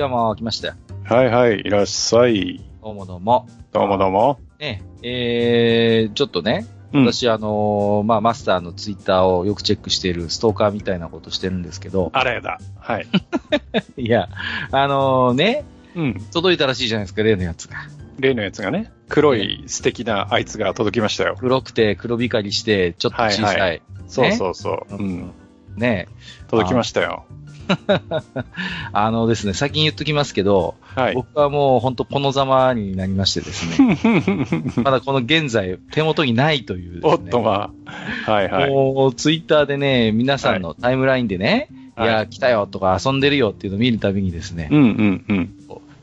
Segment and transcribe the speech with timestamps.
[0.00, 2.64] 今日も来ましたよはいはい、いらっしゃい。
[2.82, 4.40] どうもどうもどうもどうも。
[4.58, 12.58] ねえー、ちょっとねうん私、あのーまあ、マスターのツイッターをよくチェックしているストーカーみたいなことしてるんですけど、あれだ。
[12.78, 13.08] はい。
[14.02, 14.30] いや、
[14.72, 16.14] あのーね、うん。
[16.32, 17.76] 届いたらしいじゃないですか、例のやつが。
[18.18, 21.36] 例のやつがね、黒い素敵なあいつが届きましたよ。
[21.38, 23.60] 黒くて黒光りして、ちょっと小さい。
[23.60, 24.96] はいはそうそうそう。
[24.96, 25.32] うん。
[25.76, 26.08] ね
[26.48, 27.26] 届きましたよ。
[28.92, 31.14] あのですね、先に言っときますけど、はい。
[31.14, 33.98] 僕はもう本当このざまになりましてですね、
[34.82, 37.70] まだこの現在手元にないというですね、おっとま
[38.26, 38.30] あ。
[38.30, 38.70] はいはい。
[38.70, 45.50] もうツイッターでね、皆さんのタイムラインでね、い、はいや、来たよとか遊んでるよっていうのを見るたびにですね、うんうんうん。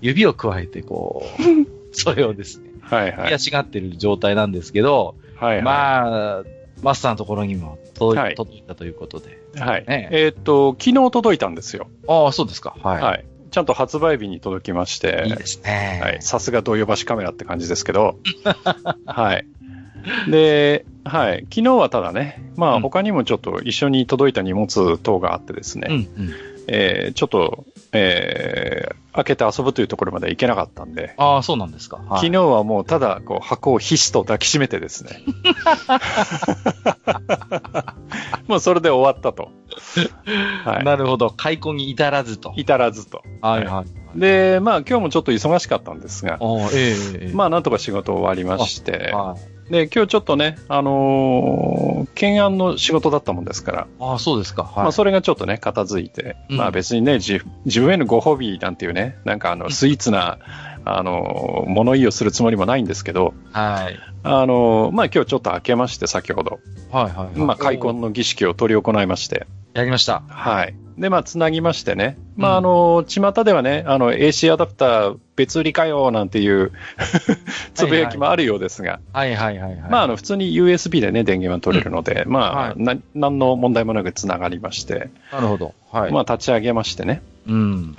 [0.01, 1.41] 指を加えてこう、
[1.91, 3.33] それをですね、はいはい。
[3.33, 5.63] 悔しがってる状態なんですけど、はいはい。
[5.63, 6.43] まあ、
[6.81, 8.35] マスターのところにも届い
[8.67, 9.36] たということで。
[9.55, 9.85] はい。
[9.87, 11.87] ねえーっと、昨日届いたんですよ。
[12.07, 12.75] ああ、そうですか。
[12.83, 13.01] はい。
[13.01, 13.25] はい。
[13.51, 15.23] ちゃんと発売日に届きましい、て。
[15.25, 15.99] いですね。
[16.03, 16.21] はい。
[16.21, 18.19] さすが同様橋カメラって感じですけど。
[19.05, 19.47] はい。
[20.29, 21.47] で、はい。
[21.49, 26.33] 昨日はただね、まうんあ他にもちょっと一緒に届いた荷物等があってですね、うん、うん。
[26.67, 31.97] えーちょっと、えー開けて遊ぶというところまで行けなかったんで、ああ、そうなんですか。
[31.97, 35.23] はい、昨日はもうただこう箱をひしと抱きしめてですね。
[38.47, 39.49] もうそれで終わったと。
[40.63, 41.31] はなるほど。
[41.31, 42.53] 開墾に至らずと。
[42.55, 42.61] い。
[42.61, 43.23] 至らずと。
[43.41, 43.83] はい、は
[44.15, 44.19] い。
[44.19, 49.56] で、まあ今日もちょっと忙しかったんですが、ええええまあなんとか仕事終わりまして、はい。
[49.69, 54.63] で、今日ちょっとね、あのー懸案の仕事だったもんですから、ああ、そうですか。
[54.63, 54.75] はい。
[54.77, 60.39] まあそれがちょっとね、片付いて、うんまあ別にね、自自分へのご褒美なんていうね、なんかあの、スイーツな、
[60.85, 63.99] あのー物言いをするつもりもないんですけど、はい。
[64.23, 66.59] あのーまあ今日ちょっと開けまして、先ほど、
[66.91, 67.39] はい、はい。
[67.39, 69.45] まあ開墾の儀式を執り行いまして、
[69.77, 70.23] やりました。
[70.27, 70.75] はい。
[70.97, 72.17] で、まあ、つなぎましてね。
[72.35, 76.71] まあ、うんあの、巷ではね、あの、AC アダプター別売りかよ、なんていう
[77.75, 79.71] つぶやきもあるようですが、はい、はい、はい。
[79.71, 85.75] はいまあ、あの、普通に USB でね、電源は取れるので、まあ、はいな、なんの問題もなくつながりまして、なるほど。
[85.91, 86.11] はい。
[86.11, 87.21] まあ、立ち上げましてね。
[87.47, 87.95] うん。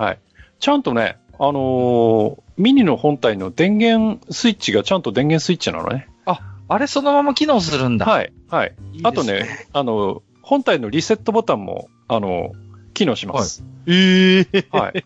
[0.59, 6.09] ちゃんとね、あのーミニの本体の電源スイッチがちゃんと電源スイッチなのね。
[6.71, 8.05] あれ、そのまま機能するんだ。
[8.05, 8.31] はい。
[8.47, 8.75] はい。
[8.93, 12.53] いいですあとね、あの、本体のリセットボタンも、あの、
[12.95, 13.63] 機能します。
[13.85, 15.05] ええはい。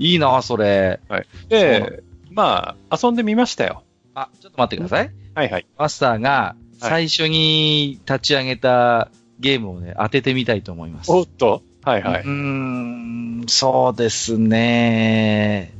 [0.00, 1.00] いいな、それ。
[1.06, 3.82] そうなで、まあ、遊んでみましたよ。
[4.14, 5.10] あ、ちょっと待ってください。
[5.34, 5.66] はいはい。
[5.76, 11.12] マスターが最初に立ち上げたゲームをね、当ててみたいと思います。
[11.12, 12.30] おっとはいはいうー。
[12.30, 15.74] ん、そうですね。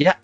[0.00, 0.18] いや、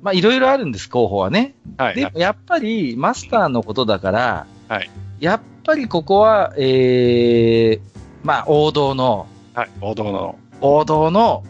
[0.00, 1.56] まあ、いろいろあるんです、候補はね。
[1.76, 1.96] はいはい。
[1.96, 4.88] でも、やっぱり、マスターのことだから、はい
[5.18, 7.80] やっぱりここは、ええ
[8.22, 9.70] まあ、王道の、はい。
[9.80, 10.38] 王道の。
[10.60, 11.44] 王道の、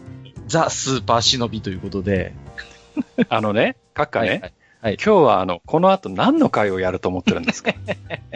[0.47, 2.33] ザ・スーパー忍びということで。
[3.29, 7.73] あのね、閣下ね、はいはい今日はあの、この後何の会をやると思ってるんですか？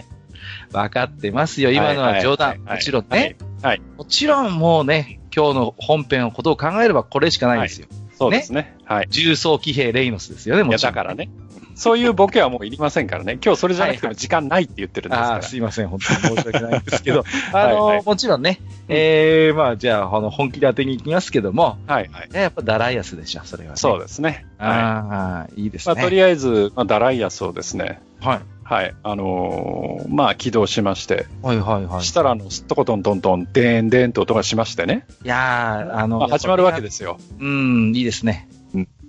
[0.73, 1.71] 分かってますよ。
[1.71, 2.63] 今のは冗談。
[2.63, 3.35] もちろんね。
[3.61, 3.71] はい。
[3.71, 3.81] はい。
[3.97, 7.87] もちろんもうね、今日の本編のことを考えればこれしかないですよ。
[8.21, 8.77] そうですね。
[8.85, 9.07] はい。
[9.09, 10.93] 重装騎兵レイノスですよね、もちろん。
[10.93, 11.29] だからね。
[11.73, 13.39] そういうボケはもういりませんからね。
[13.43, 15.33] 今日それじゃなくても時間ないって言ってるんですから。
[15.33, 15.87] ああ、すいません。
[15.87, 17.23] 本当に申し訳ないんですけど。
[17.53, 22.29] あの、はいはいもちろんね、ええまあ、じゃあ、あの、本気で当てに行きますけども、はいはい。
[22.31, 23.77] ねやっぱダライアスでしょ、それは、ね。
[23.77, 24.45] そうでですね。
[24.59, 25.81] はああ、いいでい。
[25.85, 26.03] まあ、すね。
[26.03, 28.39] とりあえず、まあ、ダライアスをですね、はい。
[28.71, 28.95] はい。
[29.03, 32.03] あのーまあ、起動しまして、はいはいはい。
[32.03, 35.05] したら、あの、すっとこどんどんどん、でーんでーんと音がしましてね。
[35.25, 37.17] いやー、あの、まあ、始まるわけですよ。
[37.41, 38.47] うん、いいですね。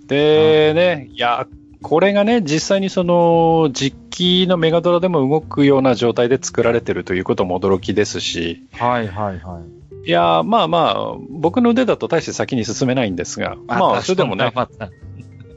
[0.07, 1.47] でね、いや、
[1.81, 10.09] これがね、実際にその、実機のメガドラでも動くような状態で作られてるということも驚きですし、はいはいはい。
[10.09, 14.51] いや、まあまあ、僕の腕だと大して先に進めないんですが、まあ、それでもね、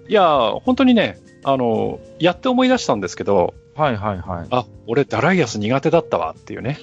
[0.09, 4.47] いや、本当にね、あの、やって思い出したんですけど、はいはいはい。
[4.51, 6.79] あ、俺、ダライアス苦手だったわっていうね。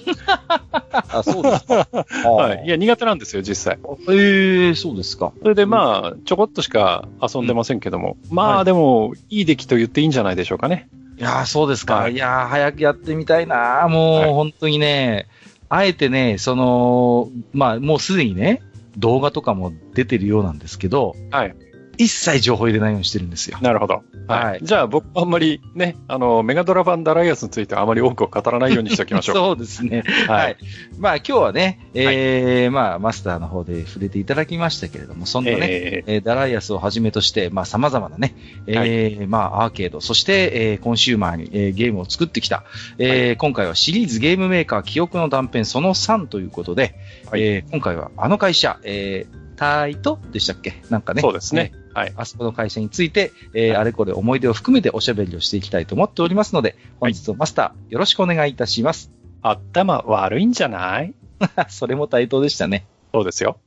[0.92, 1.88] あ、そうですか。
[2.30, 2.66] はい。
[2.66, 3.78] いや、苦手なんですよ、実際。
[4.10, 5.32] ええそうですか。
[5.42, 10.88] それでまあ、ちょこっとしか遊んでませんけども、まはいあでも、いい出来と言っていいんじゃないでしょうかね。
[11.18, 11.96] いやーそうですか。
[11.96, 15.26] はいい、やー早くやってみたいなーもう、はい本当にね、
[15.68, 18.62] あえてね、その、まあ、もうすでにね、
[18.96, 21.54] 動画とかも出てるようなんですけど、はい。
[21.98, 23.58] 一切情報入れないようにしてるんですよ。
[23.60, 24.02] なるほど。
[24.26, 24.44] はい。
[24.44, 29.36] はいじゃあ僕はあんまりね、あの、メガドラ版ダライアスについてはあまり多くを語らないようにしておきましょう。
[29.36, 30.02] そうですね。
[30.28, 30.98] ははいい。
[30.98, 38.34] まあ今日はね、えーまあマスターの方で触れていただきましたけれども、そんなね、ええーダライアスをはじめとして、まあ様々なね、
[38.66, 42.64] えーまあアーケード、そして、えーコンシューマーに、えーゲームを作ってきた、
[42.98, 46.94] えー今回はシリーズゲームメーカー記憶の断片その3ということで、
[47.30, 50.82] はいえー今回はあの会社、えータイトでしたっけ？
[50.90, 51.22] なんかーね。
[51.22, 51.70] そうですね。
[51.94, 52.12] はい。
[52.16, 59.10] あそこの会社について、えーあれこれ思い出を含めておしゃべりをしていきたいと思っておりますので、本日のマスター、よろしくお願いいたします。
[59.42, 61.14] 頭悪いんじゃない？
[61.68, 62.86] それも対等でしたね。
[63.12, 63.58] そうですよ。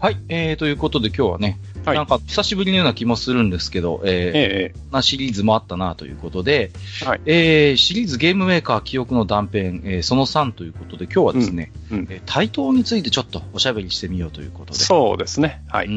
[0.00, 6.70] はい、えー、ということで今日はね、はいなんか久しぶりのような気もするんですけど、えーええなシリーズもあったなということで、
[7.04, 14.78] はいえーシリーズゲームメーカー記憶の断片、えーその3ということで、今日はですね、うんうんえー対等についてちょっとおしゃべりしてみようということで。
[14.78, 15.62] そうですね。
[15.68, 15.86] はい。
[15.86, 15.92] うん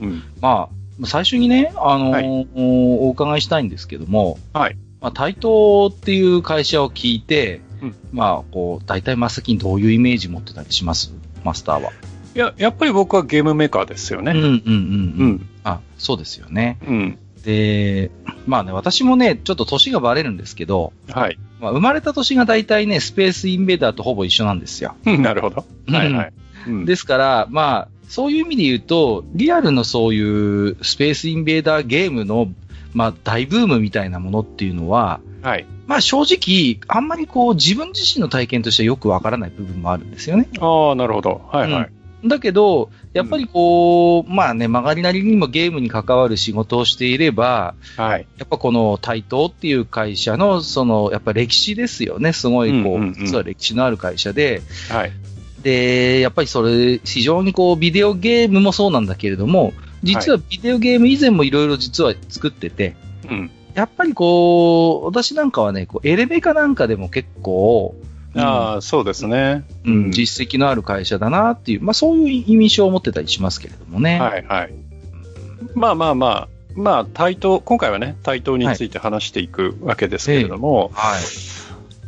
[0.00, 0.22] うんうん。
[0.40, 0.68] ま
[1.02, 4.76] あ、最初にね、あのーお伺いしたいんですけども、はい。
[5.00, 11.12] まあ、対等っていう会社を聞いて、うんまあ、こう、大体真っ先にどういうイメージ持ってたりします？
[11.42, 11.92] マスターは。
[12.36, 14.32] いや、やっぱり僕はゲームメーカーですよね。
[14.32, 14.52] うんうんうん。
[14.52, 15.48] ううん、ん。
[15.64, 16.76] あ、そうですよね。
[16.86, 17.18] うん。
[17.42, 18.10] で、
[18.46, 21.38] まあね、私もね、ちょっと年がバレるんですけど、はい。
[21.60, 24.96] まあ、生まれた年が大体ね、スペースインベーダーとほぼ一緒なんですよ。
[25.06, 25.64] うんなるほど。
[25.88, 26.32] はいはい。
[26.66, 32.48] うんですから、まあ、そういう意味で言うと、リアルのそういうスペースインベーダーゲームの、
[32.92, 35.66] まあ、大ブームみたいなものっていうのは、はい。
[35.86, 40.48] まあ正直、あんまりこう自分自身の体験としてはよくわからない部分もあるんですよね。
[40.58, 41.42] ああ、なるほど。
[41.52, 41.90] はいはい。
[42.28, 48.26] だけど、やっぱりこう、まあね、曲がりなりにもゲームに関わる仕事をしていれば、はい。
[48.38, 52.32] やっぱこの台東っていう会社の、その、やっぱ歴史ですよね。
[52.32, 55.12] すごいこう、うんうんうん実は歴史のある会社で、はい。
[55.62, 62.94] で、やっぱりそれ、非常にこう、ビデオゲームもそうなんだけれども、実はビデオゲーム以前もいろいろ実は作ってて、
[63.28, 63.50] うん。
[63.74, 67.94] やっぱりこう、私なんかはね、こうエレベカなんかでも結構、
[68.36, 69.64] ああ、そうですね。
[69.84, 74.20] うん、実績のある会社だなっていう、まあそういう印象を持ってたりしますけれどもね。
[74.20, 74.74] はいはい。
[75.74, 81.22] まあまあまあ、まあ、対等、今回はね、対等について話していくわけですけれども、はい。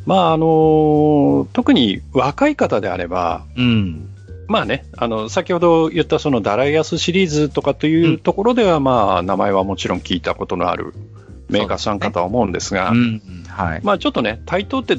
[0.04, 4.10] まあ、あの、特に若い方であれば、うん。
[4.46, 10.94] まあね、あの、先ほど言ったそのダライアスシリーズとかというところでは、まあ、名前はもちろん聞いたことのある
[11.48, 13.22] メーカーさんかとは思うんですが、うん。
[13.48, 13.80] はい。
[13.82, 14.98] まあちょっとね、対等って、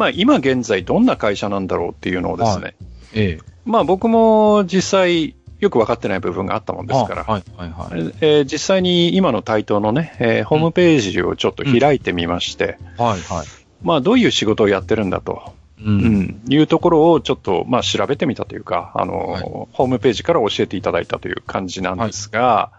[0.00, 2.74] まあ今現在どんな会社なんだろうっていうのをですね、
[3.12, 3.40] ええ。
[3.66, 8.14] まあ僕も実際よく分かってない部分があったもんですから、あはい、はい、はい。
[8.22, 13.46] えー実際に今の対等のね、えーホームページをちょっと開いてみまして、はい、はい。
[13.82, 15.52] まあどういう仕事をやってるんだと、
[15.82, 15.84] う。
[15.84, 22.72] うんん、いうところをちょっとまあ調べてみたというか、あの、はいホームページから教えていただいたという感じなんですが、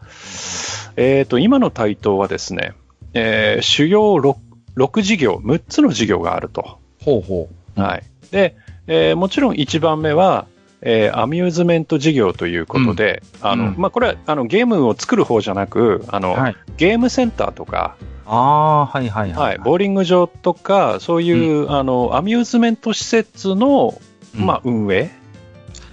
[0.95, 2.74] えっ、と、今の対等はですね、
[3.13, 4.38] えー主要 6,
[4.75, 6.80] 6事業、6つの事業があると。
[7.03, 8.03] ほうほはい。
[8.31, 8.55] で、
[8.88, 10.48] えーもちろん1番目は、
[10.81, 16.20] えーアミューズメント事業ということで、あの、うんまあ、これは、あの、ゲームを作る方じゃなく、あう。
[16.20, 16.55] の、はい。
[16.77, 24.00] ゲームセンターとか、ああ、はい、はい、はい、ボーリング場とか、そういう、あの、アミューズメント施設の、
[24.34, 25.12] まあ、運営、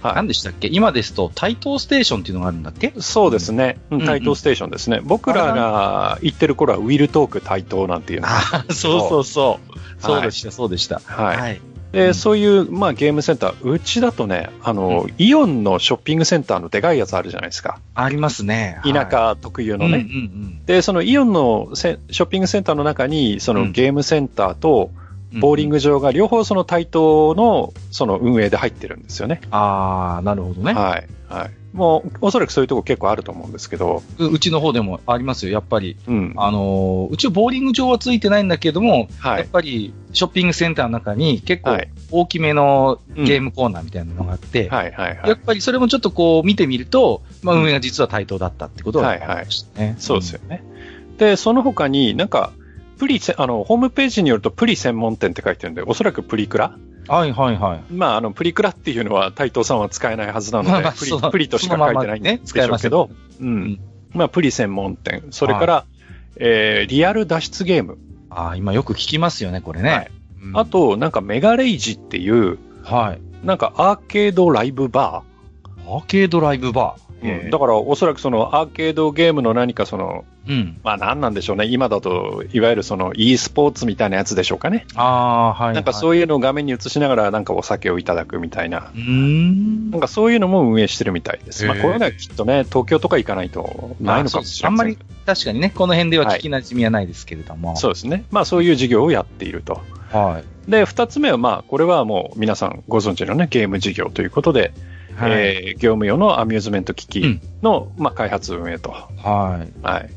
[0.01, 0.69] はい何でしたっけ？
[0.71, 3.77] 今ですと、台東ステーションっていうのがあるんだっけそうですね。
[3.91, 5.01] うんうん台東ステーションですね。
[5.03, 9.73] 僕らが行ってる頃はウィルトーク台東なんていうのがああ、 そうそうそう。
[9.73, 11.01] はいそうでした、そうでした。
[11.03, 11.55] はい。
[11.57, 11.59] い。
[11.91, 17.79] で、うんそういう、まあ、ゲームセンター、うちだとね、あの、イオンのショッピングセンターのでかいやつあるじゃないですか。
[17.95, 18.79] ありますね。
[18.83, 19.97] はい田舎特有のね。
[19.97, 25.08] うんうんで、そのイオンのせショッピングセンターの中に、そうんのゲームセンターとうん。
[25.33, 29.41] ボーリング場が両方その対等のその運営で入ってるんですよね。
[29.51, 30.73] ああ、なるほどね。
[30.73, 31.07] はい。
[31.31, 31.51] はい。
[31.73, 35.97] もう、おそらくそういうとこ結構あると思うんですけど、ううちの方でもありますよ、やっぱり。
[36.07, 36.33] うん。
[36.35, 39.39] あのーうちはボーリング場はついてないんだけども、はい。
[39.39, 45.29] やっぱりショッピングセンターの中に結構はい大きめのゲームコーナーみたいなのがあって、はいはいはい。
[45.29, 49.95] やっぱりそれもちょっとこう見てみると、まあ運営が実は対等だったってことが分かりましたね。
[49.99, 50.63] そうですよね。
[51.19, 52.51] で、その他になんか、
[52.99, 56.73] プリせ、あの、ホームページによるとプリ専門店って書いてるんで、おそらくプリクラ？
[56.75, 57.81] うんはいはいはい。
[57.91, 63.09] まあ、あの、プリクラっていうのは、台東さんは使えないはずなので、プリプリとしか書いてないんでしょうけど、
[63.41, 63.79] うん。
[64.11, 65.23] まあ、プリ専門店。
[65.31, 65.85] それから、
[66.35, 67.97] えーリアル脱出ゲーム。
[68.29, 70.11] ああ、今よく聞きますよね、これね。
[70.53, 73.45] あ、と、なんかメガレイジっていう、はい。
[73.45, 75.23] なんかアーケードライブバ
[75.87, 77.08] アーケードライブバー。
[77.23, 77.43] ー。
[77.45, 80.79] うんだからおそらくそのアーケードゲームの何かその、うん。
[80.83, 81.65] まあ何なんでしょうね。
[81.65, 84.85] 今だと、いわゆるその e スポーツみたいなやつでしょうかね。
[84.95, 85.73] ああー、はい。
[85.75, 85.93] なんかう。
[85.93, 88.91] そういうのを画面に映しながらなんかお酒をいただくみたいな。
[88.95, 89.97] うーんな。
[89.97, 91.65] んかそういうのも運営してるみたいです。
[91.65, 94.87] まあこういうのはきっとね、東京とか行かないとないのかもしれません。
[94.87, 97.75] あんまり、確かにね、この辺では聞きなじみはないですけれども。
[97.75, 98.25] そうですね。
[98.31, 99.81] まあそういう事業をやっていると。
[100.11, 100.71] はい。
[100.71, 104.71] で、二つ目はまあ、これはもう皆さんご存知のね、ゲーム事業ということで、
[105.19, 105.31] はい。
[105.31, 108.91] えー業務用のアミューズメント機器の、まあ、開発運営と。
[108.91, 109.07] は
[109.65, 109.85] い。
[109.85, 110.09] はい。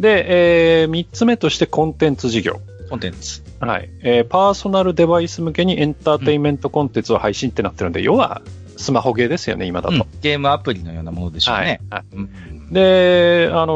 [0.00, 2.60] で、えー三つ目としてコンテンツ事業。
[2.90, 3.42] コンテンツ。
[3.60, 3.88] はい。
[4.02, 8.42] えーパーソナルデバイス向けにエンターテインメントコンテンツを配信ってなってるんで、要は
[8.76, 9.94] スマホゲーですよね、今だと。
[9.94, 11.80] うんゲームアプリのようなものでしょうね。
[11.90, 12.04] はい。
[12.14, 12.30] うん
[12.72, 13.74] で、あの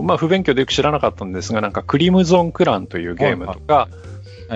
[0.00, 3.94] ーまあ、不勉強でよく知らなかったんですが、なんかクリムゾンクランというゲームとか、はい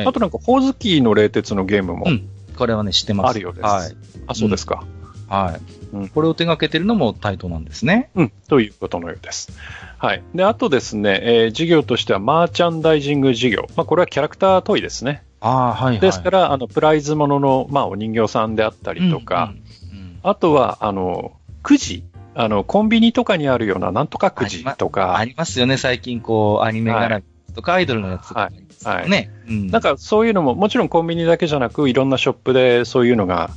[0.07, 3.31] あとなんかホーズキーの冷徹のゲームもうんこれはね、知ってます。
[3.31, 3.65] あるようです。
[3.65, 3.97] はい。
[4.27, 4.85] あ、そうですか。
[5.29, 5.97] はい。
[5.97, 8.11] うんこれを手掛けてるのもタイトなんですね。
[8.15, 9.53] うん、ということのようです。
[9.99, 10.23] はい。
[10.35, 13.67] で、あとですね、えー事業としてはマーチャンダイジング事業。
[13.77, 15.23] まあ、これはキャラクタートイですね。
[15.41, 16.01] ああ、はい、はい。
[16.01, 19.53] ですから、あの、プライズものの、まあ、お人形さんであったりとか、
[19.93, 21.33] うん、うんあとは、あの、
[21.63, 22.05] くじ。
[22.35, 29.31] あの、コンビニとかにあるようななんとかくじとあか、りますよね、最近、こう、アニメ絡みとか、アイドルのやつとかありますよね。
[29.49, 33.51] うんなんかそういうのも、もちろんコンビニだけじゃなく、いろんなショップでそういうのが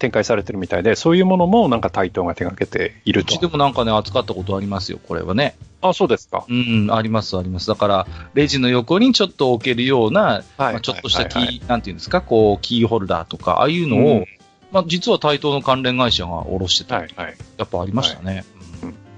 [0.00, 3.50] 展開されてるみたいで、そういうものもなんか台東が手掛けているうちでと。
[3.50, 5.56] もなんかね、扱ったことありますよ、これはね。
[5.82, 6.44] あ、そうですか。
[6.48, 7.68] うん、あります、あります。
[7.68, 14.26] だから、レジの横にちょっと置けるような、はいまあ、ちょっとしたキー、はいはいなんていうんですか、こう、キーホルダーとか、ああいうのを、うん
[14.72, 17.36] まあ、実は対等の関連会社が卸してた、はい、はい。
[17.58, 18.44] やっぱありましたね。
[18.54, 18.59] うんだから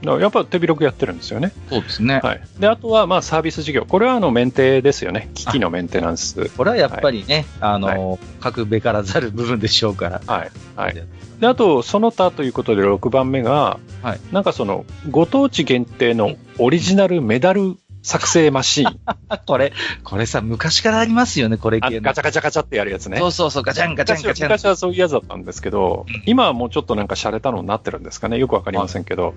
[0.03, 1.53] やっぱ手広くやってるんですよね。
[1.69, 2.21] そうですね。
[2.23, 2.41] はい。
[2.59, 3.85] で、あとは、まあ、サービス事業。
[3.87, 5.31] これは、あの、メンテですよね。
[5.35, 6.49] 機器のメンテナンス。
[6.57, 10.21] これはやっぱりね、あの、各べからざる部分でしょうから。
[10.27, 10.51] はい。
[10.77, 10.95] はい。
[11.41, 19.01] で、あと、その他ということで6番目が、はいなんかその、ご当地限定のオリジナルメダル作成マシーン。
[19.29, 23.19] あ、 これ、これさ、昔からありますよね、これガチャガチャガチャってやるやつね。
[23.19, 24.51] そうそうそう、ガチャンガチャンガチャン。
[24.51, 28.39] 昔はそういうやつだったんですけど、うん今はもうちょっとなんか洒落たのになってるんですかね。
[28.39, 29.35] よくわかりませんけど、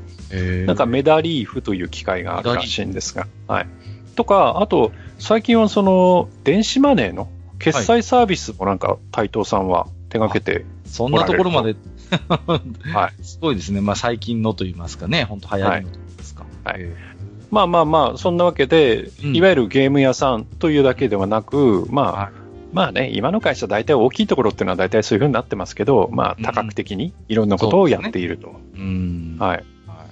[0.65, 3.27] なんかメダリーフという機械があるらしいんですが。
[3.47, 3.67] はい。
[4.15, 7.29] とか、あと、最近はその、電子マネーの
[7.59, 11.75] 決済サービスもなんか、台東さんは手掛けて、そんなところまで、
[12.93, 13.13] はい。
[13.23, 13.81] すごいですね。
[13.81, 16.45] まあ最近のと言いますかね、本当流行りのと言いますか。
[16.63, 16.95] はいへ
[17.51, 22.31] まあまあまあ、そんなわけで、うんいわゆるゲーム屋さんというだけではなく、まあ、はい
[22.75, 29.37] まあね、今の会社大体大きいところっていうのは大体そういうふうになってますけど、まあうん多角的にいろんなことをやっていると、ーうん。
[29.39, 30.05] はい、は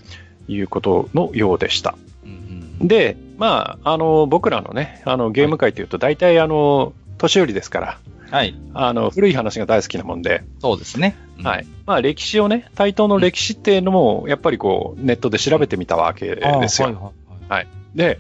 [0.47, 1.95] いいうことのようでした。
[2.23, 2.31] うん
[2.79, 7.99] うんで、まあ、あの、僕らのね、あの、ゲーム界というと大体あの、年寄りですから、
[8.33, 8.55] はい。
[8.73, 11.15] あの、古い話が大好きなもんで、そうですね。
[11.37, 11.67] うんはい。
[11.85, 16.87] まあ、歴史をね、対等の歴史っていうのも、やっぱりこう、ネットで調べてみたわけですよ。
[16.87, 17.22] はい
[17.53, 18.19] はいで、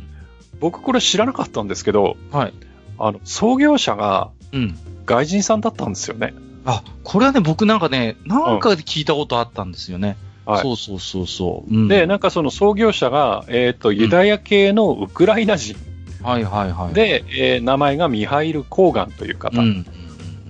[0.59, 2.45] 僕これ知らなかったんですけど、はい。
[2.45, 2.53] はい。
[2.99, 4.77] あの、創業者がうん。
[5.05, 6.33] 外人さんだったんですよね。
[6.65, 10.15] あ、これはね、僕なんかね、なんかで聞いたことあったんですよね。
[10.45, 11.73] はいそうそうそうそう。
[11.73, 15.75] うんで、なんかその創業者が、えっ、と、ユダヤ系のウクライナ人
[16.21, 19.61] はいはいはい。、で、えー名前がミハイル・コーガンという方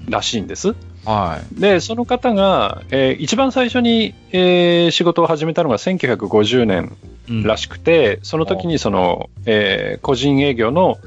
[0.10, 0.76] らしいんです。
[1.06, 1.60] はい。
[1.60, 6.96] で、その方が、えー一番最初に、えー仕事を始めたのが1950年
[7.30, 10.98] うんらしくて、その時にその、えー個人営業の、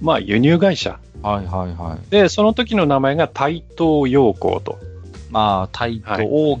[0.00, 0.98] まあ、輸入会社。
[1.22, 2.10] はいはいはい。
[2.10, 4.78] で、その時の名前が台東洋行と。
[5.30, 6.60] まあ、タイと、はい大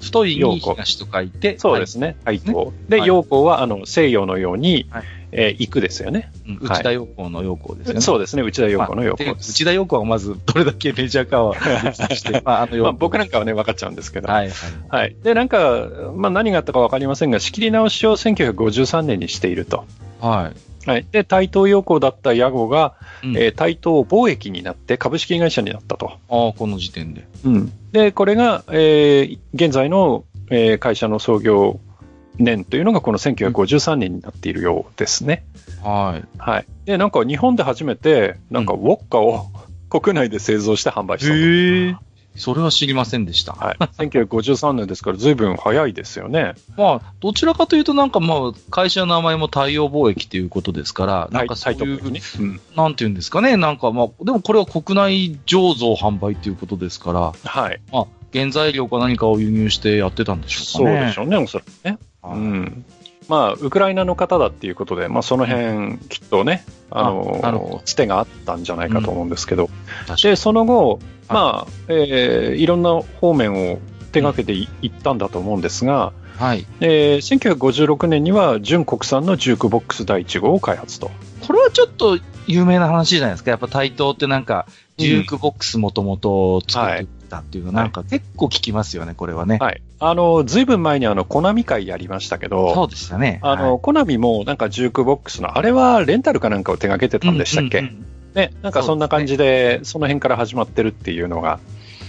[0.00, 2.68] 太い陽光に東と書いて、そうですね、台東。
[2.88, 5.04] で、はい陽光は、あの、西洋のように、はい
[5.36, 6.30] えー行くですよね。
[6.46, 8.00] うんはい内田陽光の陽光ですよね。
[8.00, 9.34] そうですね、内田陽光の陽まあ。
[9.34, 11.54] 内田陽光がまずどれだけメジャーかは
[12.44, 12.98] まあ、あの陽まあ、光。
[13.00, 14.28] 僕なんかはね、分かっちゃうんですけど。
[14.32, 14.52] はいはい。
[14.88, 15.16] はい。
[15.22, 19.84] で、なんか、まあ、何があったか分かりませんが、仕切り直しを1953年にしていると。
[20.20, 20.52] は
[20.86, 20.88] い。
[20.88, 21.06] はい。
[21.10, 26.12] で、台東陽光だった屋号が、うんえー台東貿易になって株式会社になったと。
[26.28, 27.26] ああ、この時点で。
[27.44, 27.72] うん。
[27.92, 31.80] で、これが、えー現在の、えー会社の創業
[32.38, 35.44] 年というのがこの1953年になっているようですね。
[35.82, 36.38] はい。
[36.38, 36.66] はい。
[36.84, 39.46] で、なんか日本で初めて、なんかウォッカを
[39.88, 41.34] 国内で製造して販売したと。
[41.34, 41.96] へえ。
[42.36, 43.52] それは知りませんでした。
[43.52, 43.76] はい。
[43.78, 46.54] 1953年ですから随分早いですよね。
[46.76, 52.20] まあ、どちらかというとなんかまあ、会社の名前も太陽貿易ということですから、なんかそういう、ね。
[52.40, 52.60] うん。
[52.74, 57.80] なんていうんですかね、なんかまあ、でもこれは国内醸造販売ということですから、はい。
[57.92, 60.96] まあ、原材料か何かを輸入してやってたんでしょうかね。
[60.96, 61.98] そうでしょうね、おそらくね。
[62.28, 62.38] はい。
[62.38, 62.84] うん。
[63.28, 69.68] まあ、ウクライナの方だっていうことで、まあ、その辺、きっとね、あのつてがあったんじゃないかと思うんですけど、
[70.06, 73.78] 確かで、その後、まあ、えーいろんな方面を
[74.12, 76.66] 手がけてい,、ったんだと思うんですが、はい。
[76.80, 81.10] えー1956年には純国産のジュークボックス第1号を開発と。
[81.46, 83.50] これはちょっと有名な話じゃないですか。
[83.50, 84.66] やっぱ台東ってなんか、
[84.96, 89.58] ジュークボックスもともと作ってたっていうの、なんか結構聞きますよね、これはね。
[89.60, 89.82] はい。
[89.98, 93.40] あの、ずいぶん前にあの、コナミ会やりましたけど、そうでしたね。
[93.42, 101.60] あの、はいコナミもなんかジュークボックスの、あれはレンタルかなんかを手掛けてたんでしたっけ、うんうんうんね、なんかそんな感じで、その辺から始まってるっていうのが、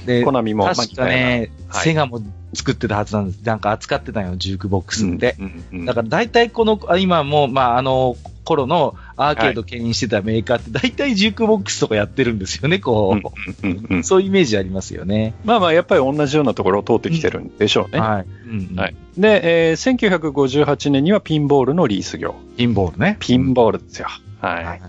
[0.05, 2.22] でコナミも、確かね、はいセガも
[2.53, 3.41] 作ってたはずなんです。
[3.44, 5.36] なんか扱ってたよ、ジュークボックスって。
[5.39, 13.67] うんうんうんだから大体この、あ今もう、まあ、あの、頃のアーケード牽引してたメーカーって大体ジュークボックスとかやってるんですよね、こう。
[13.67, 15.33] うんうんうんそういうイメージありますよね。
[15.43, 17.99] まあまあ、やっぱり同じようなところを通ってきてるんでしょうね。
[17.99, 18.25] はい。
[18.47, 22.35] うんうんはいで、えー1958年にはピンボールのリース業。
[22.57, 23.17] ピンボールね。
[23.19, 24.07] ピンボールですよ。
[24.41, 24.65] はい。
[24.65, 24.81] はい。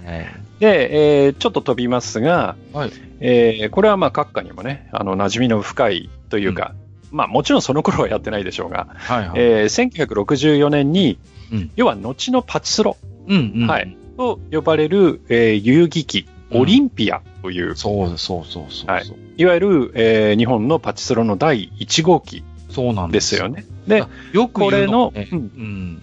[0.58, 6.74] で、えーちょっと飛びますが、はいえーこれはまあ閣下にもね、あの、馴染みの深いというか、
[7.12, 9.40] まあもちろんその頃はやってないでしょうが、はいはい。
[9.40, 11.18] えー1964年に、
[11.52, 12.96] うん要は後のパチスロ
[13.28, 13.66] うんうん。
[13.66, 13.96] はい。
[14.16, 18.90] と呼ばれる、えー遊戯機、オリンピアという、そうそうそうそう。
[18.90, 23.64] はいいわゆる、えー日本のパチスロの第1号機そうなんですよね。
[23.86, 26.02] であ、よくこれの、ねうんうん。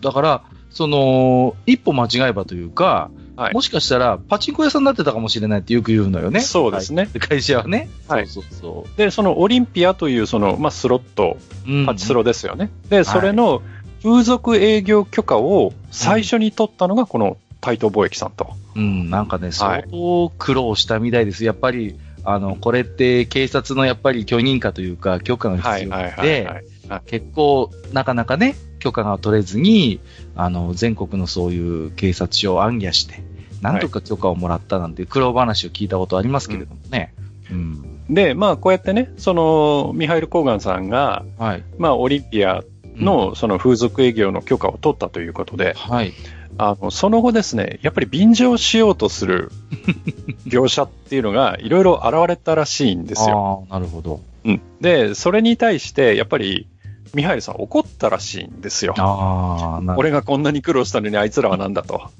[0.00, 6.40] だから、その、一歩間違えばというか、はいもしかしたら、パチンコ屋さんになってたかもしれないってよく言うのよね。
[6.40, 7.02] そうですね。
[7.02, 7.88] はい会社はね。
[8.08, 11.70] はいそうそうそで、そのオリンピアというその、まあ、スロット、う。
[11.70, 12.70] うんパチスロですよね。
[12.90, 13.62] で、それの
[14.04, 18.50] 風俗営業許可を最初に取ったのがこの台東貿易さんと。
[18.76, 21.42] うん、なんかね、相当苦労したみたいです。
[21.42, 26.46] やっぱり、あの、これって警察のやっぱり許認可というか、許可が必要で、
[26.86, 27.02] はい。
[27.06, 30.00] 結構、なかなかね、許可が取れずに、
[30.36, 33.22] あの、全国のそういう警察署を暗夜して、
[33.62, 37.14] なんとか許可をもらったなんて苦労話を聞いたことありますけれどもね。
[37.50, 38.04] うん。
[38.10, 41.64] で、まあ、こうやってね、その、ミハイル・コーガンさんが、はい。
[41.78, 42.62] まあ、オリンピア
[42.96, 46.12] のその風俗営業の許可を取ったということで、はい。
[46.56, 49.50] あの、その後ですね、やっぱり便乗しようとする
[50.46, 53.66] 業者っていうのがいろいろ現れたらしいんですよ。
[53.70, 54.20] なるほど。
[54.44, 54.60] うん。
[54.80, 56.68] で、それに対して、やっぱり、
[57.14, 58.94] ミハイルさん怒ったらしいんですよ。
[58.96, 59.80] あ。
[59.96, 62.10] 俺がこんなに苦労したのにあいつらはなんだと。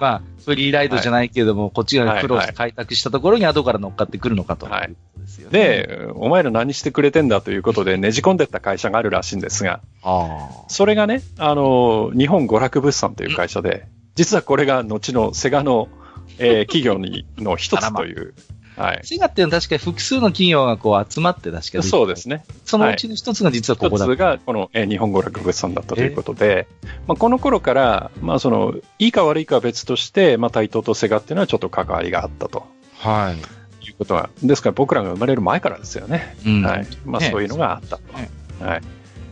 [0.00, 4.66] まあ、フリーライドじゃないけれども、こっちが苦労しはいはいて開拓したところに後から乗っかってくるのかと。
[4.66, 4.94] はい
[5.50, 15.88] で、お前ら何してくれてんだということでねじ込んでった会社があるらしいんですが、あそれがね、あの、日本娯楽物産という会社で、実はこれが後のセガの、
[16.38, 18.34] えー企業にの一つという。
[18.76, 19.04] はいあ。。
[19.04, 22.44] セガっていうのは確かに複数の企業がこう集まって確かそうですね。
[22.64, 24.14] そのうちの一つが実はこ一こだった。
[24.16, 26.66] つがこの、えー日本娯楽物産だったということで、
[27.06, 32.66] まあ、この頃から、まあ、その、いいか悪いかは別として、まあ、台東とセガっていうのはちょっと関わりがあったと
[32.98, 33.86] はい。
[33.86, 36.36] いうことは、ですから僕らが生まれる前からですよね。
[36.46, 36.86] うんはい。
[37.04, 38.02] まあ、ねそういうのがあったと。
[38.18, 38.82] ねはい。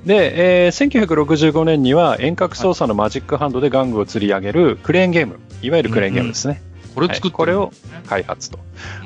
[0.06, 6.62] で、えー1965年には遠隔操作のマジックハンドで玩具を釣り上げるクレーンゲーム、いわゆるクレーンゲームですね。
[6.94, 7.72] これを作ってる、はいこれを
[8.06, 8.58] 開発と。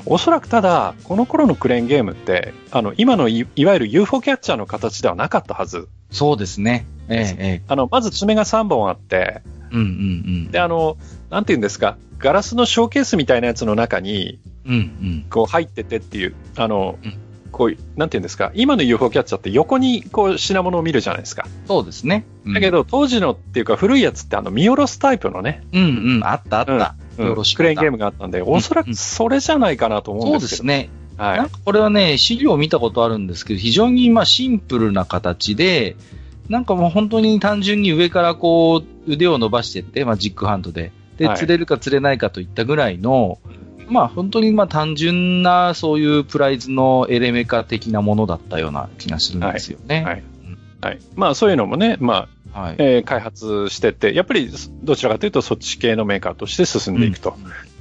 [0.07, 5.89] おそらくただ、この頃のクレーンゲームって、あの、今のいいわゆる UFO キャッチャーの形ではなかったはず。
[6.11, 6.87] そうですね。
[7.09, 7.63] ええ、ええ。
[7.69, 10.97] あの、まず爪が3本あって、うんうんで、あの、
[11.31, 14.73] なんて言うんですか、ガラスのショーケースみたいなやつの中に、うん。
[14.73, 15.27] うんうん。
[15.31, 17.15] こう入っててっていう、あの、うん
[17.51, 21.47] こういう、なんて言うんですか、今の UFO キャッチャーって横にこう品物を見るじゃないですか。
[21.67, 22.25] そうですね。
[22.45, 26.73] うんだけ、ど、当時のっていうか古いやつってあの見下ろすタイプのね、うんうん、あったあった。
[26.73, 30.69] うんよろしくクレーンゲームがあったんで、おそらくそれじゃないかなと思うんそうですけど。
[30.69, 30.91] ですね。
[31.17, 31.51] はいなん。
[31.51, 35.97] かこれはね、資料を見たことあるんですけど、非常にまあシンプルな形で、
[36.49, 40.93] なんかもう本当に単純に上からこう腕を伸ばしていって、まあジックハンドで。
[41.19, 43.39] で、はい釣れるか釣れないかといったぐらいの、
[43.89, 49.97] まあ本当にまあ単純なそういうプライズのエレメカ的なものだったような気がするんですよね。
[49.97, 50.23] はいはい。
[51.17, 52.77] まあそういうのもね、まあ、はい。
[52.79, 54.51] えー開発してって、やっぱり
[54.83, 57.37] どちらかというとそっち系のメーカーとして進んでいくと。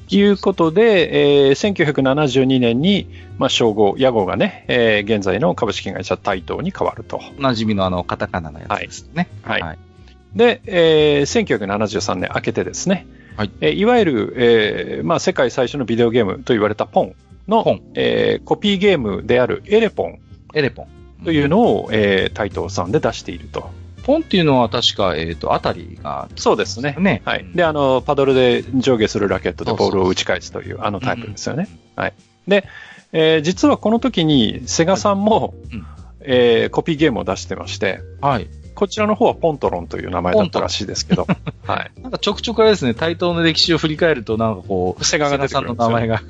[0.09, 3.07] いうことで、えー1972年に、
[3.37, 7.19] まあ、称号、屋号がね、えー現在の株式会社台東に変わると。
[7.37, 9.29] おなじみのあの、カタカナのやつですね。
[9.43, 9.77] はいはい。
[10.35, 13.05] で、えー1973年明けてですね、
[13.35, 17.15] はいえーいわゆる、えーまあ、世界最初のビデオゲームと言われたポン
[17.47, 20.19] のポンえーコピーゲームであるエレポン
[20.53, 20.96] エレポン。
[21.23, 23.69] というのを、えー台東さんで出していると。
[24.03, 26.95] ポンっていうのは確か、えっ、と、あたりが、そうですね。
[26.97, 27.21] ね。
[27.25, 27.45] はい。
[27.53, 31.67] で、あの、パドルで上下するラケットでボールを打ち返すという、あのタイプですよね。
[31.97, 32.13] はい。
[32.47, 32.65] で、
[33.11, 35.85] えー実はこの時に、セガさんも、うん
[36.21, 38.47] えーコピーゲームを出してまして、はい。
[38.75, 41.25] こちらの方はポントロンという名前だったらしいですけど。
[41.65, 42.01] はい。
[42.01, 46.21] なんかちょくちょくあれですね、対等の歴史を振り返ると、なんかこう、セガさんの名前が、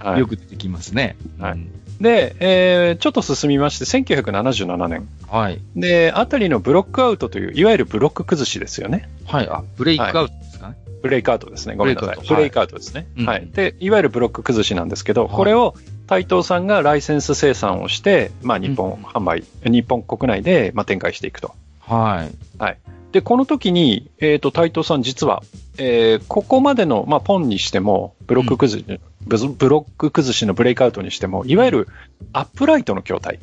[0.00, 1.16] はい よく出てきますね。
[1.38, 1.70] はいうん
[2.00, 5.08] で、えーちょっと進みまして、1977年。
[5.28, 5.60] はい。
[5.76, 9.08] で、あたりのブロックアウトという、いわゆるブロック崩しですよね。
[9.26, 9.48] はい。
[9.48, 10.76] あ、ブレイクアウトですかね。
[11.02, 11.76] ブレイクアウトですね。
[11.76, 12.18] ごめんなさい。
[12.26, 13.06] ブレイクアウトですね。
[13.18, 13.46] うんはい。
[13.52, 15.74] で、いわゆるブロック崩しなんですけど、はいこれを
[16.06, 21.54] 台東さんがライセンス生産をして、まあ、日本販売、日本国内で、まあ、展開していくと。
[22.58, 22.76] はい。
[23.12, 25.42] で、この時に、えっ、と、台東さん実は、
[25.78, 31.88] えーここまでの、まあ、ポンにしても、ブロック崩し、ブズブロック崩しのブレイクアウトにしても、いわゆる
[32.32, 33.40] アップライトの筐体。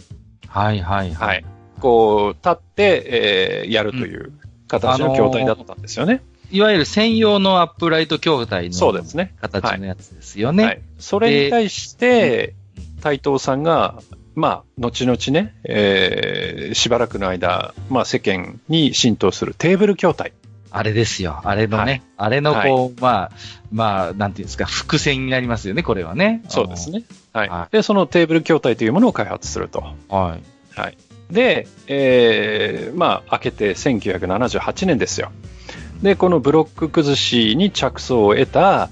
[0.47, 1.25] はいはいは。
[1.25, 1.45] はいい。
[1.81, 4.31] こう、立って、えーやるという
[4.67, 6.21] 形の筐体だったんですよね。
[6.49, 9.35] いわゆる専用のアップライト筐体のそうですね。
[9.41, 10.63] 形のやつですよね。
[10.63, 10.81] はい。
[10.97, 12.55] それに対して、
[13.01, 14.01] 台東さんが、
[14.37, 20.31] まあ、後々ね、えーしばらくの間、まあ、世間に浸透するテーブル筐体。
[20.69, 21.41] あれですよ。
[21.43, 23.31] あれのね、はいあれのこう、まあ、
[23.71, 26.43] まあ、なんていうんですか、伏線になりますよね、これはね。
[26.49, 27.03] そうですね。
[27.33, 27.49] はい。
[27.49, 29.83] はで、そのテーブル筐体というものを開発すると。
[30.09, 30.37] あの。
[30.75, 30.97] はい。
[31.31, 35.31] で、えーまあ、明けて1978年ですよ。
[36.03, 38.91] で、このブロック崩しに着想を得た、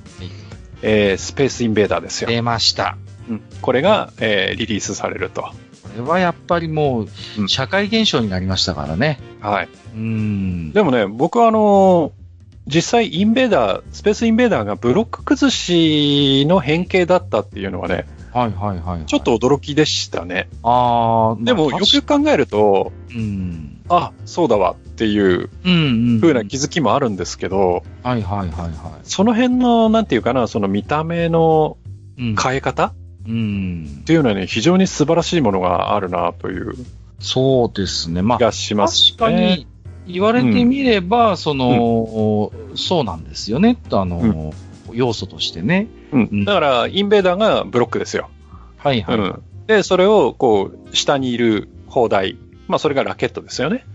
[0.82, 2.30] えースペースインベーダーですよ。
[2.30, 2.98] 出ました。
[3.30, 5.42] うんこれが、えーリリースされると。
[5.42, 5.50] こ
[5.96, 7.08] れはやっぱりもう、
[7.40, 9.20] うん社会現象になりましたからね。
[9.42, 9.70] はい。
[9.96, 10.72] うん。
[10.74, 12.26] でもね、僕はあのー
[12.68, 19.06] 実際インベーダー、スペースインベーダーがブロック崩しの変形だったっていうのはね、はいはいはい、はい。
[19.06, 20.50] ちょっと驚きでしたね。
[20.64, 23.82] ああ、でも、まあよくよく考えると、うん。
[23.88, 26.22] あ、そうだわっていううんうん。
[26.22, 31.78] 風な気づきもあるんですけど、はいはいはいはその辺の、なんていうかな、その見た目の
[32.18, 32.22] い。
[32.22, 32.36] うん。
[32.36, 32.94] 変え方
[33.28, 34.04] うんっ。
[34.04, 36.76] ていうのはね、非常に素晴らしいものがあるなという
[37.20, 38.22] そうですね。
[38.22, 39.68] まあ気、がします、確かに、
[40.08, 43.78] 言われてみれば、その、そうなんですよね。
[43.92, 44.54] あの、
[44.94, 45.88] 要素としてね。
[46.12, 46.46] ううんん。
[46.46, 48.30] だから、インベーダーがブロックですよ。
[48.78, 49.18] はいはい。
[49.18, 49.42] うん。
[49.68, 52.38] で、それを、こう、下にいる砲台。
[52.68, 53.86] まあ、それがラケットですよね。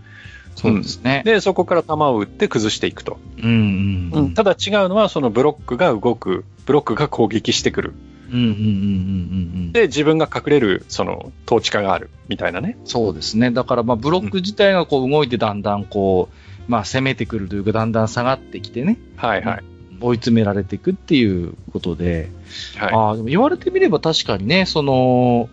[0.55, 1.21] そうですね。
[1.25, 3.17] で、そこから弾を撃って崩していくと。
[3.41, 4.33] うんうん。
[4.33, 7.93] ただ違うのは、そのブロックが動く、ブロックが攻撃してくる。
[9.71, 12.77] で、自分が隠れる、その、統治下がある、みたいなね。
[12.85, 13.51] そうですね。
[13.51, 19.63] だから、まあ、ブロック自体がこう動いてだんだんこう、まあ、攻めてくるというか、だんだん下がってきてね、はいはい。
[19.99, 22.31] 追い詰められていくっていうことで、
[22.77, 22.93] はい。
[22.93, 25.49] ああ、でも言われてみれば確かにね、その、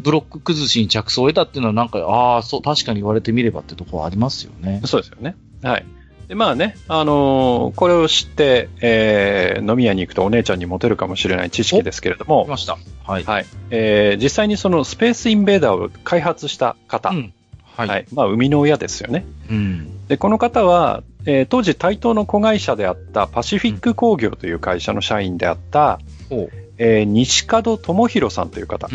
[0.00, 4.80] ブロック崩しに着想を得たっていうのはなんか、ああ、そう、確かに言われてみればってところありますよね。
[4.84, 5.36] そうですよね。
[5.62, 5.86] はい。
[6.28, 12.76] で、まあね、あのーこれを知って、えー飲み屋に行くとお姉ちゃんにモテるかもしれない知識ですけれど来も、ました。
[13.04, 13.24] はい。
[13.24, 13.46] はい。
[13.70, 17.32] えー実際にそのスペースインベーダーを開発した方、うん。
[17.76, 17.88] はい。
[17.88, 18.06] はい。
[18.12, 19.24] まあ、生みの親ですよね。
[19.50, 20.06] うん。
[20.08, 26.50] で、この方は、えー当時対等の子会社であったパシフィック工業という会社の社員であった、ほう。
[26.78, 28.88] えー西門智弘さんという方。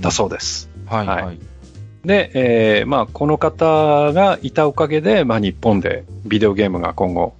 [0.00, 0.70] だそうです。
[0.86, 1.38] はいはい。
[2.02, 7.34] はで、えーまあ、この方がいたおかげで、まあ、日本でビデオゲームが今後、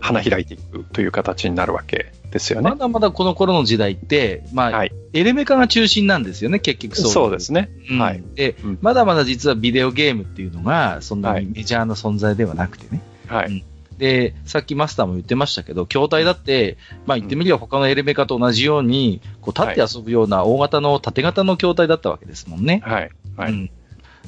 [0.00, 2.76] 花開いていくという形になるわけですよねま。
[2.76, 4.92] だまだこの頃の時代って、まあ、はい。
[5.14, 7.10] エレメカが中心なんですよね、結局そう。
[7.10, 7.70] そうですね。
[7.90, 8.22] うんはい。
[8.34, 13.00] で、うんまだまだ実はビデオゲームっていうのが、そんなはいにメジャーな存在ではなくてね。
[13.28, 13.64] はい。
[13.96, 22.82] で、さっきマスターも言ってましたけど、筐体だって、まあ言ってみれば他のエレメカと同じように、こう立って遊ぶような大型の縦型の筐体だったわけですもんね。
[22.84, 23.10] はい。
[23.36, 23.52] はい。
[23.52, 23.70] うん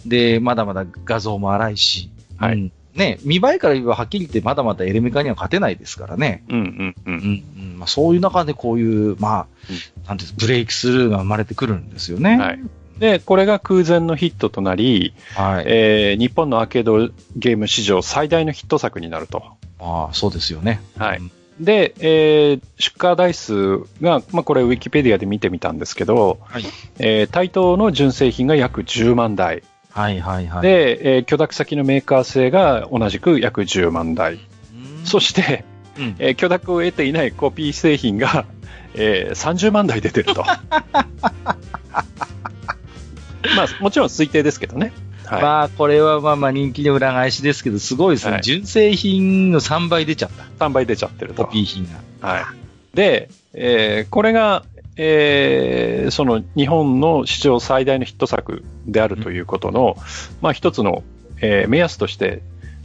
[0.08, 6.44] で、まだまだ画像も荒いし、はいうんね、見栄えから言えばはっきり言ってまだまだエレメカには勝てないですからね。
[6.48, 7.10] うんうんう。
[7.10, 12.38] うんんうんまあ、そういう中でこういう、まあ、うんなんていうんですブレイクスルーが生まれてくるんですよね。
[12.38, 12.60] はい。
[12.98, 15.64] で、これが空前のヒットとなり、はい。
[15.66, 19.42] えー日本のアーケードゲーム史上最大のヒット作になると。
[19.78, 20.80] ああ、そうですよね。
[20.96, 26.64] はいうんで、えー出荷台数が、まあ、これウィキペディアで見てみたんですけど、はい。
[26.98, 29.62] えー対等の純正品が約10万台。
[29.96, 30.62] はいはいはい。
[30.62, 34.34] で、えー許諾先のメーカー製が同じく約10万台。
[34.34, 34.40] うん、
[35.06, 35.64] そして、
[35.98, 38.44] うんえー許諾を得ていないコピー製品が、
[38.94, 40.44] えー30万台出てると。
[43.56, 44.92] まあ、もちろん推定ですけどね。
[45.24, 45.42] はい。
[45.42, 48.32] まあ、これはまあまあ人気の裏返しですけど、すごいですね。
[48.32, 50.66] はい純正品の3倍出ちゃった。
[50.66, 51.46] 3倍出ちゃってると。
[51.46, 51.88] コピー品
[52.20, 52.28] が。
[52.28, 52.44] はい。
[52.94, 54.62] で、えーこれが、
[54.96, 59.96] えーその日本の史上最大のヒット作であるということの、
[60.40, 61.02] まあ一つの、
[61.40, 62.42] えー目安として、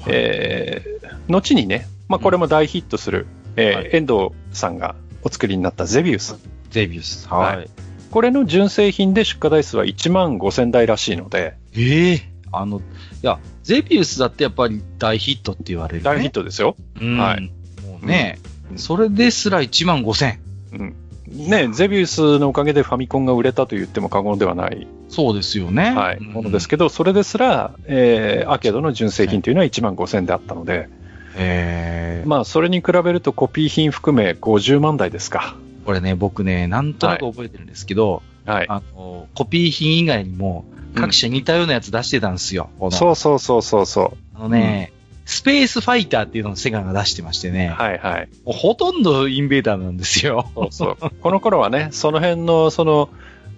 [0.07, 6.35] えー後にね、まあこれも大ヒットする、えーはい遠藤さんがお作りになったゼビウス。
[6.71, 7.27] ゼビウス。
[7.29, 7.69] はいはい。
[8.09, 12.21] これの純正品で出荷台数は1万5000台らしいので、ええ
[12.51, 12.81] あの、い
[13.21, 16.03] や、ゼビウスだってやっぱり大ヒットって言われる、ね。
[16.03, 16.75] 大ヒットですよ。
[16.99, 17.17] うん。
[17.17, 17.51] はい
[17.87, 18.39] もうね、
[18.75, 20.39] それですら1万5千。
[20.73, 20.95] うん。
[21.31, 25.91] ね、ゼビウスのおかげでファミコンが売れたと言っても過言ではない、そうですよね。
[25.91, 30.89] はい、うんものですけど、それですら、えー、アーケードの純正品というのは1万5000であったので、
[31.35, 35.55] へーまあ、それに比べるとコピー品含め50万台ですか。
[35.85, 38.65] これね、僕ね、なんとなく覚えてるんですけど、はい。
[38.69, 40.65] あの、コピー品以外にも、
[40.95, 42.69] 各社似たようなやつ出してたんですよ。
[42.79, 44.91] このそうそうそうそうそあのね、
[45.31, 47.51] スペースファイターっていうのをセガが出してましてう。
[47.53, 48.29] ね、はいはい。
[48.43, 50.51] ほとんどインベーダーなんですよ。
[50.53, 51.11] そうそう。
[51.21, 53.09] この頃はね、その辺の、その、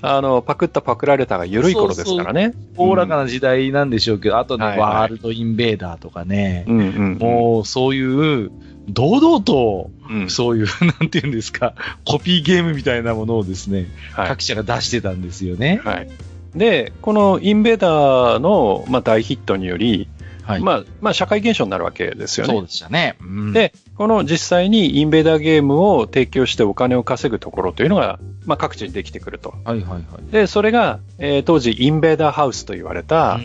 [0.03, 2.53] あの、パクったパクられたが緩い頃ですからね。
[2.77, 6.81] おおらかな時代なんでしょうけど、あとね、はいはいワールドインベーダーとかね、うんう
[7.15, 7.17] ん。
[7.17, 8.51] もうそういう、
[8.87, 10.67] 堂々と、うん、そういう、
[10.99, 11.73] なんていうんですか、
[12.05, 15.81] コピーゲームみたいなものをですね、はい各社が出してたんですよね。
[15.83, 16.09] はい。
[16.55, 20.07] で、このインベーダーの、まあ、大ヒットにより、
[20.43, 20.61] はい。
[20.61, 22.53] まあ、まあ、社会現象になるわけですよね。
[22.53, 23.15] そうでしたね。
[23.21, 29.55] うん、で、この実際にインベーダーゲームを提供してお金を稼ぐところというのが、まあ、各地にできてくると。
[29.63, 30.31] はいはいはい。
[30.31, 33.41] で、それが、えー当時インベーダーハウスと言われた、うん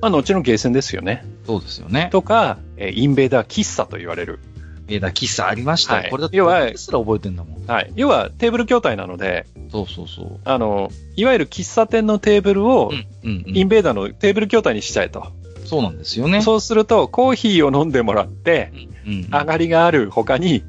[0.00, 1.24] まあ、後のゲーセンですよね。
[1.46, 2.08] そうですよね。
[2.12, 4.38] とか、えーインベーダー喫茶と言われる。
[4.78, 6.02] インベーダー喫茶ありましたよ。
[6.02, 7.66] はいこれだって、要は僕すら覚えてんだもん。
[7.66, 7.92] はい。
[7.96, 10.40] 要はテーブル筐体なので、そうそうそう。
[10.44, 12.92] あの、いわゆる喫茶店のテーブルを
[13.24, 15.32] インベーダーのテーブル筐体にしちゃえと。
[15.66, 16.40] そうなんですよね。
[16.42, 18.72] そうすると、コーヒーを飲んでもらって、
[19.04, 19.22] うんうん。
[19.30, 20.64] 上がりがある他に、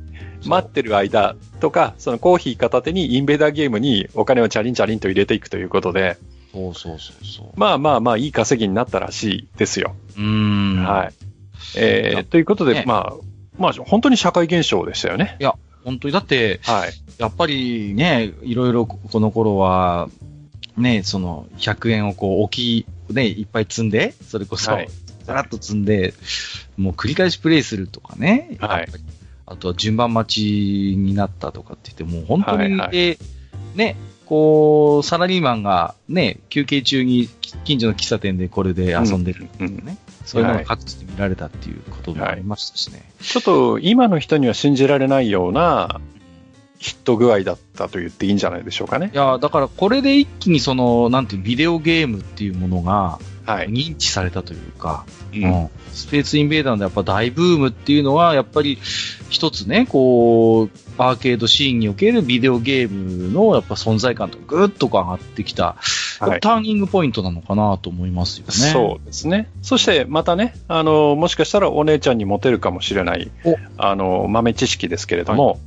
[0.46, 6.18] 待ってる間とか、そのコーヒー片手にインベーダーゲームにお金をチャリンチャリンと入れていくということで、
[6.54, 7.60] そうそうそうそう。
[7.60, 9.96] まあまあまあいい稼ぎになったらしいですよ。
[10.16, 10.84] うーん。
[10.84, 11.14] はい。
[11.76, 13.14] えー、ということで、ねまあ、
[13.58, 15.38] まあ本当に社会現象でしたよね。
[15.84, 16.92] 本当に、だって、はい。
[17.18, 20.10] やっぱりね、いろいろこの頃は、
[20.76, 24.90] ね、その、100円をこう、大きい、ね、いっぱい積んで、それこそ、はい
[25.24, 26.14] ざらっと積んで、
[26.78, 28.58] もう繰り返しプレイするとかね。
[28.60, 28.88] はい
[29.50, 33.18] あとは順番待ちになったとかって言って、もう本当に、はいはいで
[33.76, 37.30] ね、こう、サラリーマンがね、休憩中に
[37.64, 39.98] 近所の喫茶店でこれで遊んでるっていうね。
[40.26, 43.10] そういうのが各地で見られたっていうこともありましたしね。
[43.22, 46.02] ちょっと今の人には信じられないような
[46.80, 49.12] ヒット具合だったと言っていいんじゃないでしょうかね。
[49.14, 53.70] いや、だからこれで一気にその、なんていう、ビデオゲームっていうものがはい。
[53.70, 58.78] 認知されたというか、ううんスペースインベーダーのやっぱ大ブームっていうのは、やっぱり
[59.30, 65.76] 一つね、こう、アーケードシーンにおけるビデオゲームのやっぱ存在感とぐっと上がってきた、
[66.20, 68.52] はいターニングポイントなのかなと思いますよね。
[68.52, 69.50] そうですね。
[69.62, 75.60] そしてまたね、あの、もしかしたらお姉ちゃんにモテるかもしれないお、あの、豆知識ですけれども、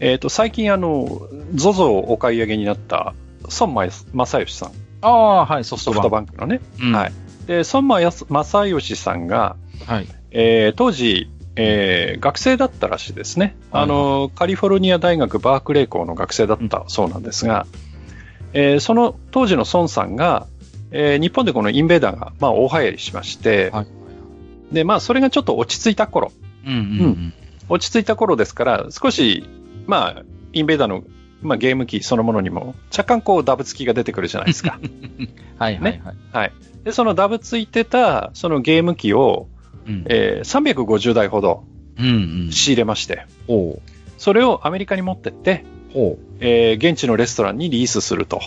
[0.00, 1.06] えっ、と、最近あの、
[1.54, 3.14] ZOZO をお買い上げになった
[3.60, 3.72] 孫
[4.12, 6.36] 正義さん、ああ、はい、ソフトトバンク。
[6.36, 6.60] のね。
[6.80, 7.12] うんはい。
[7.46, 10.08] で、孫正義さんが、はい。
[10.30, 13.56] えー当時、えー学生だったらしいですね。
[13.72, 17.66] あの、カリフォルニア大学バークレー校の学生だったそうなんですが、
[18.52, 20.46] えーその当時の孫さんが、
[20.92, 23.86] えー日本でこのインベーダーが、まあ、大流行りしまして、はい。
[24.72, 26.32] で、まあ、それがちょっと落ち着いた頃、
[26.66, 27.34] うんうん
[27.68, 29.44] 落ち着いた頃ですから、少し、
[29.90, 30.22] まあ、
[30.52, 31.02] インベーダーの、
[31.42, 34.78] まあ、ゲーム機そのものにも、若干こう、ダブつきが出てくるじゃないですか。
[34.80, 35.28] うん。
[35.58, 36.16] はいはいはい。
[36.32, 36.52] はい。
[36.84, 39.48] で、そのダブついてた、そのゲーム機を、
[39.86, 41.64] うんえー350台ほど
[41.98, 42.08] うんう
[42.48, 42.52] ん。
[42.52, 43.90] 仕入れまして、ほう。
[44.16, 48.40] それをアメリカに持ってって、ほえー現地のレストランにリースすると。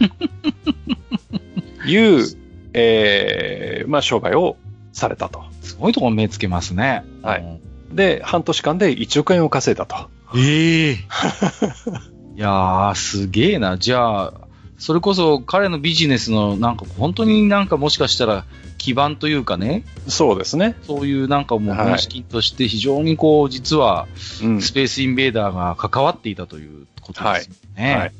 [1.86, 2.24] いう、
[2.72, 4.56] えーまあ、商売を
[4.92, 5.44] されたと。
[5.62, 5.66] う。
[5.66, 7.04] すごいところ目つけますね。
[7.22, 7.60] はいうん
[7.92, 10.08] で、半年間で1億円を稼いだと。
[10.36, 10.92] ええ
[12.36, 13.76] いやー、すげえな。
[13.78, 14.32] じゃあ、
[14.78, 18.46] それこそ彼のビジネスのなんか本当になんかもしかしたら
[18.78, 20.74] 基盤というかね、そうですね。
[20.86, 24.06] そういうなんかもうはい本資金として非常にこう、実は
[24.42, 24.62] うん。
[24.62, 27.94] スペースインベーダーが関わっていたということですよね。
[27.94, 28.12] はい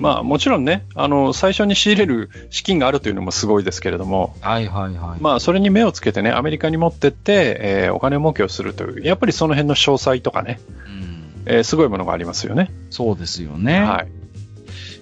[0.00, 5.20] まあ、もちろんね、あの、最初に仕入れる資金があるというのもすごいですけれども、はいはいはい。
[5.20, 11.07] まあ、それに目をつけてね、アメリカに持ってって、えーお金儲けをするという、やっぱりその辺の詳細とかね、うん
[11.48, 12.70] えーすごいものがありますよね。
[12.90, 13.80] そうですよね。
[13.80, 14.08] はい。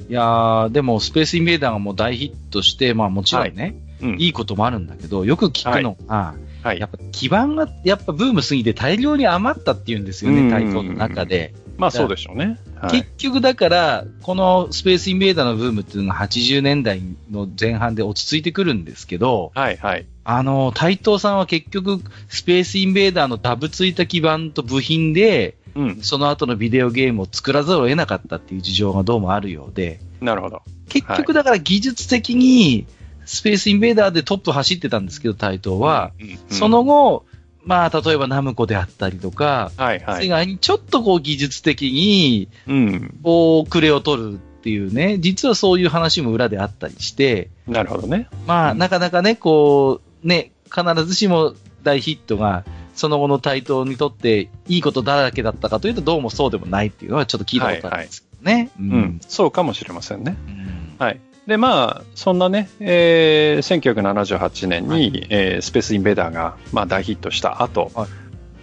[0.09, 4.21] いやー、でもスペースインベーダーがもう大ヒットして、まあもちろんね、うん。
[4.21, 11.55] いいこともあるんだけど、よく聞くのが、はいやっぱ基盤がやっぱブームすぎて大量に余ったっていうんですよね、うんタイトルの中で。
[11.77, 12.59] まあ、そうでしょうね。
[12.75, 20.07] はい結局だから、このスペースインベーダーのブームっていうのが80年代の前半で落ち着いてくるんですけど、はい、はい。
[20.25, 26.03] あの、台東さんは結局、スペースインベーダーのダブついた基盤と部品で、うん。
[26.03, 30.63] その後のビデオゲームを作らざるを得なかったっていう事情がどうもあるようで、なるほど。
[30.89, 32.87] 結局だから技術的に、
[33.27, 36.13] スペースインベーダーでトップ走ってたんですけど、台頭は。
[36.19, 37.27] うんうんそ、の後、
[37.65, 40.25] まあ、例えばナムコであったりとか、はいはい。
[40.25, 43.19] 世界にちょっとこう技術的に、うん。
[43.23, 48.29] こう、クレを取るっていうね、実はそういう話も裏であったりして、なるほどね。
[48.47, 52.65] まあ、うんなかなかね、こう、ね、必ずしも大ヒットが、
[52.97, 58.71] その後の台頭にとっていいことだらけだったかというと、どうもそうでもないっていうのはちょっと聞いたことあるんですけどね。
[58.81, 59.21] ううんん。
[59.29, 60.37] そうかもしれませんね。
[60.49, 61.21] うんはい。
[61.47, 68.09] で、まあ、そんなね、えー、1978年に、はいえースペースインベーダーが、まあ、大ヒットした後、はい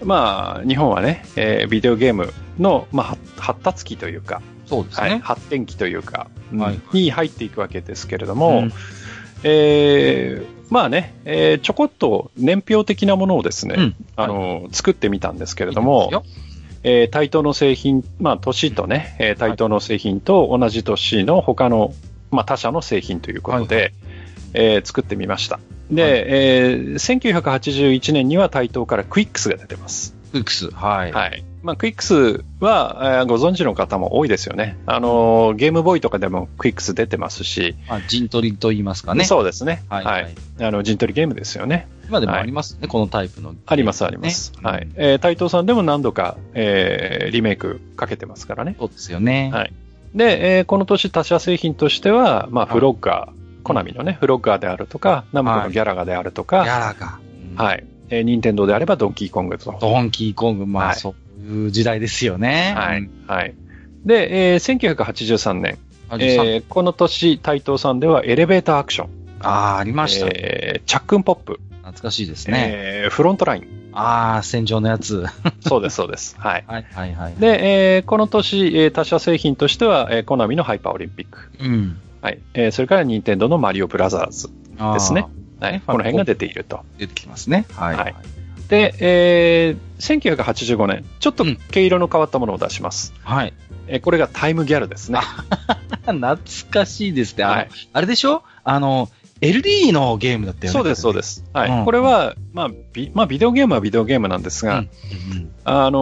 [0.04, 5.22] まあ、日本はね、えービデオゲームの、まあ、は発達期というか、はい、そうですね。
[5.24, 8.74] 発展期というか、うんはいに入っていくわけですけれども、うん
[9.44, 16.20] えーまあね、えーちょこっと年表的なものをですね、うんあの作ってみたんですけれども、いい
[16.84, 21.94] えー対等の製品、まあ、年とね、えー対等の製品と同じ年の他の、
[22.32, 23.90] まあ、他社の製品ということで、はいは
[24.54, 25.60] えー作ってみました。
[25.92, 30.16] で、はいえー1981年にはタイトーからクイックスが出てます。
[30.32, 30.72] クイックス。
[30.72, 31.12] はい。
[31.12, 31.44] はい。
[31.64, 34.78] まあ、クイックスは、えーご存知の方も多いですよね。
[34.86, 39.24] あのーゲームボーイとかでもクイックス出てますし、まあ、陣取りと言いますかね。
[39.24, 39.82] そうですね。
[39.90, 40.06] はい。
[40.06, 40.64] ははいい。
[40.64, 41.88] あの、陣取りゲームですよね。
[42.10, 43.56] 今でもありますね、このタイプの。
[43.66, 44.52] あります、あります。
[44.54, 44.88] ねはい。
[44.96, 48.76] えー、タイトーさんでも何度か、えーリメイクかけてますからね。
[48.78, 49.50] そうですよね。
[49.54, 49.74] はい
[50.14, 57.20] で、えーこの年他社製品としては、まあ、はいフロッガー、コナミのね、フロッガーであるとか、ナムコのギャラガであるとギか、ャラが。
[57.52, 57.84] うんはい。
[58.10, 59.76] えー、任天堂であればドンキーコングと。
[59.82, 62.74] ドンキーコング、まあ、はいそういう時代ですよね。
[62.76, 63.10] はいうん。
[63.28, 63.54] はい。
[64.06, 65.78] で、えー1983年、
[66.20, 70.28] えーこの年、台東さんではエレベーターアクション、あー、ありました。
[70.28, 72.72] えーチャックンポップ、懐かしいですね。
[72.74, 73.92] えーフロントライン。
[73.94, 75.26] あー、戦場のやつ。
[75.62, 76.36] そうです、そうです。
[76.40, 76.64] はい。
[76.68, 81.50] はい、はい、はい。、で、えーこの年、えー他社製品としては、えーコナミのハイパーオリンピック。
[81.60, 81.98] うん。
[82.22, 82.40] はい。
[82.54, 84.50] えーそれから、任天堂のマリオブラザーズ。
[84.94, 85.26] ですね。
[85.60, 85.74] はい。
[85.74, 86.82] ねこの辺が出ていると。
[86.98, 87.66] 出てきますね。
[87.74, 87.96] はい。
[87.96, 88.16] はい
[88.70, 93.14] で、えー1985年、ちょっとうん毛色の変わったものを出します。
[93.24, 93.54] はい。
[93.88, 95.20] えーこれがタイムギャルですね。
[96.06, 96.38] 懐
[96.70, 97.44] かしいですね。
[97.46, 98.44] はいあれでしょ？
[98.66, 99.10] あの、
[99.42, 100.78] LD のゲームだったよね。
[100.80, 101.46] そうです、そうです。
[101.54, 101.70] はい。
[101.72, 104.90] うんこれは、まあ、ビまあ、ビデオゲームはビデオゲームなんですが、うん
[105.32, 106.00] うんあの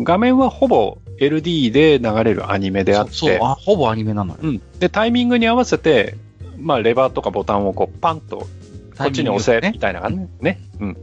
[0.00, 4.38] ー画面はほぼ LD で流れるアニメであって、そうあ、ほぼアニメなのよ。
[4.42, 4.62] うん。
[4.78, 6.16] で、タイミングに合わせて、
[6.58, 8.46] まあ、レバーとかボタンをこう、パンと、
[8.98, 10.58] こっちに押せ、みたいな感じね。
[10.80, 10.96] うん。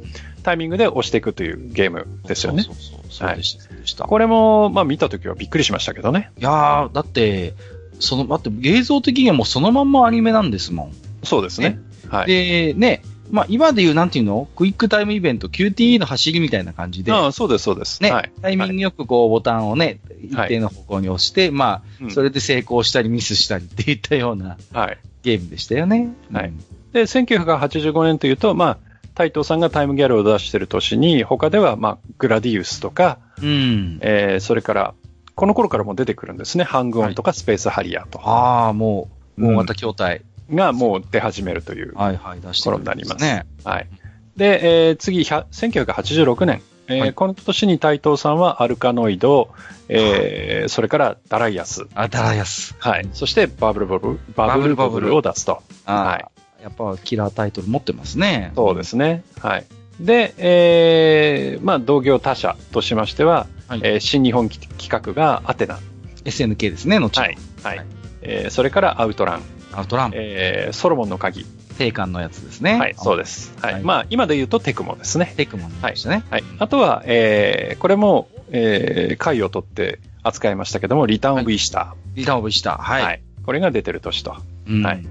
[0.47, 2.63] タイミングで押していくというゲームですよね。
[2.63, 3.35] そうそうそう。
[3.35, 4.05] でした。
[4.05, 6.31] これも、まあ、見たときはびっくりしましたけどね。
[6.37, 7.53] いやー、だって、
[7.99, 10.91] その、だって映像的にはもうそのまんまアニメなんですもん。
[11.25, 11.79] そうですね。
[12.07, 12.27] はい。
[12.27, 14.47] で、ね、まあ今で言うなんていうの？
[14.55, 18.01] クイックタイムイベント、QTE の走りみたいな感じで、ああそうです、そうです。
[18.01, 18.31] ね、はい。
[18.41, 24.97] タイミングよくこうボタンをね、一はい定の方向に押して、まうんあ、それで成功したりミスしたりっていったようなはい。
[25.23, 26.07] ゲームでしたよね。
[26.31, 26.53] はい
[26.93, 28.77] で、1985年というと、まあ、
[29.17, 33.97] 台東さんがタイムギャルを出している年に、他では、まあ、グラディウスとか、うん。
[34.01, 34.93] えーそれから、
[35.33, 36.63] この頃からも出てくるんですね。
[36.63, 38.19] ハングオンとかスペースハリアーと。
[38.29, 40.21] ああ、もう、うん大型筐体。
[40.53, 41.95] がもう出始めるという。
[41.95, 43.47] はいはい、出してくるんですね。
[43.63, 43.87] はい。
[44.35, 46.61] で、えー次、100 1986年。
[46.87, 49.49] えーはいこの年に台東さんはアルカノイド、
[49.89, 51.87] えーそれからダライアス。
[51.95, 52.75] あ、ダラヤス。
[52.79, 53.09] はい。
[53.13, 55.63] そしてバブルボブル、バブルボブルを出すと。
[55.85, 56.36] はい
[56.67, 58.51] やっぱキラータイトル持ってますね。
[58.55, 59.23] そうですね。
[59.39, 59.65] はい。
[59.99, 65.79] で、えーまあ、同業他社としましては、はいえー新日本企画がアテナ。
[66.25, 67.23] SNK ですね、後の。
[67.25, 67.37] はい。
[67.63, 67.77] はい。
[67.77, 67.87] はい
[68.21, 69.41] えーそれからアウトラン、
[69.73, 71.45] アウトラン、えーソロモンの鍵。
[71.77, 72.73] 定款のやつですね。
[72.79, 73.53] はい、そうでです。
[73.61, 73.73] はい。
[73.75, 75.33] はいまあ、今で言うとテクモですね。
[75.37, 76.23] テクモンでしたね。
[76.29, 76.43] はい。
[76.59, 82.71] あとは、えーこれも、えー回を取って扱いましたけども、リターンオブイースタリターンオブした。
[82.71, 82.77] ー。
[82.77, 83.21] はい。
[83.45, 84.35] これが出てる年と。
[84.67, 85.07] うんはい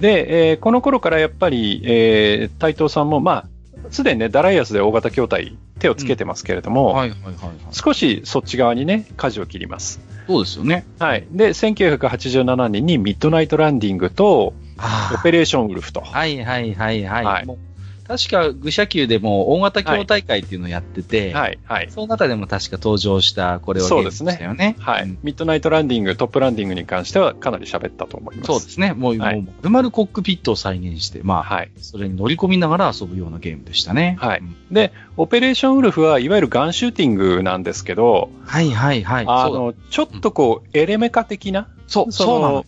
[0.00, 3.44] で、えーこの頃からやっぱり、えー、台東さんも、まあ、
[3.90, 6.96] すでにね、ダライアスで大型筐体手をつけてますけれども。
[7.72, 10.00] 少しそっち側にね、舵を切ります。
[10.26, 10.86] そうですよね。
[10.98, 11.26] はい。
[11.30, 16.00] で、1987年にミッドナイトランディングと、あオペレーションウルフと。
[16.00, 17.24] はいはいはいはい。
[17.24, 17.58] はいもう
[18.06, 21.90] 確か、愚者級でも大型強大会っていうのをやってて、はい、はい。
[21.90, 24.76] その中でも確か登場した、これはゲームでしたよね。
[24.78, 28.46] はい、うんミッドナイトランディング、トップランディングに関してはかなり喋ったと思います。
[28.46, 28.92] そうですね。
[28.92, 31.70] もう、はいもう、コックピットを再現して、まあ、はい。
[31.78, 34.16] それに乗り込みながら遊ぶようなゲームでしたね。
[34.20, 39.24] はいうんで、オペレーションウルフはいわゆるガンシューティングなんですけど、はいはいはい。
[39.28, 42.66] あの、ちょっとこう、エレメカ的な、そう、そそうなのの。、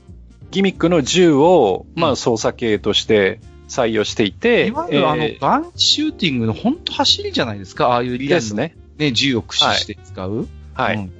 [0.50, 7.88] ギミックの銃を、まあ、うん操作系として採用していて、いわゆるあの、えーガンシューティングの本当走りじゃないですか？
[7.88, 8.76] ああいうリアルすね。
[8.96, 10.48] ね、銃を駆使して使う。
[10.74, 10.96] はい。
[10.96, 11.12] うん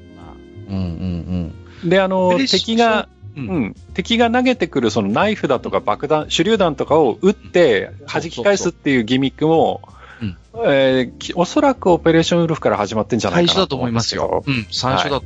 [0.68, 3.52] うんうんで、あの敵が、うんう？
[3.52, 9.80] うんん、敵が投げてくるそのナイフだとか爆弾、手榴弾とかを撃って弾き返すっていうギミックも、
[10.20, 14.42] うんえーきおそらくオペレーションウルフから始まってんじゃないかな最初だと思いますよ。。
[14.44, 15.22] うん、最初だ。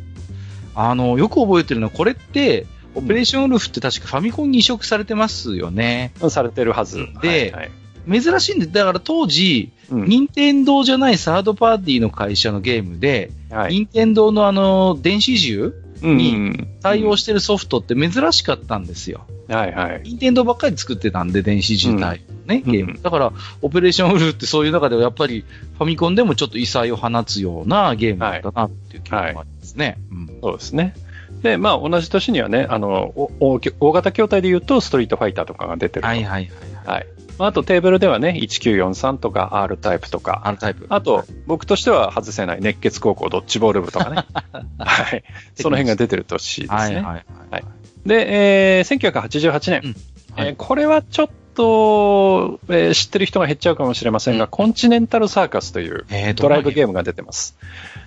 [0.74, 6.12] あの、よく覚えてるのは、これって、オペレーションウルフって確かファミコンに移植されてますよね。
[6.20, 7.08] うんされてるはず。
[7.22, 7.70] ではいはい
[8.10, 19.26] 珍しいんで、だから当時、うん任天堂じゃないサードパーティーの会社のゲームで、はい任天堂のあの、電子銃にうん対応してるソフトって珍しかったんですよ。
[19.48, 20.00] はいはい。
[20.04, 22.98] 任天堂ばっかり作ってたんで、電子銃対応ね、うんゲーム。
[23.00, 25.44] だから、オペレーションウルフってそういう中ではやっぱり、
[25.78, 29.98] ファミコンでもちょっと異彩を放つようなゲームだったなっていう気がありますね。
[30.10, 30.94] うんそうですね。
[31.42, 36.06] で、まあ同じ年にはね、あの、お大大型筐体で言うとストリートファイターとかが出てると。
[36.08, 36.50] はいはいはい
[36.86, 36.96] はい。
[36.96, 37.06] はい。
[37.38, 40.86] まああとテーブルではね、1943とか R タイプとか、R タイプ。
[40.88, 44.24] あと、僕としては外せない熱血高校ドッジボール部とかね。
[44.78, 45.24] はい。
[45.54, 46.76] その辺が出てる年ですね。
[46.76, 47.24] はいはいはい。
[47.50, 47.64] はい
[48.06, 49.80] で、えー、1988年。
[49.84, 49.96] うん
[50.34, 57.56] はいえーこれはちょっと、えー知ってる人が減っちゃうかもしれませんが、うんコンチネンタルサーカスというえードライブゲームが出てます。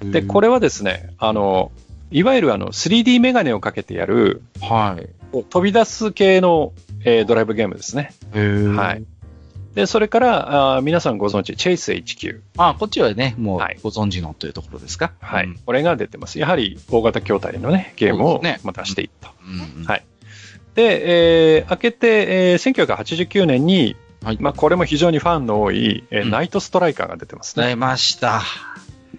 [0.03, 1.71] で、これ、れはですね、あの、
[2.11, 5.09] いわゆるあの 3D メガネをかけてやる、はい。
[5.49, 8.13] 飛び出す系の、えードライブゲームですね。
[8.33, 9.03] ははい。
[9.73, 12.39] で、それから、あー皆さんご存知、チェイス HQ。
[12.55, 15.11] まあ、こっちはね、もうはいご存知のというところですか？
[15.19, 15.45] はい。
[15.47, 16.39] うんこれが出てます。
[16.39, 19.33] やはり大型筐体のね、ゲームをそうですねまたしていった。
[19.85, 20.03] はい
[20.75, 27.67] で、えー、明けて、えー、1989年に、はいまあ、これも非常にファンの多い、えーうんナイトストライカーが出てますね。
[27.67, 28.41] 出ました。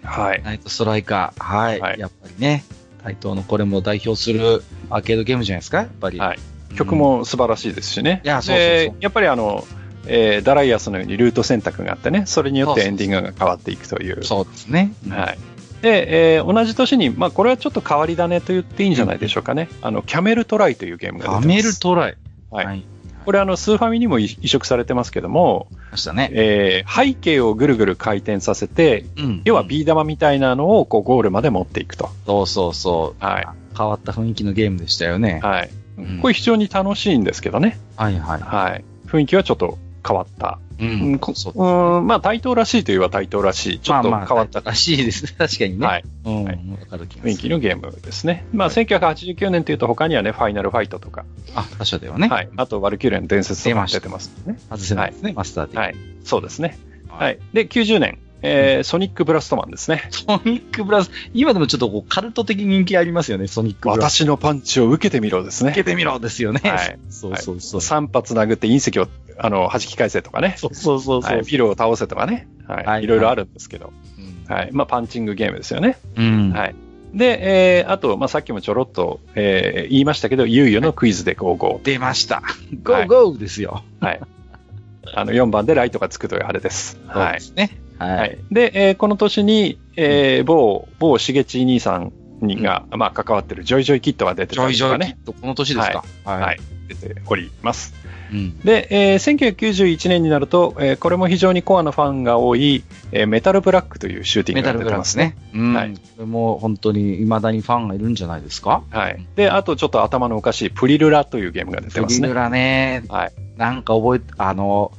[0.03, 0.41] はい。
[0.43, 1.43] ナイトストライカー。
[1.43, 1.79] はい。
[1.79, 2.63] はいやっぱりね、
[3.03, 6.19] 対等のこれも代表するアーケードゲームじゃないですか、やっぱり。
[6.19, 6.39] はい
[6.75, 8.21] 曲も素晴らしいですしね。
[8.23, 8.57] いやそう
[8.99, 9.65] やっぱりあの、
[10.05, 14.23] えーダライアスのようにルート選択があってね、それによってエンディングが変わっていくという。
[14.23, 14.93] そうですね。
[15.09, 15.37] はい。
[15.81, 19.69] で、えー同じ年に、まあ、これはちょっと変わり種と言っていいんじゃないでしょうかね。
[19.81, 21.47] あの、キャメルトライというゲームが出てます。
[21.47, 22.17] カメルトライ。
[22.51, 22.83] はいい。
[23.27, 26.29] これあの、スーファミにも移移植されてますけども、ましたね。
[26.31, 32.09] えー背景をぐるぐる回転させて、うん要はビー玉みたいなのをこうゴールまで持っていくと。
[32.25, 33.21] そうそうそう。
[33.25, 33.47] はい。
[33.77, 35.41] 変わった雰囲気のゲームでしたよね。
[35.43, 35.69] はい。
[35.97, 37.77] うんこれ非常に楽しいんですけどね。
[37.97, 38.39] はいはい。
[38.39, 38.85] はい。
[39.07, 39.77] 雰囲気はちょっと
[40.07, 40.59] 変わった。
[40.79, 43.79] ううんこそううん、まあ対等らしいといえば対等らしい。
[43.79, 45.33] ちょっとまあまあ変わったらしいです。
[45.35, 45.85] 確かにね。
[45.85, 46.03] はい。
[46.25, 46.43] うん。
[46.43, 46.59] わはい。
[46.59, 48.45] 雰囲気のゲームですね。
[48.53, 52.27] まあ1989年というと他にはね、ファイナルファイトとか、あ、他社ではね。
[52.27, 52.49] はい。
[52.55, 54.57] あとワルキューレの伝説とか出てますね。
[54.69, 55.77] 外せないですね、マスターで。
[55.77, 55.95] はい。
[56.23, 56.77] そうですね。
[57.09, 57.39] ははい。
[57.53, 60.07] で、90年、えーソニックブラストマンですね。
[60.11, 64.19] ソニックブラス、今でもちょっとこうカルト的人気ありますよね、ソニックブラス。
[64.19, 65.71] 私のパンチを受けてみろですね。
[65.71, 66.61] 受けてみろですよね。
[66.63, 67.81] はいそうそうそう。
[67.81, 69.07] 3発殴って隕石を
[69.39, 70.55] あの弾き返せとかね。
[70.57, 71.31] そうそうそうそう。
[71.35, 72.47] はい、ビルを倒せとかね。
[72.67, 72.85] はい。
[72.85, 73.91] はいいろいろあるんですけど。
[74.17, 74.69] うんはい。
[74.71, 75.97] まあ、パンチングゲームですよね。
[76.15, 76.51] うん。
[76.51, 76.75] はい。
[77.13, 82.41] で、えー、あと、まあ、さっきもちょろっと、えー言いましたけど、いよいよのクイズでゴーゴ出ました。
[82.41, 83.83] はいゴーゴーですよ。
[84.01, 84.05] ー。
[84.05, 84.21] はい。
[85.13, 86.99] あの、4番でライトがつくというあれです。
[87.11, 87.33] そうはい。
[87.35, 87.77] ですね。
[87.99, 88.53] ははいい。。
[88.53, 96.03] で、えーこの年に、えー某、某しげち兄さんにが、まあ、関わってるジョイジョイキットが出てジョイジョイたりとかね、キット、この年ですか。
[96.23, 96.59] はいはい。
[96.87, 97.93] 出ております。
[98.31, 98.59] うん。
[98.59, 105.61] で、えー1991年になると、えーこれも非常にコアなファンが多い、えーメタルブラックというシューティンメタルグが出てまブラスねすね。。
[105.61, 105.73] うん。
[105.73, 105.95] はい
[106.25, 108.83] も本当に未だにファンがいるんじゃないですか。
[108.89, 109.25] はい。
[109.35, 112.17] で、あとちょっと頭のおかしいプリルラというゲームが出てますね。
[112.19, 113.03] プリルラね。
[113.09, 113.31] はい。
[113.57, 114.91] なんか覚えて、あの、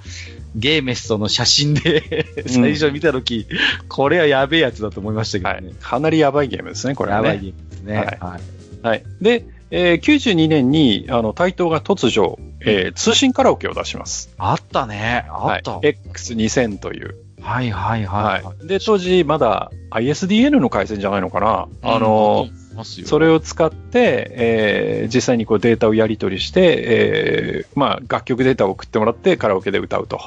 [0.58, 3.46] ゲーメストの写真で最初見たとき、
[3.88, 5.74] これはやべえやつだと思いましたけはいどね。。
[5.80, 7.28] かなりやばいゲームですね、これはね。
[7.28, 7.96] やばいゲームですね。
[7.96, 8.86] はいはい。
[8.86, 9.04] はい。
[9.20, 14.32] で、えー92年に、あの、台東が突如、えー通信カラオケを出します。
[14.38, 15.26] あったね。
[15.28, 15.72] あった。
[15.72, 15.98] はい。
[16.12, 17.16] X2000 という。
[17.40, 18.42] はいはいはい。
[18.42, 18.66] はい。
[18.66, 21.68] で、当時まだ ISDN の回線じゃないのかな。
[21.82, 22.48] あの、
[22.82, 30.20] そそれを使って、えー実際にこうデータをやり取りして、えーまあ、楽曲データを送ってもらってカラオケで歌うと。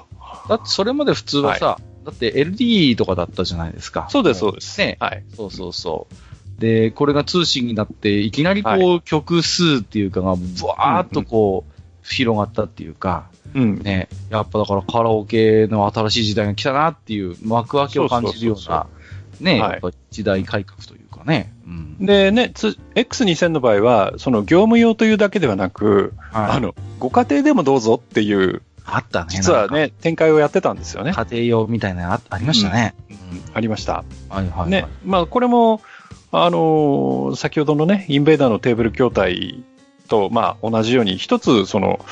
[0.52, 4.08] だってそれまで普通はさ、だって LD とかだったじゃないですか。
[4.10, 4.80] そうです、そうです。
[4.80, 4.98] ね。
[5.00, 5.24] はい。
[5.36, 6.08] そうそうそ
[6.58, 6.62] う。
[6.62, 13.80] で、これが通信になって、いきなりこう、は曲数っていうかが、ブワーっとこう、広がったっていうか、うん。
[13.80, 18.88] ね、やっぱだからカラオケの新しい時代が来たなっていう幕開けを感じるような、
[19.40, 21.54] ね、はいやっぱ時代改革というかね。
[21.66, 22.06] うん。
[22.06, 29.28] でね、つ X2000 の場合は、その業務用というだけではなく、はいあの、ご家庭でもどうぞっていう、あったね。
[29.30, 31.14] 実はね、展開をやってたんですよね。
[31.14, 32.96] 家庭用みたいなのあありましたね。
[33.54, 33.94] ありました。
[33.94, 34.70] はいはいはい。
[34.70, 35.82] ね、まあ、これも、
[36.32, 39.64] あのー先ほどのね、インベーダーのテーブル筐体
[40.08, 42.04] と、まあ、同じように、一つ、その、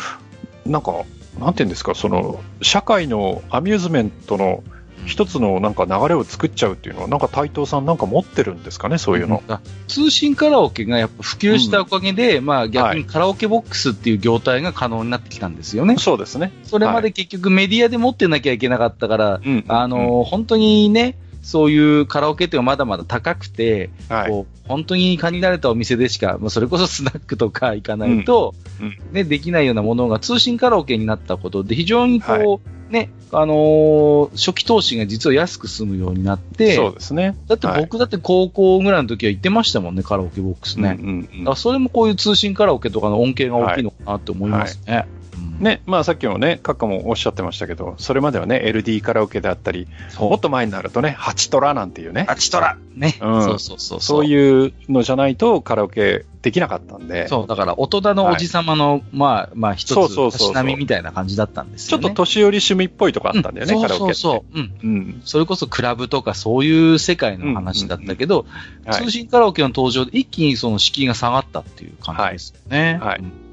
[0.66, 1.04] なんか、
[1.40, 4.64] なんていうんですか、その、社会のアミューズメントの
[5.10, 9.44] 一つのなんか流れを作っちゃうっていうのは、なんか台東さんなんか持ってるんですかね、そういうの。
[9.48, 15.98] あ通信カラオケがやっぱ普及したおかげで、まあ逆にカラオケボックスっていう業態が可能になってきたんですよね。
[15.98, 16.52] そうですね。
[16.64, 21.18] それまで結局メディアで持ってなきゃいけなかったから、うんあの、本当にね、
[21.50, 24.30] そういうカラオケっていうのはまだまだ高くて、はい。
[24.30, 37.36] こう本当に限られたお店でしか、まあ、それこそスナックとか行かないと、うんうんね、できないようなものが通信カラオケになったことで、非常にこう、ね、あのー初期投資が実は安く済むようになって、そうですね。
[37.48, 40.98] だって僕だって高校ぐらいの時は行ってましたもんね、カラオケボックスね。
[41.00, 45.08] うんうんうんそれもこういう通信カラオケとかの恩恵が大きいのかなって思いますね。
[45.14, 45.19] うん
[45.60, 54.02] ね、まあさっきもね、カッカもおっしゃってましたけど、それまではね、LD カラオケであったり、そうもっと前になるとね、ハチトラなんていうね、あちとらね、うんそうそうそう。
[54.02, 54.26] そうう。
[54.26, 62.08] いうのじゃないとカラオケできなかったんで、そう、だから大人のおじさまの、まあ、まあ一つ、そうそうそうそうたしなみみたいな感じだったんですちょよね。
[62.10, 64.14] っと年寄り趣味っぽいとこあったんだよね、うんカラオケ。
[64.14, 64.60] そうそうそう。
[64.60, 64.80] うん。
[64.84, 65.22] うん。
[65.26, 68.46] それこそクラブとかそういう世界の話だったけど、
[68.86, 73.00] はい通信カラオケの登場で一気にその敷居が下がったっていう感じですよね。
[73.02, 73.49] はいうん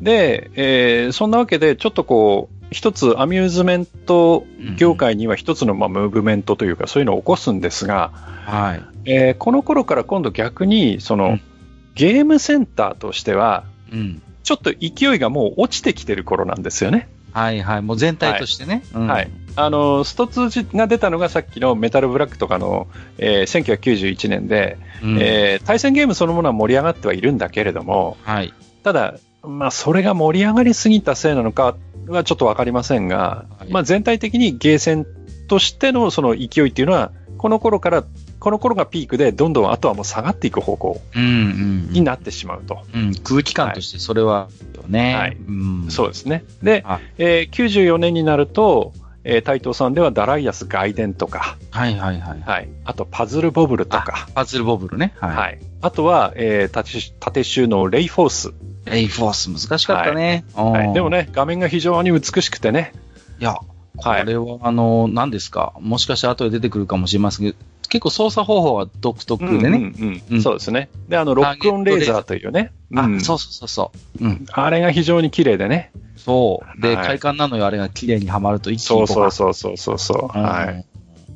[0.00, 8.10] で、えーそんなわけで、ちょっとこう、一つアミューズメント業界には一つのまあムーブメントというか、そういうのを起こすんですが、
[8.46, 8.82] はい。
[9.04, 11.40] えーこの頃から今度逆に、その、うん
[11.96, 14.20] ゲームセンターとしては、うん。
[14.42, 17.08] ちょっと勢いがもう落ちてきてる頃なんですよね。
[17.32, 17.82] はいはい。
[17.82, 18.82] もう全体としてね。
[18.94, 19.30] うんはい。
[19.54, 22.88] あの、スト2が出たのがさっきのメタルブラックとかの、
[23.18, 28.52] えー1991年で、うんえー対戦ゲームそのものは盛り上がってはいるんだけれども、はい。
[28.82, 29.14] ただ、
[29.46, 31.76] まあ、それが盛り上がりすぎたせいなのか
[32.08, 35.06] はちょっとわかりませんが、はいまあ、全体的にゲーセン
[35.48, 38.04] としてのその勢いっていうのは、この頃から、
[38.40, 41.90] この頃がピークで、どんどんあとはもう下がっていく方向うんうん。
[41.90, 42.78] になってしまうと。
[42.94, 44.48] うん、空気感としてそれは、
[44.88, 45.14] ね。
[45.14, 45.52] はいう
[45.86, 45.86] ん。
[45.90, 46.44] そうですね。
[46.62, 48.92] で、はいえー94年になると、
[49.24, 52.40] えー、台東さんではダライアス外伝とか、はいはいはい。
[52.40, 52.68] はい。
[52.84, 55.14] あとパズルボブルとか、パズルボブルね。
[55.18, 55.36] はい。
[55.36, 55.58] はい。
[55.80, 58.54] あとは、えー、縦縦収納レイフォース。
[58.86, 60.44] エイフォース難しかったね。
[60.54, 60.92] はい。
[60.92, 61.24] でもね。
[61.24, 62.92] ね、画面が非常に美しくてね。
[63.40, 63.54] いや、
[63.96, 65.72] こはいれは、あの、何ですか？
[65.80, 69.68] もしかして後で出てくるかもしれませんけど、結構操作方法は独特でね。
[69.68, 70.88] うんうんうんうんそうですね。
[71.08, 72.72] で、あの、ロックオンレーザーというね。
[72.90, 74.24] うんあ、そうそうそうそう。
[74.24, 74.46] うん。
[74.52, 75.92] あれが非常に綺麗でね。
[76.16, 76.80] そう。
[76.80, 80.38] で、はい快感なのよ、あれが綺麗にはまると一気そうにこそうそうそうそうそう。
[80.38, 80.86] うんはい。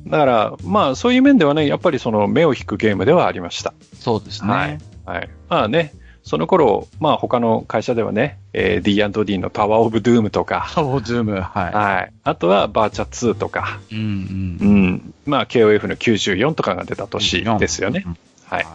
[0.07, 3.73] だから、まあ、そういう面ではね、やっぱりその目を引くゲームではありました。
[3.99, 4.51] そうですね。
[4.51, 5.29] はいはい。
[5.49, 5.93] まあね、
[6.29, 12.13] その頃、まあ他の会社ではね、えー、D&D のタワーオブドゥームとか、ハボズーム、ははい。
[12.23, 13.95] あとはバーチャ2とか、い。
[13.95, 14.65] うんうんう。
[14.91, 15.13] ん。
[15.25, 18.03] まあ KOF の94とかが出た年ですよね。
[18.05, 18.17] うん。
[18.45, 18.67] はい。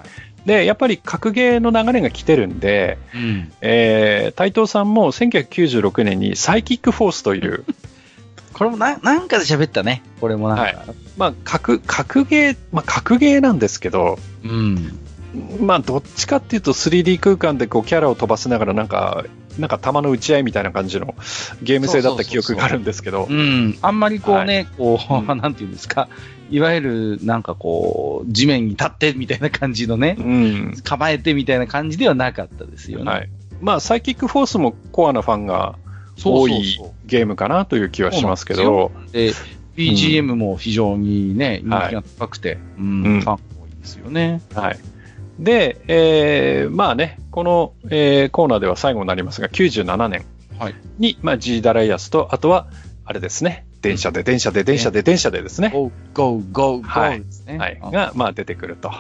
[0.45, 3.53] で、やっぱり格ゲーの流れが来てるんで、うん。
[3.61, 7.65] えー、台東さんも1996年にサイキックフォースという、
[8.53, 10.03] これもな、なんかで喋ったね。
[10.21, 10.63] これもなんか。
[10.65, 10.77] はい
[11.17, 14.99] まあ格、格ゲー、まあ格ゲーなんですけど、うん。
[15.61, 19.25] まあどっちかっていうと 3D 空間でこうキャラを飛ばせながらなんか、
[19.59, 21.15] なんか弾の打ち合いみたいな感じの
[21.63, 23.79] ゲーム性だった記憶があるんですけどう、ん。
[23.83, 26.09] あんまりこうね、こう、うん なんていうんですか。
[26.51, 30.75] いわゆる、なんかこう、地面に立ってみたいな感じのねう、ん。
[30.83, 33.11] 構えてみたいな感じではなかったですよね。
[33.11, 33.29] はい。
[33.61, 35.77] まあサイキックフォースもコアなファンが
[36.23, 39.33] 多いゲームかなという気はしますけど、で、
[39.77, 44.43] BGM も非常にね、人はい気が高くて、うんうんファンが多いですよね。
[44.55, 44.79] はい。
[45.39, 50.25] で、えーまあね、この、えーコーナーでは最後になりますが、97年
[50.59, 50.75] はい。
[50.99, 52.67] に、まあ、G ダライアスと、あとは、
[53.05, 57.21] あれですね、電車で、電車で、電車で、電車でですね、go, go, go はい。
[57.21, 57.59] ですね。
[57.59, 58.91] はい、あが、まあ、出てくると。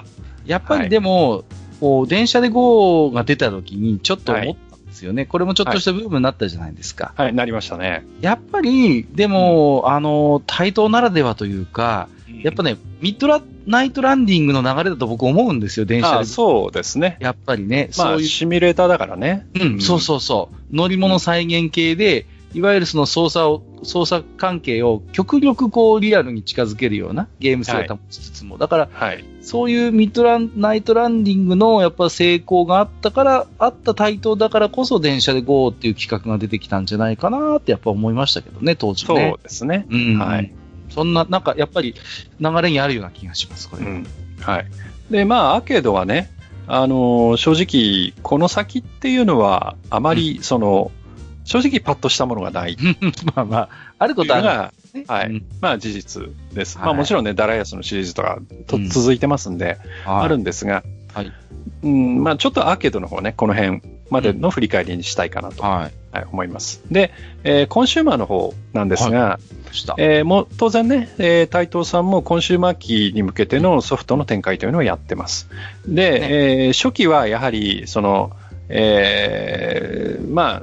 [0.45, 1.45] やっぱりでも、
[1.80, 5.26] こう、電車で GO が出た時にちょっと思ったんですよね。
[5.26, 7.14] これもちょっとした部分になったじゃないですか。
[7.16, 8.05] はい、なりましたね。
[8.20, 12.09] やっぱり、でも、あの、対等ならではというか、
[12.43, 16.24] やっぱね、ミッドラナイトランディングの流れだと僕思うんですよ、電車あで。
[16.26, 17.16] そうですね。
[17.20, 19.47] やっぱりね、まあ、そういう、シミュレーターだからね。
[19.61, 20.76] うん、そうそうそう。
[20.76, 29.24] 乗り物再現系で、いわゆるその操作を、操作関係を極力こうリアルに近づけるようなゲーム性を保ちつつも、だから、はい。
[29.43, 39.35] そういうミッドランナイトランディングのやっぱ成功があったから、あった対等だからこそ電車で GO っていう企画が出てきたんじゃないかなってやっぱ思いましたけどね、当時そうね。
[39.43, 39.87] ですね。
[39.91, 40.18] うん。
[40.18, 40.53] はい。
[40.95, 41.95] そんな、なんかやっぱり
[42.40, 43.84] 流れにあるような気がします、これ。
[43.84, 44.07] うん。
[44.40, 44.66] はい。
[45.11, 46.30] で、まあ、アーケードはね、
[46.66, 50.92] あのー正直、この先っていうのは、あまり、その、
[51.45, 52.86] 正直パッとしたものがないってい
[53.34, 53.68] まあまあ、
[53.99, 54.72] あるうことは
[55.07, 56.22] はいうんまあ事実
[56.55, 56.78] です。
[56.78, 61.32] はいまあもちろんね、ダライアスのシリーズとかとうん続いてますんで、あるんですが、はい
[61.82, 65.62] うん、まあちょっとアーケードの方ね、この辺までの振り返りにしたいかなと。
[65.62, 65.92] はい。
[66.15, 66.81] はい、思います。
[66.91, 67.11] で、
[67.43, 69.41] えーコンシューマーの方なんですが、
[69.73, 69.97] した？
[69.99, 75.49] えーもう当然ね、えー、台東さんもコンシューマー機に向けてのソフトの展開というのをやってます。
[75.87, 78.31] で、えー初期はやはり、その、
[78.69, 80.62] えーま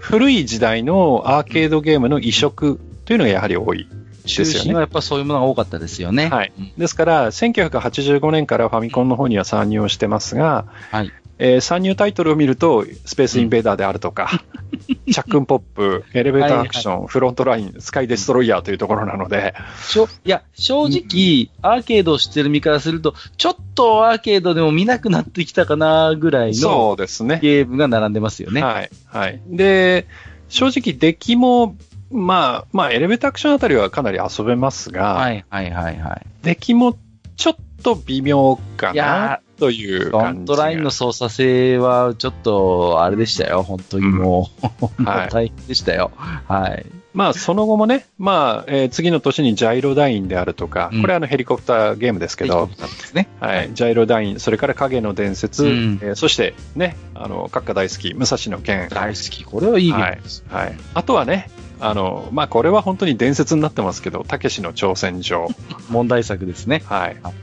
[0.00, 3.86] 古い時代のアーケードゲームの移植というのがやはり多い
[4.24, 4.74] ですよね。
[4.74, 6.28] はやっぱそういうものが多かったですよね。
[6.28, 11.12] はいうんですから、1985年からファミコンの方には参入をしてますが、はい。
[11.38, 14.42] えー参入タイトルを見ると、スペースインベーダーであるとか、
[15.10, 27.38] チャックンポップ、エレベーターアクション、フロントライン、スカイデストロイヤーというところなので、しょいや、正直、アーケードを知ってる身からすると、ちょっとアーケードでも見なくなってきたかなぐらいのそうですね。
[27.40, 28.62] ゲームが並んでますよね。
[28.62, 28.90] はい。
[29.06, 29.40] はい。
[29.46, 30.06] で、
[30.48, 31.76] 正直出来も、
[32.10, 36.26] まあ、まあ、エレベーターアクションあたりはかなり遊べますが、はい、はい、はい、はい。
[36.42, 36.96] 出来も
[37.36, 40.42] ちょっと微妙かいやなという感じが。
[40.42, 43.62] ントラインの操作性は、ちょっと、あれでしたよ。
[43.62, 46.10] 本当にもう、もうはい大変でしたよ。
[46.16, 46.86] はい。
[47.14, 52.68] まあ、その後もね、まあ、えー次の年にジャイロダインであるとか、うんこれはあのヘリコプターゲームですけど、
[53.14, 53.28] ね。
[53.40, 58.88] はい、ジャイロダイン、それから影の伝説、うんえーそしてね、あの、閣下大好き、武蔵の剣。
[58.88, 59.44] 大好き。
[59.44, 60.44] これはいいゲームです。
[60.48, 60.76] はい。
[60.94, 61.50] あとはね、
[61.80, 65.48] あの、まあ、これは本当に伝説になってますけど、たけしの挑戦状。
[65.90, 66.82] 問題作ですね。
[66.86, 67.34] はいはい。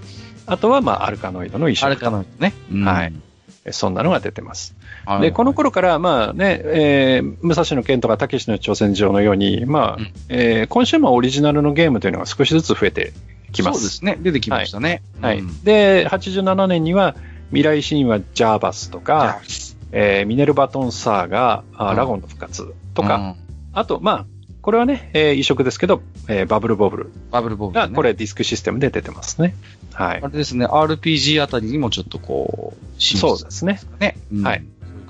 [0.47, 1.87] あとは、まあ、アルカノイドの衣装。
[1.87, 2.53] あれかなね。
[2.71, 3.13] うんはい。
[3.65, 4.75] えそんなのが出てます。
[5.05, 13.13] はいで、この頃から、まあね、えー武蔵の剣とかたけしの挑戦状のように、まあ、うんえーコンシューマーオリジナルのゲームというのが少しずつ増えて
[13.51, 13.79] きます。
[13.79, 14.17] そうですね。
[14.21, 15.01] 出てきましたね。
[15.21, 15.39] はい。
[15.39, 17.15] うんで、87年には、
[17.49, 19.41] 未来神話ジャーバスとか、
[19.91, 23.35] えーミネルバトンサーガ、あうんラゴンの復活とか、うん
[23.77, 24.25] あと、まあ、
[24.65, 27.87] これはね、えー移植ですけど、えーバブルボブルバブルボブル、ね。
[27.87, 29.55] が、これディスクシステムで出てますね。
[29.93, 30.27] はいあ。
[30.27, 33.79] れですね、RPG あたりにもちょっとこう、そうですね。
[33.99, 34.17] ね。
[34.33, 34.65] うんはい。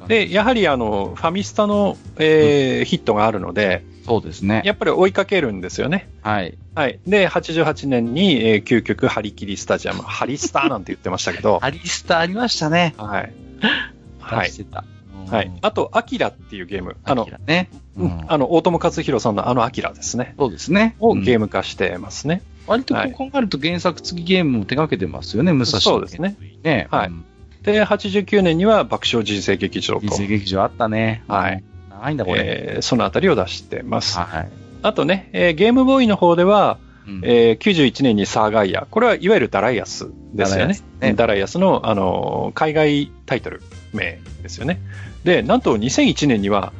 [0.09, 4.61] で、やはりあの、ファミスタの、えーヒットがあるので、そうですね。
[4.65, 6.09] やっぱり追いかけるんですよね。
[6.21, 6.57] はい。
[6.75, 6.99] はい。
[7.07, 12.93] で、88年に、えー究極ハリキリスタジアム、 ハリスターなんて言ってましたけど、アリスターありましたね。
[12.97, 13.31] はい。
[14.19, 14.57] はい出し。
[14.57, 14.83] てた。
[15.31, 15.51] はい。
[15.61, 16.97] あと、アキラっていうゲーム。
[17.05, 17.69] あの、、ね。
[17.97, 20.35] うんあの、大友克洋さんのあのアキラですね。
[20.37, 20.95] そうですね。
[20.99, 22.41] をうんゲーム化してますね。
[22.67, 26.35] 割とこはいう考えると原作付きゲームも手掛けてますよね、武蔵そうですね。
[26.63, 26.87] ね。
[26.91, 27.25] はいうん
[27.65, 31.23] で、89年には爆笑人生劇場と人、生劇場あったね。
[31.27, 31.63] はい。
[31.89, 32.41] 長いんだ、これ。
[32.45, 34.19] えーそのあたりを出してます。
[34.19, 34.49] はい。
[34.83, 36.77] あとね、えーゲームボーイの方では、
[37.07, 38.85] うんえー91年にサーガイア。
[38.89, 40.79] これはいわゆるダライアスですよね。
[41.01, 44.79] ねダライアスの、あのー海外タイトル名ですよね。
[45.23, 46.71] で、なんと2001年には、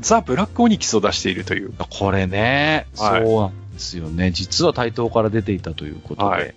[0.00, 1.72] ザ・ブラック・オニキスを出しているという。
[1.90, 4.30] これね、はいそうなんですよね。
[4.30, 6.30] 実は台東から出ていたということで。
[6.30, 6.54] はい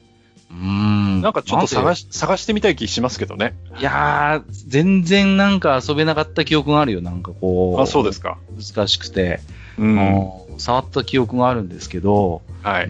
[0.52, 1.22] うん。
[1.22, 3.56] なんかちょっと探し、し探してみたい気しますけどね。
[3.80, 7.02] いやー、全然なんか遊べなかった記憶があるよ。
[7.02, 7.82] なんかこう。
[7.82, 8.38] あ、そうですか。
[8.56, 9.40] 難しくて。
[9.78, 9.98] うん。
[9.98, 12.90] うん触った記憶があるんですけど、はい。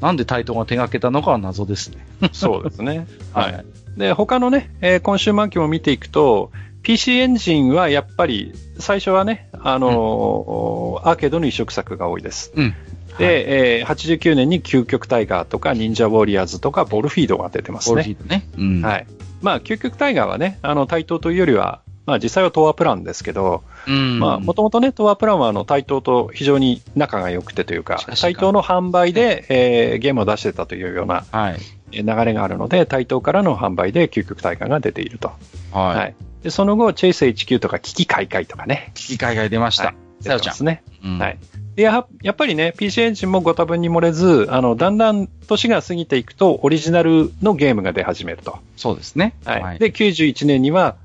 [0.00, 2.06] なんで台東が手掛けたのかは謎ですね。
[2.32, 3.06] そうですね。
[3.32, 3.64] はいはい。
[3.96, 6.50] で、他のね、えーコンシューマー機も見ていくと、
[6.82, 12.52] PC エンジンはやっぱり、最初はね、あのーアーケードの移植作が多いです。
[12.54, 12.74] うん。
[13.18, 18.14] で、えー89年に究極タイガーとか、忍者ウォリアーズとか、ボルフィードが出てますボルフね。
[18.14, 18.48] ィードね。
[18.58, 18.82] うん。
[18.82, 19.06] はい。
[19.42, 24.18] まあ、究極タイガーはね、あの、対等というよりは、まあ、実際は東亜プランですけど、うん。
[24.18, 31.56] まあ、もともとね、東亜プランは、あの、対等と非常に仲が良くてというか対等の販売で、えーゲームを出してたというようなはい。
[31.92, 35.32] えー流れがあるので、対等からの販売で究極タイガーが出ていると。
[35.72, 35.96] はい。
[35.96, 36.14] はい。
[36.42, 38.92] で、その後、チェイス HQ とか、危機開会とかね。
[38.94, 39.84] 機械が出ました。
[39.86, 40.54] はいさよちゃん出てま。
[40.54, 40.82] すね。
[41.04, 41.38] うんはい。
[41.76, 48.58] でややっぱりね、PC エンジンもご多分に漏れず、あの、だんだん年が過ぎていくと、オリジナルのゲームが出始めると。
[48.76, 49.34] そうですね。
[49.46, 49.78] はい。
[49.78, 50.96] で、91年には、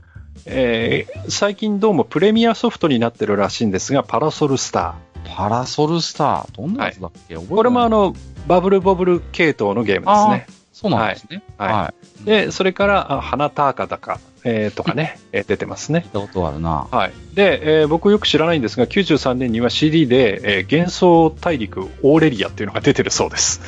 [0.45, 4.95] えー最近どうもプレミアソフトになってるらしいんですが、パラソルスタ
[5.37, 6.51] パラソルスター。
[6.51, 7.45] どんなやつだっけ、覚えてなー。
[7.45, 8.13] いこれもあ、の、
[8.47, 10.64] バブルボブル系統のゲームですね。
[10.75, 11.41] そうなんですね。
[11.57, 11.93] はいは
[12.25, 16.01] で、それから、あ花ターカだか、えーとかね、えー出てますねい。。
[16.01, 16.89] 聞いたことあるな。
[16.91, 17.13] はい。
[17.33, 23.61] で、えー僕よく知らないんですが、93年には CD で、えー幻想大陸オーレリアっていうのが出てるそうです。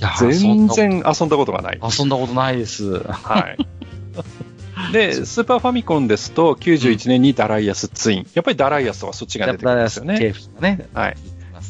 [0.18, 0.68] 全。
[0.68, 1.80] 然遊んだことがない。
[1.82, 3.00] 遊んだことないです。
[3.00, 3.58] はい。
[4.92, 8.26] で、スーパーファミコンですと、91年にダライアスツイン。
[8.32, 10.34] やっぱりダライアスとかそっちが出てくるんですよね。
[10.60, 10.86] ね。
[10.94, 11.16] はい。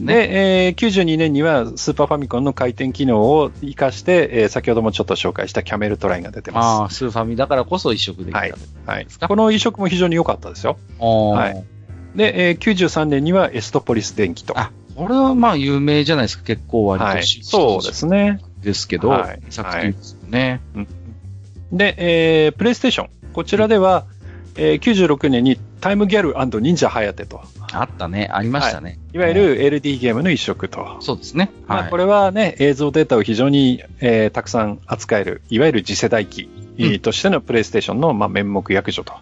[0.05, 0.27] ますね。
[0.27, 8.39] で、えー92年にはスーパーファミコンの回転機能を活かして、えー先ほどもちょっと紹介したキャメルトラインが出てあまあ、スーファミだからこそ移植できた。
[8.39, 8.69] はいす。
[8.87, 9.07] はい。
[9.29, 10.77] この移植も非常に良かったですよ。
[10.99, 11.65] ははい
[12.15, 14.59] で、えー93年にはエストポリス電気と。
[14.59, 16.45] あ、これはまあ有名じゃないですか？
[16.45, 17.25] 結構割と、はい。
[17.25, 18.41] そうですね。
[18.61, 20.61] ですけど、はい作品ですよね。
[21.73, 23.09] で、えープレイステーション。
[23.33, 24.05] こちらでは、
[24.57, 27.41] えー96年にタイムギャル忍者ハヤテと。
[27.73, 28.29] あったね。
[28.33, 28.99] ありましたね。
[29.13, 30.97] いわゆる LD ゲームの一色と。
[31.01, 31.51] そうですね。
[31.67, 36.49] まあ、これはね、映像データを非常に、えーたくさん扱える、いわゆる次世代機、
[36.79, 39.13] うんとしてのプレイステーションの、まあ、面目役所と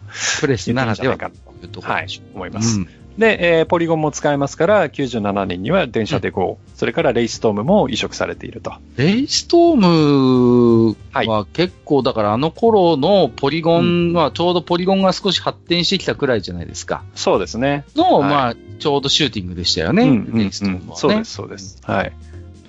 [0.40, 1.30] プレスならでは言っ
[1.60, 2.06] てとはい。
[2.34, 2.80] 思います。
[3.20, 8.72] うんで、えーポリゴンも使えますから、97年には電車で GO、それからレイストームも移植されていると。
[8.96, 17.02] レイストームは結構、だからあの頃のポリゴンはちょうどポリゴンが少し発展してきたくらいじゃないですか。
[17.14, 17.84] そうですね。
[17.94, 20.02] の、はいまあ、ちょうどシューティングでしたよね。
[20.04, 20.92] うんうんレイストームはね。
[20.96, 21.78] そうです、そうです。
[21.84, 22.12] はい。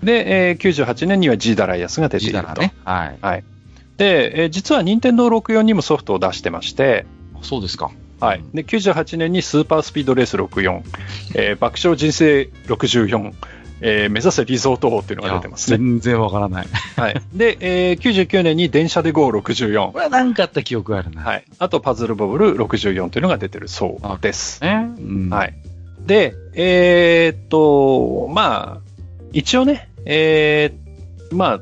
[0.04, 2.62] で、えー98年には G ダライアスが出ていると。
[2.62, 2.74] ね。
[2.84, 3.18] はい。
[3.22, 3.44] はい。
[3.98, 7.06] で、えー実は任天堂64にもソフトを出してまして、
[7.42, 7.92] そうですか。
[8.22, 8.44] はい。
[8.54, 10.82] で、98年にスーパースピードレース64、
[11.36, 13.34] えー爆笑人生64、
[13.82, 15.78] えー目指せリゾート王っていうのが出てますね。
[15.78, 16.68] 全然わからない。
[16.98, 17.22] はい。
[17.34, 19.98] で、えー99年に電車で GO64 こ。
[19.98, 21.24] れは何かあった記憶があるな。
[21.24, 21.46] はい。
[21.60, 24.62] あと、パズルボブル64というのが出てるそうです。
[24.64, 24.92] ね。
[25.00, 25.56] うんはい。
[26.06, 28.92] で、えーっと、まあ、
[29.34, 31.60] 一応ね、えー、まあ、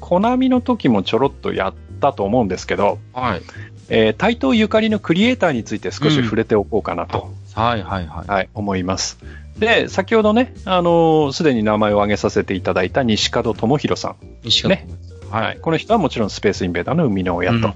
[0.00, 3.42] コナミの時もちょろっとやったと思うんですけど、はい。
[3.88, 8.26] えー、対等ゆかりのクリエイターについて少し触れておこうかなと、はいはいはい。
[8.30, 9.18] はい、思います。
[9.58, 14.16] で、先ほどね、あのーすでに名前を挙げさせていただいた西門智弘さん。
[14.44, 14.86] 西方ね
[15.30, 15.58] ははい。
[15.60, 17.56] この人はもちろんスペースインベーダーの生みの親と。
[17.56, 17.74] うん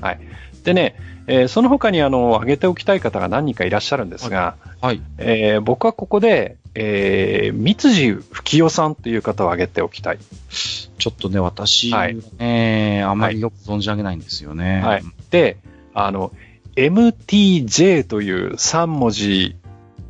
[0.00, 0.20] はい。
[0.64, 0.94] でね、
[1.26, 5.02] えーその他にあの、挙げておきたい方が何人かいらっしゃるんですが、はい。
[5.18, 10.18] えー僕はここで、えー、三辻吹代さんという方を挙げておきたい。
[10.98, 14.80] ちょっとね、私、はいね、あまりよく存じ上げないんですよね。
[14.82, 15.02] はい。
[15.02, 15.08] で、
[15.94, 16.32] あの、
[16.76, 19.56] MTJ という3文字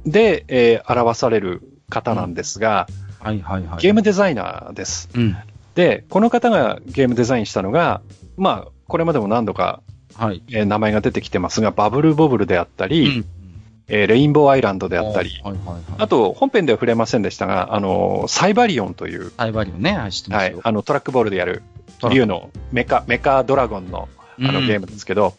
[0.05, 2.87] で、えー表される方なんですが、
[3.21, 3.81] はいはいはい。
[3.81, 5.09] ゲームデザイナーです。
[5.14, 5.37] うん。
[5.75, 8.01] で、この方がゲームデザインしたのが、
[8.37, 9.81] まあ、これまでも何度か、
[10.14, 10.43] はい。
[10.51, 13.25] えー名前が出てきてますが、バブルボブルであったうり、ん。
[13.89, 15.83] えーレインボーアイランドであったり、はいはいはい。
[15.99, 21.62] あと、本編では触れませんでしたが、あの、サイバリオンという、サイバリオね、はい、はいあの、トラックボールでやる、
[22.12, 24.09] 竜のメカ、メカドラゴンの
[24.41, 25.34] あのうんゲームですけど、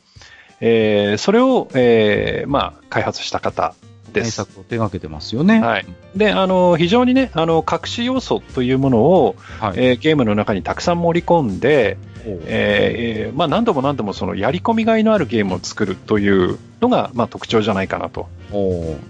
[0.61, 3.73] えーそれを、えーまあ、開発した方
[4.13, 4.41] です。
[4.41, 5.59] を手掛けてますよね。
[5.61, 5.85] はい。
[6.15, 9.73] で、あの、非常にね、あの、隠し要素というものを、はい。
[9.77, 18.27] えーゲームの中にたくさん盛り込んで、えーえーまあ、何度も何度もそのやり込みがいのあるゲームを作るというのが、まあ、特徴じゃないかなと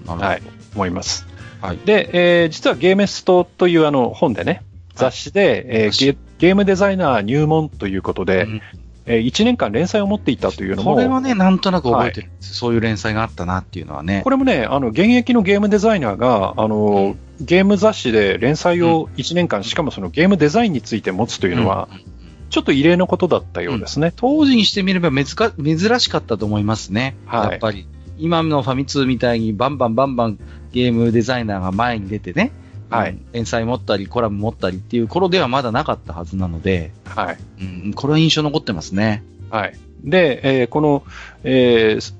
[0.05, 0.15] な。
[0.15, 0.41] はい
[0.75, 1.25] 思います。
[1.61, 2.09] はいで、
[2.43, 4.63] えー実はゲーメストというあの本でね、
[4.95, 8.61] 雑誌で、えー雑誌ゲゲームデザイナー入門ということで、うん
[9.05, 14.21] え1年間連載を持っていたというのも、これはね、なんとなく覚えてるんです、そういう連載があったなっていうのはね。
[14.23, 22.19] これもね、あの、現役のゲームデザイナーが、あの、ゲーム雑誌で連載を1年間、しかもそのゲームデザインについて持つというのは、うんうんうん
[22.49, 24.11] ちょっと異例のことだったようですね。
[24.15, 27.15] 当時にしてみれば珍か珍しかったと思いますね。
[27.25, 27.87] はいやっぱり。
[28.17, 30.39] 今のファミ通みたいにバンバンバンバン
[30.73, 32.51] ゲームデザイナーが前に出てね、
[32.89, 37.37] はいうん連載持ったりコラム持ったりっていう頃ではまだなかったはずなので、はい。
[37.61, 39.23] うん、これは印象残ってますね。
[39.49, 39.77] はい。
[40.03, 41.03] で、えーこの、
[41.43, 42.15] えーす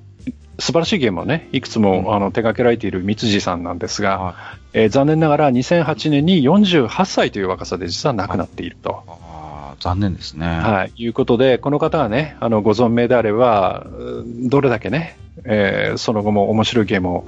[0.60, 4.36] 素晴らしいゲームをね、いくつも、うんあの手掛けられている三辻さんなんですが、は
[4.74, 9.04] えー残念ながら2008年に48歳という若さで実は亡くなっていると。
[9.08, 9.49] あー
[9.80, 10.46] 残念ですね。
[10.48, 10.94] はい。
[10.96, 17.26] いうことで、この方がね、あの、ご存命であれば、うどれだけね、えーその後も面白いゲームを、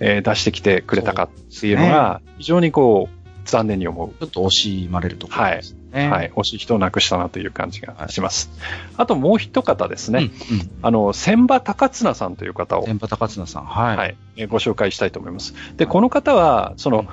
[0.00, 3.16] えー出してきてくれたかっていうのが、非常にこう、
[3.46, 4.08] 残念に思う。
[4.18, 6.10] ちょっと惜しまれるところですね。
[6.10, 6.32] はい。
[6.34, 8.50] 惜しい人を亡くしたなという感じがします。
[8.96, 10.58] あともう一方ですね、うん。
[10.58, 10.70] うん。
[10.82, 13.64] あの、千葉高綱さんという方を、天パ高綱さん。
[13.64, 13.96] はい。
[13.96, 15.54] はい、えーご紹介したいと思います。
[15.76, 17.06] で、この方は、その、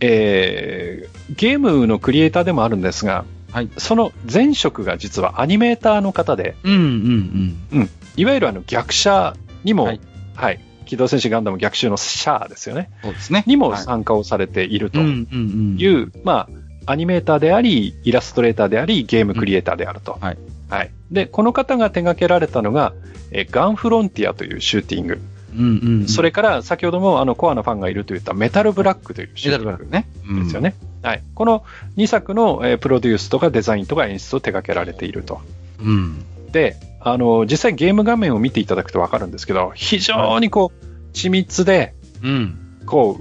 [0.00, 7.90] えーゲームのクリエイターでもあるんですが、はいその前職が実はアニメーターの方で、うんうんうん。
[8.16, 9.34] いわゆるあの逆者
[9.64, 9.94] にも、は
[10.34, 13.44] はいい、機動戦士ガンダム逆襲のシャアですよね、そうですね。
[13.46, 15.36] にもはい参加をされているとうんうんう
[15.74, 15.76] ん。
[15.78, 16.48] いう、ま
[16.86, 20.14] あ、アニメーターであり、イラストレーターであり、ゲームクリエイターであると。
[20.14, 20.38] うんはい。
[20.68, 20.90] はい。
[21.10, 22.92] で、この方が手掛けられたのが、
[23.30, 25.20] えーガンフロンティアというシューティング。
[25.58, 26.08] うんうんうん。
[26.08, 30.42] それから、先ほどもあのコアなファンがいるといったメタルブラックというシメューティングダルブラックね。
[30.44, 30.74] ですよね。
[31.02, 31.22] はい。
[31.34, 31.64] この
[31.96, 35.40] 2作の、えープロデュースとかデザインとか演出を手掛けられていると。
[35.80, 36.24] うん。
[36.52, 42.58] で、あの、実際ゲーム画面を見ていただくとわかるんですけど、非常にこう、緻密で、うん。
[42.86, 43.20] こ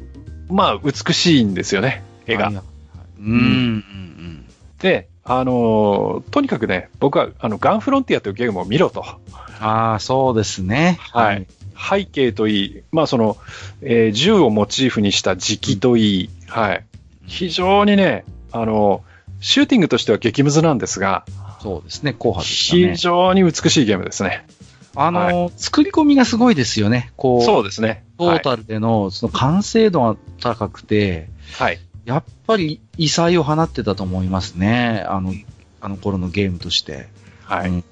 [0.49, 2.45] う、まあ、美しいんですよね、絵が。
[2.45, 2.63] はいはい
[3.19, 3.87] うんうん
[4.79, 9.03] で、あのとにかくね、僕は、あの、ガンフロンティアというゲームを見ろと。
[9.27, 9.65] うん。
[9.65, 10.99] ああ、そうですね。
[11.11, 11.47] はい。
[11.77, 13.37] 背景といい、まあその、
[13.81, 16.85] えー銃をモチーフにした時期といい、はい。
[17.25, 19.03] 非常にね、あの、
[19.39, 21.25] シューティングとしては激ムズなんですが、
[21.61, 22.15] そうですね。
[22.17, 22.97] 後派でしたね非。
[22.97, 24.45] 常に美しいゲームですね。
[24.95, 27.11] あの、作り込みがすごいですよね。
[27.17, 28.03] こう、そうですね。
[28.17, 31.79] トータルでの、その完成度が高くて、はい。
[32.05, 35.03] やっぱり異彩を放ってたと思いますね。
[35.07, 35.33] あの、
[35.81, 37.07] あの頃のゲームとして。
[37.43, 37.69] はい。
[37.69, 37.83] うん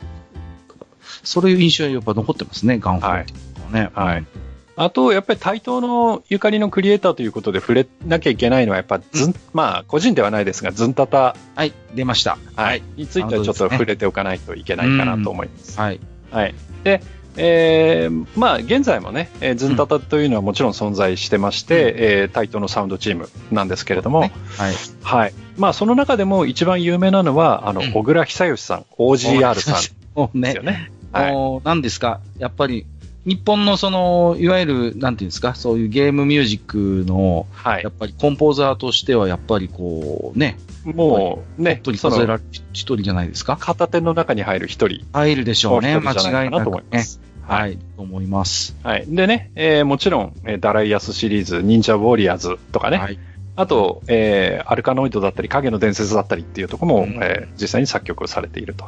[1.23, 3.35] そういう印象はやっぱ残ってますね、ガンフォーってい
[3.67, 3.91] うのはね。
[3.93, 4.25] はい。
[4.77, 12.37] あと、やっぱり対等のゆかりのクリエイターということで触れなきゃいけないのは、やっぱずん、まあ、個人ではないですが、ズンタタ、はい、出ました。
[12.55, 15.79] はい、についてはちょっと触れておかないといけないかなと思います。
[15.79, 15.99] はい。
[16.29, 16.55] はい。
[16.83, 17.01] で、
[17.37, 24.73] えーまあ、現在もね、えーズンタタというのはもちろん存在してまして、えー対等のサウンドチームなんですけれども、ねはい。
[25.03, 25.33] はい。
[25.57, 30.91] まあ、その中でも一番有名なのは、あのうん、小倉久義さん、OGR さんでもうねすよ、ね。
[31.11, 31.81] はい。
[31.81, 32.85] ですか、やっぱり、
[33.25, 37.91] 日本のその、いわゆる、なんていうんですか、そういうゲームミュージックの、はいやっ。
[37.91, 43.57] ぱりコンポーザーとしては、やっぱりこう、ね、もう、ね本当、に数えられる一人じゃないですか？
[43.57, 47.03] 片手の中に入る一人、入るでしょうね、間違いなと思いまね。
[47.03, 47.19] す。
[47.47, 48.75] はい、と思います。
[48.83, 49.05] はい。
[49.07, 53.17] でね、えーもちろん、えーダライアスシリーズ、忍者ウォリアーズとかね、はい。
[53.55, 58.85] あと、えーアルカノイドだったり、影の伝説だったりっていうところも、うんえー実際に作曲をされていると。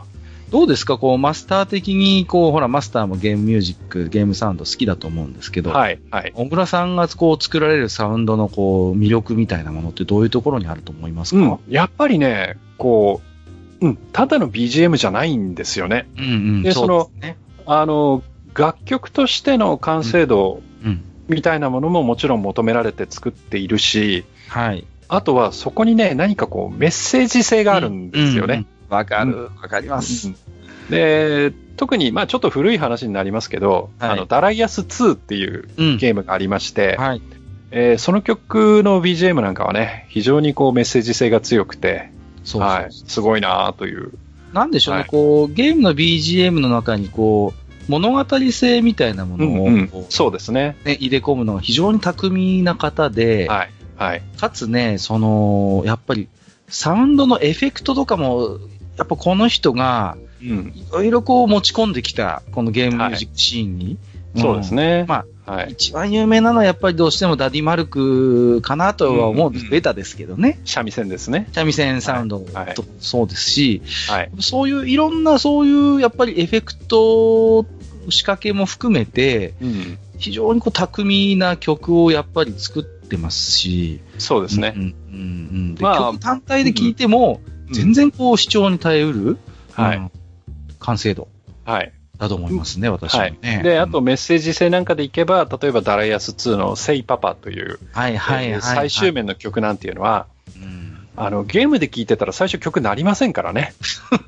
[0.50, 0.98] どうですか？
[0.98, 6.32] こう、マスター的に、こう、ほら、マスターもゲームミュージック、ゲームサウンド好きだと思うんですけど、はい、はい。
[6.36, 11.60] 小倉さんがこう作られるサウンドのこう魅力みたいなものってどういうところにあると思いますか、うん。
[11.68, 13.22] やっぱりね、こ
[13.82, 16.08] う、うん、ただの BGM じゃないんですよね。
[16.18, 17.38] うん、うんでそうですね。
[17.66, 18.24] あの、
[18.54, 21.02] 楽曲としての完成度うん。
[21.28, 24.88] みたいなものももちろん求められて作っているし、はい。
[25.10, 28.66] あとはそこにね、何かこうメッセージ性があるんですよね。
[28.90, 28.96] うん。
[28.96, 30.32] うんわかる、わかります。
[30.90, 35.98] で、特に、まあちょっと古い話になりますけど、はいあの、ダライアス2っていううん。
[35.98, 37.22] ゲームがありまして、はい。
[37.72, 42.12] えーその曲の BGM なんかはね、非常にこうメッセージ性が強くて、
[42.44, 44.14] そうそうはい、すごいなという。
[44.54, 50.78] なんでしょうね、はいこう、ゲームの BGM の中にこう、物語性みたいなものを、うんうんそうですね。
[50.86, 53.72] ね、入れ込むのが非常に巧みな方で、はい。
[53.98, 54.22] はい。
[54.38, 56.30] かつね、その、やっぱり、
[56.68, 58.60] サウンドのエフェクトとかも、
[58.98, 60.74] やっぱこの人が、うん。
[60.76, 63.98] いろいろこう持ち込んできた、このゲームミュージックシーンに。
[64.36, 65.06] そうですね。
[65.08, 65.72] まはい。
[65.72, 70.60] 一番有名なのはやっぱりどうしてもダディマルクかなとは思うベタですけどね。
[70.66, 71.48] 三味線ですね。
[71.54, 74.32] 三味線サウンドとはいはいそうですし、はい。
[74.42, 77.66] そういういろんなそういうやっぱりエフェクト
[78.10, 79.98] 仕掛けも含めて、うん。
[80.18, 84.80] 非常にこう巧みな曲をやっぱり作ってますし、そうですねう。
[84.80, 85.26] んうんう
[85.72, 89.38] んでまあ曲単体で聴いても、うん全然こう主張に耐えうる、
[89.74, 90.12] はいうん
[90.80, 91.28] 完成度
[91.66, 91.92] はい。
[92.18, 93.64] だと思いますね、私ははねい。。
[93.64, 98.62] で、あとメッセージ性なんかでいけば、例えばダライアス2のセイパパという、はいはいはい、えーはい。
[98.62, 100.88] 最終面の曲なんていうのは、うん
[101.20, 103.74] あの、ゲームで聴いてたら最初曲なりませんからね。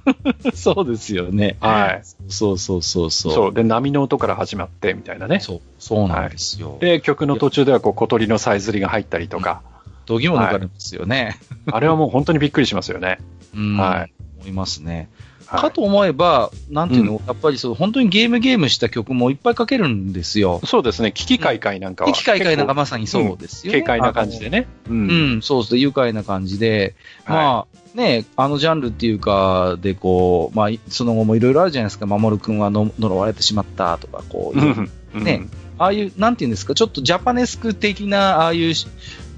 [0.55, 1.55] そうですよね。
[1.61, 2.01] はい。
[2.29, 3.31] そうそうそうそう。
[3.31, 3.53] そう。
[3.53, 5.39] で、波の音から始まって、みたいなね。
[5.39, 6.77] そう、そうなんですよ。
[6.81, 9.61] で、曲の途中ではこう小鳥のさえずりが入ったりとか、
[10.09, 11.37] どぎも抜かれますよね。
[11.71, 13.19] あれはもう本当にびっくりしますよね。
[13.55, 13.77] うん。
[13.77, 14.95] はい思いますね。
[15.45, 20.61] はいかと思えば、なんていうの、やっぱりそう、本当にゲームゲームした曲もいっぱい書けるんですよ。
[20.63, 21.11] そうですね。
[21.11, 22.11] 危機開会なんかは。
[22.11, 23.79] 機械界なんか結まさにそうですよね。
[23.79, 24.67] 構軽快な感じでね。
[24.87, 24.93] う。
[24.93, 26.93] うんん、そうですね、愉快な感じで、
[27.23, 35.47] はまあ、ね、あのジャンルっていうか、で、こう、まあ、いその後もいろいろあるじゃないですか、守君はの呪われてしまったとか、こう、うんうんね
[35.79, 38.85] ああいう、なんていうんですか、ちょっとジャパネスク的な、ああいうし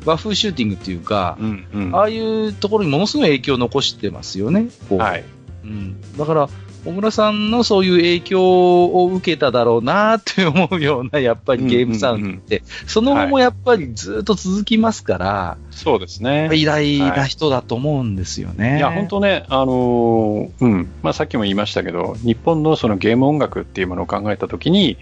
[0.05, 4.67] 和風シューティングっていうか、うんうんああいうところにものすごい影響を残してますよね。
[4.89, 5.23] はい。
[5.63, 6.49] うん、だから、
[6.83, 16.49] 小倉さんのそういう影響を受けただろうなって思うような、やっぱりゲームサウンドって、その後もやっぱりずっと続きますから、そうですね。
[16.51, 18.77] 偉大な人だと思うんですよね。
[18.77, 20.89] いや、本当ね、あのーうん。
[21.03, 24.97] まあ、さっきも言いましたけど、日本のそのゲーム音楽っていうものを考えたときに、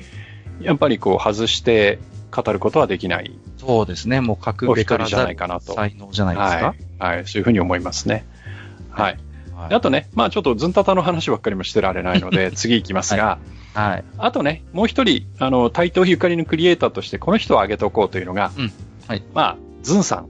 [0.59, 1.99] やっぱりこう、外して
[2.31, 4.21] 語ることはできないそうですね。
[4.21, 5.73] もう格おべからじゃないかなと。
[5.73, 6.65] 才能じゃないですか？
[6.99, 7.15] はい。
[7.17, 7.27] はい。
[7.27, 8.25] そういうふうに思いますね。
[8.91, 9.13] はい。
[9.13, 13.39] はいであとね、まあちょっとズンタタの話ばっかりもしてられないので、次行きますが、
[13.73, 14.03] はい。
[14.17, 18.71] あとね、もう一人、あの、対等ゆかりのクリエイターとして、この人を挙げておこうというのが、うん
[19.05, 20.29] はいまあ、ズンさん。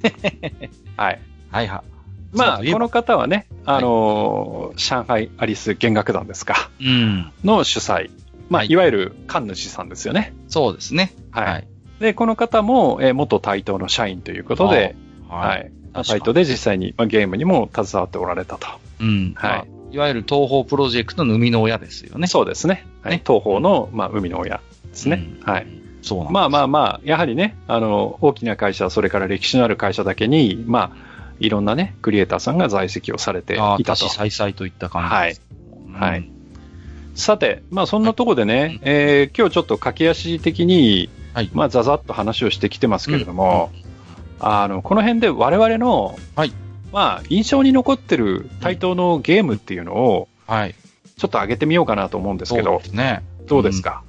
[0.96, 1.20] はい。
[1.50, 1.84] はいは。
[2.32, 7.32] まあ、この方はね、あのー上海アリス弦楽団ですか、うん。
[7.44, 8.10] の主催。
[8.48, 10.34] まあ、はいいわゆる神主さんですよね。
[10.48, 11.12] そうですね。
[11.30, 11.44] はい。
[11.44, 11.68] はい。
[12.00, 14.96] で、この方も、えー元対等の社員ということで、
[15.28, 15.36] は。
[15.38, 15.92] はいい。
[15.92, 18.66] 確かに対等で実際に、まあ、ゲームにも携わっておられたと。
[19.00, 19.34] うん。
[19.36, 22.26] はいまあいわゆる東方プロジェクトの生みの親ですよね。
[22.26, 22.84] そうですね。
[23.02, 25.24] はいね東方の、まあ、海の親ですね。
[25.40, 25.66] うんはい。。
[26.02, 30.96] そうなんですまあまあまあ、やはりね、あの、大きな会社、それから歴史のある会社だけに、まあ、
[31.38, 34.32] いろんなね、クリエイターさんが在籍をされてああ、いたと私。
[34.32, 35.42] 再々といった感じです。
[35.86, 36.28] うんはい。
[37.14, 41.50] さて、まあそんなところでね、えー今日ちょっと駆け足的に、はい。
[41.52, 43.70] まあざざっと話をしてきてますけれども、
[44.40, 46.52] あの、この辺で我々の、はい
[46.92, 50.74] まあ印象に残ってる対等のゲームっていうのを、はい。
[51.16, 53.22] ちょっと上げてみようかなと思うんですけどそうで、すね。
[53.46, 54.02] どうですか、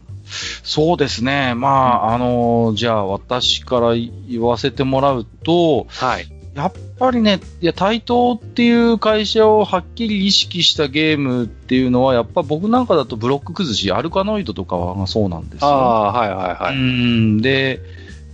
[0.64, 1.54] そうですね。
[1.56, 6.28] まあ、あのじゃあ私から言わせてもらうと、はい。
[6.56, 15.68] やっぱりね、いや、対等っていう会社をはっきり意識したゲームっていうのは、やっぱ僕なんかだとブロック崩し、アルカノイドとかはそうなんですよ。
[15.68, 16.76] ああー、はいはいはい。
[16.76, 17.42] うん。
[17.42, 17.82] で、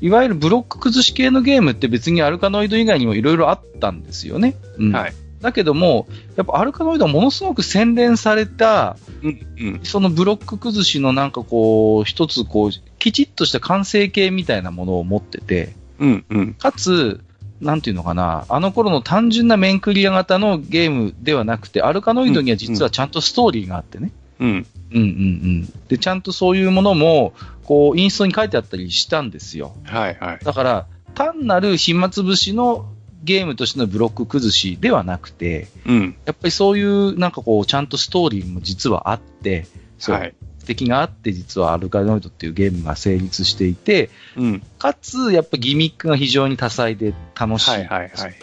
[0.01, 4.55] いわゆるブロック崩し系のゲームって別にアルカノイド以外にもいろいろあったんですよね。
[4.77, 4.91] うん。
[4.91, 5.13] はい。
[5.41, 9.79] だけども、やっぱアルカノイドはものすごく洗練された、うん、うん。
[9.83, 16.53] そのブロック崩しのなんかこう、一つこう、きちっとした完成形みたいなものを持ってて、うん、うん。
[16.53, 17.21] かつ、
[17.61, 24.11] なんていうのかな、あの頃の単純な面クリア型のゲームではなくて、アルカノイドには実はちゃんとストーリーがあってね。
[24.39, 24.49] うん。
[24.49, 25.73] うんうんうん。
[25.87, 27.33] で、ちゃんとそういうものも、
[27.63, 29.73] こう、インストに書いてあったりしたんですよ。
[29.83, 30.39] はいはい。
[30.43, 32.87] だから、単なる暇つぶしの
[33.23, 36.15] ゲームとしてのブロック崩しではなくて、うん。
[36.25, 39.67] やっぱりそういう、なんかこう、ちゃんとストーリーも実はあって、
[39.99, 40.33] そう、はい。
[40.65, 44.63] 敵があって、実はアルカノイドっていうゲームが成立していて、うん。
[44.79, 47.71] かつ、やっぱギミックが非常に多彩で楽しい。
[47.71, 48.35] はいはいはい。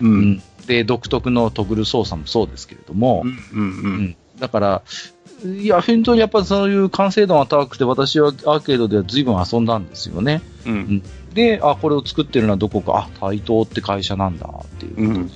[0.00, 0.04] う。
[0.04, 0.42] うんん。
[0.66, 3.38] で、独特のトグル操作もそうですけれども、うん。
[3.52, 3.60] うん。
[3.60, 4.82] うんだから、
[5.44, 10.42] いや、本当にやっぱそういう完成度が高くて、私はアーケードでは随分遊んだんですよね。
[10.66, 11.02] うん。
[11.34, 14.94] で、あ、これを作ってるのはどこか、あ、台東って会社なんだっていう。
[14.96, 15.30] うん。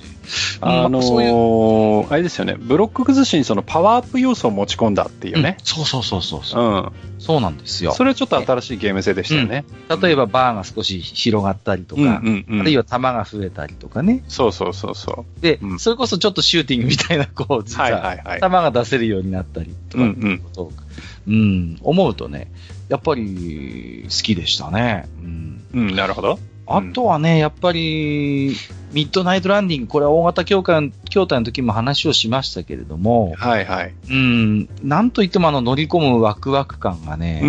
[0.61, 2.55] あのー、あれですよね。
[2.57, 5.65] ブロック崩しにそのパワーアップ要素を持ち込んだっていうねうん。
[5.65, 6.91] そうそうそうそうそうう、ん。
[7.19, 7.91] そうなんですよ。
[7.91, 9.65] それはちょっと新しいゲーム性でしたよね。
[10.01, 14.23] 例えばバーが少し広がったりとか、うんうんうんあるいは弾が増えたりとかね。
[14.29, 17.63] そうそうそうそで、うんそれこそちょっとシューティングみたいな、こう、う。
[17.63, 18.39] 実はいははいはい。
[18.39, 20.71] 弾が出せるようになったりとか、うんうんことを
[21.27, 22.51] うん、思うとね、
[22.93, 25.09] やっぱり好きでしたね。
[25.19, 26.37] うんうん、なるほど。
[26.67, 28.55] あとはね、やっぱり、
[28.91, 33.95] ミッドナイトランディング、これは大型協会協会の時も話をしましたけれども、はいはい。
[34.11, 37.41] うん、なんといってもあの乗り込むワクワク感がうね。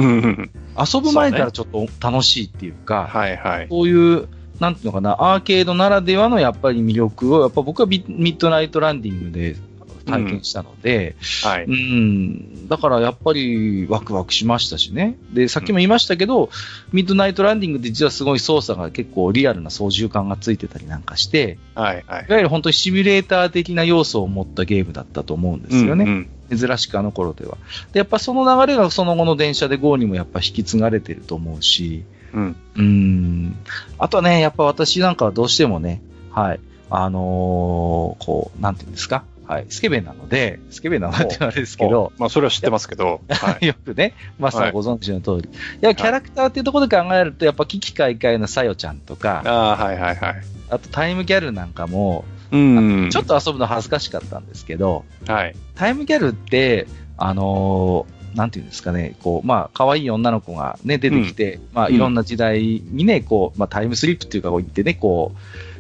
[0.79, 3.67] 遊ぶ前からちょっと楽しいっていうか、はいはい。
[3.69, 4.29] そういう、
[4.61, 9.57] なんていうのかな、アーケードならではのやっぱり魅力を、やっぱ僕はミミッドナイトランディングで
[10.05, 11.65] 体験したので、はい。
[11.65, 15.17] うん、だからやっぱりワクワクしましたしね。
[15.33, 16.51] で、さっきも言いましたけど、
[16.93, 22.31] ミッドナイトランディングって実はすごい操作が結構リアルな操縦感がついてたりなんかして、はいはいい。
[22.31, 26.05] わゆる本当にシミュレーター的な要素を持ったゲームだったと思うんですよね。
[26.05, 27.57] うん珍しくあの頃では。
[27.95, 32.57] で、やっぱその流れがその後の電車で GO にもやっぱ引き継がれてると思うし、うん。
[32.77, 33.57] うーん。
[33.99, 36.61] あとはね、やっぱ私なんかはどうしてもね、はい。
[36.91, 39.25] あのーこう、なんていうんですか？
[39.47, 39.67] はい。
[39.69, 43.21] スケベなので、スケベなのでってあれですけど、まあ、それは知ってますけど。
[43.29, 43.67] はい。
[43.67, 45.49] よくね、マスタはいーご存知の通り。
[45.49, 50.37] いや、キャラクターっていうところで考えると、やっぱ、危機開会のさよちゃんとか、ああ、はいはいはい。
[50.71, 53.11] あとタイムギャルなんかも、うん。
[53.11, 55.55] ちょっと遊ぶの恥ずかしかったんですけど、はい。
[55.75, 56.87] タイムギャルって、
[57.17, 65.33] あのーなんていうんですかね、こう、まあ、可愛い女の子がね、出てきて、まあ、うんいろんな時代にね、こう、まあ、タイムスリップっていうか、こう言ってね、こ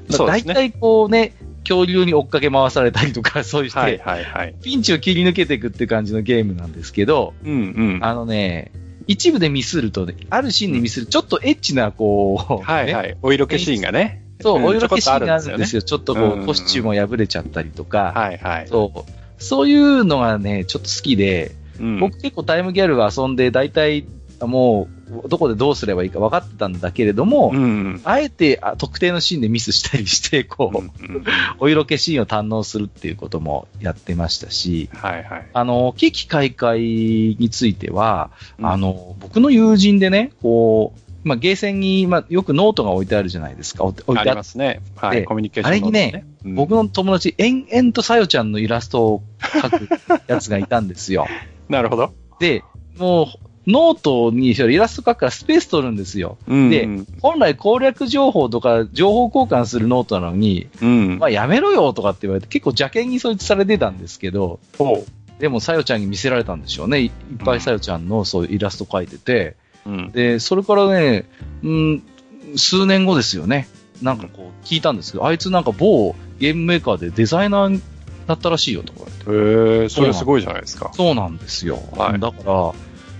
[0.08, 1.34] う、まあ、大体こうね、
[1.64, 4.54] 恐竜に追っかけ回されたりとか、 そういうして、はいはいはい。
[4.62, 8.00] ピンチを切り抜けていくって感じのゲームなんですけど、うんうん。
[8.02, 8.70] あのね、
[9.06, 13.16] 一部でミスるとね、あるシーンでミスる、ちょっとエッチな、こう、ねはいはい。
[13.22, 14.22] お色気シーンがね。
[14.40, 15.82] そう、んお色気シーンがあるんですよ。
[15.82, 18.68] ちょっとこうコスチュームも破れちゃったりとか、はいはい。
[18.68, 19.10] そう。
[19.38, 24.04] そういうのがね、ちょっと好きで、うん僕結構タイムギャルは遊んで、大体、
[24.46, 24.88] も
[25.24, 28.00] う、どこでどうすればいいか分かってたんだけれども、うん。
[28.04, 30.84] あえてあ特定のシーンでミスしたりして、 こう、うん
[31.16, 31.24] うん
[31.58, 35.46] お色気シーンを堪能するっていうこともやってましたし、はいはい。
[35.52, 36.80] あの、奇々怪界
[37.38, 43.84] については、うんあの、僕の友人でね、こう、まあ、ゲーセンに、まあ、よくノートが置いてあるじゃないですか。
[43.84, 44.80] 置いてありますね。
[44.94, 45.24] はでい。
[45.24, 51.26] コミュニケーションあれにねうん僕の友達、延々とさよちゃんのイラストを描くやつがいたんですよ。
[51.70, 52.12] なるほど。
[52.38, 52.62] で、
[52.98, 53.26] もう、
[53.66, 56.36] ノートにイラスト描くからスペース取るんですよ。
[56.46, 56.88] うんで
[57.22, 61.18] 本来攻略情報とか情報交換するノートなのに、うん。
[61.18, 65.04] まあやめろよとかって言われて結構邪険にそいつされてたんですけど、ほ
[65.38, 67.00] でもさよちゃんに魅せられたんでしょうね。
[67.00, 67.12] いいっ
[67.44, 69.56] ぱいさよちゃんのそういうイラスト描いてて、
[69.86, 69.90] う。
[69.90, 70.10] うん。
[70.12, 71.24] で、それからね、
[71.62, 72.02] うん、
[72.56, 73.68] 数年後ですよね。
[74.02, 77.82] なんかこう聞いたんですけど、あいつなんか某ゲームメーカーでデザイナーに
[78.26, 79.80] なったらしいよとか言われて。
[79.80, 80.90] へえ、それすごいじゃないですか。
[80.94, 81.78] そうなんですよ。
[81.96, 82.72] はいだから、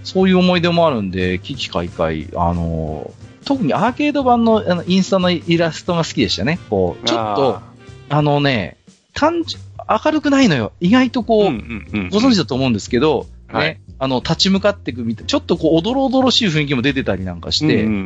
[0.05, 3.11] そういう思い出もあるんで、危機開会、あの、
[3.44, 6.59] 特にアーケード版のあのインスタのイラストが好きでしたね。
[6.70, 7.61] こう、ちょっと、
[8.09, 8.76] あのね、
[9.12, 10.72] 単純、明るくないのよ。
[10.80, 17.98] 意外とこう、うんうんうん、ご存知だと思うんですけど、はいね、あの、立ち向かっていくみたい、ちょっとこう、おどろおどろしい雰囲気も出てたりなんかして、うんうんう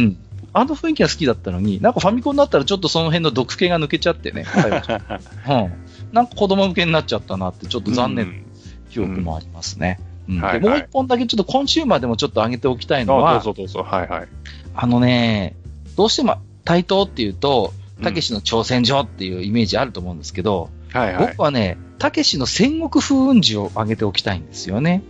[0.00, 0.16] ん。
[0.52, 4.44] あの雰囲気が好きだったのに、なんかファミコンになったらちょっとその辺の毒気が抜けちゃってね。
[5.48, 5.72] うん。
[6.12, 8.32] なんか子供向けになっちゃったなって、ちょっと残念な
[8.90, 10.00] 記憶もありますね。
[10.28, 13.82] うんはいはいでもう一本だけちょっとコンシューマーでもちょっと上げておきたいのあどうは、ぞどうぞ。
[13.82, 14.28] はいはい。
[14.74, 15.56] あのね、
[15.96, 17.72] どうしても対等っていうと、
[18.02, 21.26] たけしの挑戦状っていうイメージあると思うんですけど、はいはい。
[21.28, 25.02] 僕はね、たけしの戦国風雲児を上げておきたいんですよね。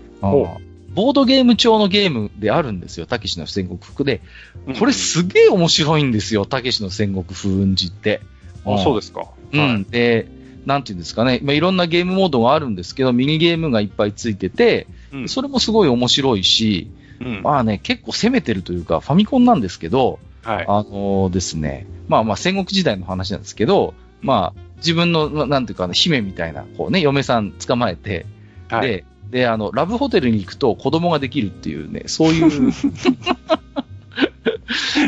[0.99, 4.21] ボードゲーム調のゲームであるんですよ、たけしの戦国風で。
[4.67, 8.21] うんこれすげえ面白いんですよ、たけしの戦国風雲児って。
[8.65, 9.27] あそうでですか。
[9.53, 9.59] す。
[9.59, 9.85] うん。
[9.85, 10.29] で、
[10.67, 16.91] なんていうんですかね、まあ、いろんなゲームモードがあるんですけど、ミニゲームがいっぱいついてて、うんそれもすごい面白いし、
[17.21, 20.65] うんまあね、結構攻めてるというか、ファミコンなんですけど、はい。
[20.69, 28.27] あのですね、まあまあ戦国時代の話なんですけど、まあ自分の、ななんていうかな、姫みたいな、こうね、嫁さん捕まえて、
[28.69, 32.73] はいで、で、あの、ラブホテルに行くと子供ができるっていうね、そういう。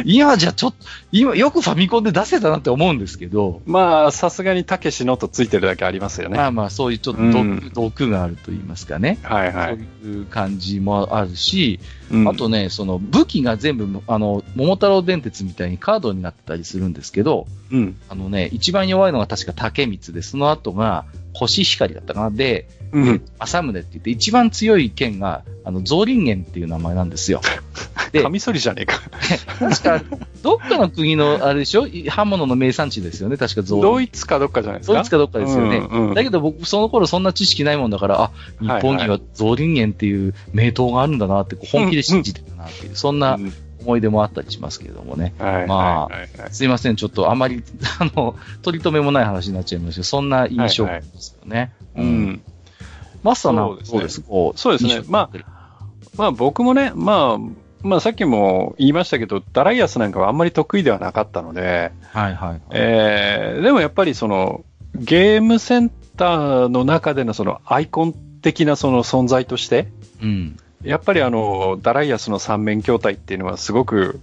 [0.04, 6.36] 今じゃちょっと、今、よくファミコンで出せたなって思うんですけど、まあ、さすがにたけしのとついてるだけありますよね。
[6.36, 9.18] まあまあ、そういうちょっとうん毒,、毒があると言いますかね。
[9.22, 9.78] はいはい。
[10.02, 17.96] そういう感じもあるし、うんあとね、その武器が全部、あの、桃太郎電鉄みたいにカードになったりするんですけど、うん。
[18.08, 22.30] あのね、一番弱いのが確か竹光で、その後が腰光だったかな。
[22.30, 23.22] で、うん。
[23.38, 27.40] 浅宗って言って、一番強い剣が、あの、ゾウリンゲンっていう名前なんですよ。
[28.12, 29.00] でカミソリじゃねえか。
[29.58, 30.02] 確か、
[30.42, 31.86] どっかの国の、あれでしょ？
[31.86, 33.82] い刃物の名産地ですよね、確かゾウ。
[33.82, 34.94] ドイツかどっかじゃないですか？
[34.94, 35.76] ドイツかどっかですよね。
[35.78, 38.30] うんうんだけど僕、その頃そんな知識ないもんだから、あ、
[38.60, 43.52] 日本にはゾウリンゲンっていう名刀があるんだなって、本気で信じてたなっていう、そんなうん
[43.82, 45.32] 思い出もあったりしますけれどもね。
[45.38, 47.62] はいまあはいはいはいすいません、ちょっとあまり、
[47.98, 51.72] あの、取り留めもない話になっちゃいましたけど、そんな印象ですよね。
[51.96, 52.02] う。
[52.02, 52.42] ん。
[53.22, 54.24] マスターなんそうですね
[54.56, 54.84] そうです。
[54.84, 55.44] ね印象に残ってる
[56.16, 57.38] まあ僕もね、まあ、
[57.82, 62.60] まあさっきも言いましたけど、ダライアスなんかはあんまり得意ではなかったので、はいはいはい。
[62.70, 64.64] えーでもやっぱりその、
[64.94, 69.88] ゲームセンターの中でのそのアイコン的なその存在として、
[70.22, 70.56] うん。
[70.82, 74.20] やっぱりあの、ダライアスの三面筐体っていうのはすごく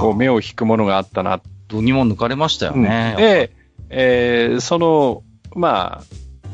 [0.00, 1.40] こう目を引くものがあったな。
[1.68, 3.14] どにも抜かれましたよね。
[3.18, 3.52] で、
[3.90, 5.22] えーその、
[5.54, 6.04] まあ、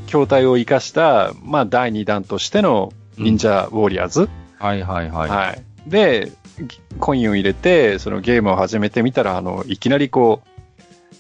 [0.07, 4.29] 筐体を生かした、まあ第2弾としての忍者ウォリアーズ。
[4.59, 5.31] はいはいはい。
[5.31, 5.62] はい。
[5.87, 6.32] で、
[7.01, 10.49] コインを入れて、そのゲームを始めてみたら、あの、いきなりこう、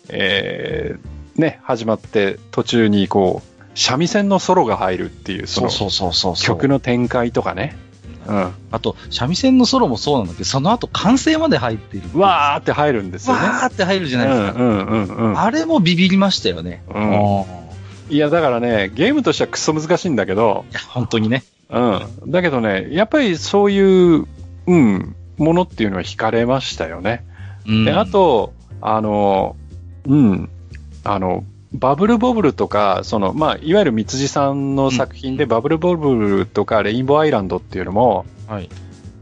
[0.08, 6.56] えーね、始まって、途中にこう、三味線のソロが入るっていう、そのそうそうそうそうそう。
[6.56, 7.76] 曲の展開とかね。
[8.26, 8.52] うん。
[8.70, 12.18] あと、三味線のソロもそうなんだけど、その後完成まで入っている。
[12.18, 13.42] わーって入るんですよね。
[13.42, 14.60] わーって入るじゃないですか。
[14.60, 15.40] うんうんうんうん。
[15.40, 16.82] あれもビビりましたよね。
[16.88, 17.64] うん
[18.10, 21.42] いいや、だからね、ゲームとしてはクソ難しいんだけど、や、本当にね。
[21.70, 21.80] う
[22.26, 22.30] ん。
[22.30, 24.26] だけどね、やっぱりそういう、
[24.66, 27.24] うん、ものっていうのは惹かれましたよね。
[27.66, 29.56] うんで、あ、と、あの、
[30.06, 30.50] うん、
[31.02, 38.68] あの、バブルボブルとか、その、まあ、いわゆる三辻さんの作品で、バブルボブルとか、レインボーアイランドっていうのも、はい。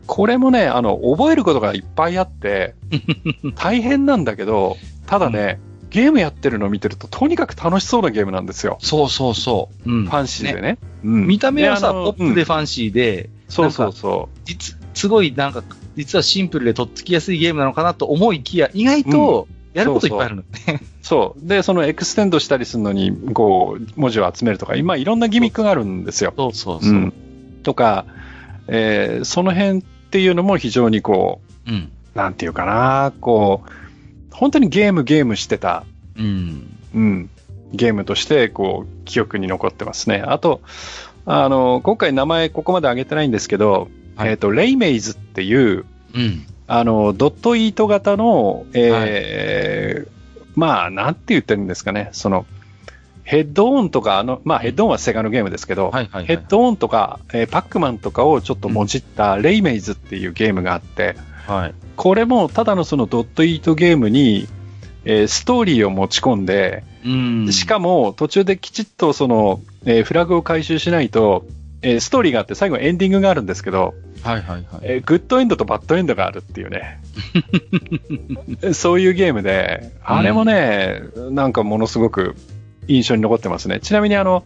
[0.07, 2.75] これもね、あの、覚えることがいっぱいあって、
[3.57, 4.77] 大変なんだけど、
[5.07, 8.79] ただね、ゲームやってるのを見てると、とにかく楽しそうなゲームなんですよ。
[8.81, 9.91] そうそうそう。
[9.91, 10.79] うんファンシーでね。
[11.05, 15.63] うん見た目はさ、ポップでうんファンシーで、そうそうそ実、すごいなんか、
[15.97, 20.81] 実はシンプルでとっつきやすいゲームなのかなと思いきや、意外と、やることいっぱいあるのね。
[20.83, 20.87] う。
[21.03, 21.49] そう。
[21.49, 26.35] で、そのエクステンドしたりするのに、こう、文字を集めるとか、今いろんなギミックがあるんですよ。
[26.37, 26.93] そうそうそう。
[26.93, 27.13] うん。
[27.63, 28.05] とか、
[28.69, 31.75] えーその辺っていうのも非常にこうん。
[32.15, 35.85] う、なんていうかな、こう、本当にゲームゲームしてた、
[36.17, 36.67] うん。
[36.95, 37.31] うん、
[37.73, 40.23] ゲームとして、こう、記憶に残ってますね。
[40.27, 40.61] あと、
[41.25, 43.89] あの、今回名前ここまで挙げてないんですけど、
[44.23, 45.85] はいえっ、と、レイメイズっていう、
[46.15, 46.47] うん。
[46.67, 50.09] あの、ドットイート型の、えー
[50.55, 52.47] まあ、なんて言ってるんですかね、その、
[53.25, 56.27] ヘッドオンとか、あの、まあ、ヘッドオンはセガのゲームですけど、はいはいはい。
[56.27, 61.17] ヘッドオンとか、えーパックマンとかをちょっともじったレイメイズっていうゲームがあって、
[61.47, 61.75] はい。
[61.97, 64.49] これもただのそのドットイートゲームに、
[65.05, 67.53] えーストーリーを持ち込んで、うん。
[67.53, 71.45] しかも途中できちっとその、えーフラグを回収しないと、
[71.83, 74.65] えーストーリーがあって最後エンディングがあるんですけど、はいはいはい。
[74.83, 77.01] えーグッドエンドとバッドエンドがあるっていうね。
[78.73, 82.37] そういうゲームで、あれもね、なんかものすごく
[82.89, 83.81] 印象に残ってますね。
[83.81, 84.45] ちなみにあの、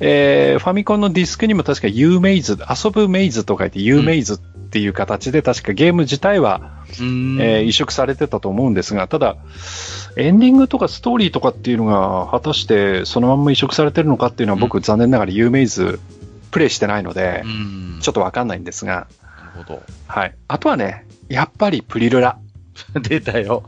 [0.00, 4.38] えーファミコンのディスクにも確か U メイズ、遊ぶメイズと書いて U メイズっ
[4.70, 9.36] ていう形で確かゲーム自体は、うんえー移植されてたと思うんですが、ただ、
[10.16, 16.00] エンディングとかストーリーとかっていうのが果たしてそのまんま移植されてるのかっていうのは僕残念ながら U メイズ
[16.50, 17.98] プレイしてないので、うん。
[18.00, 19.06] ちょっとわかんないんですが、
[19.64, 20.34] ほはい。
[20.48, 22.38] あとはね、やっぱりプリルラ。
[22.94, 23.00] ど。
[23.00, 23.64] 出たよ。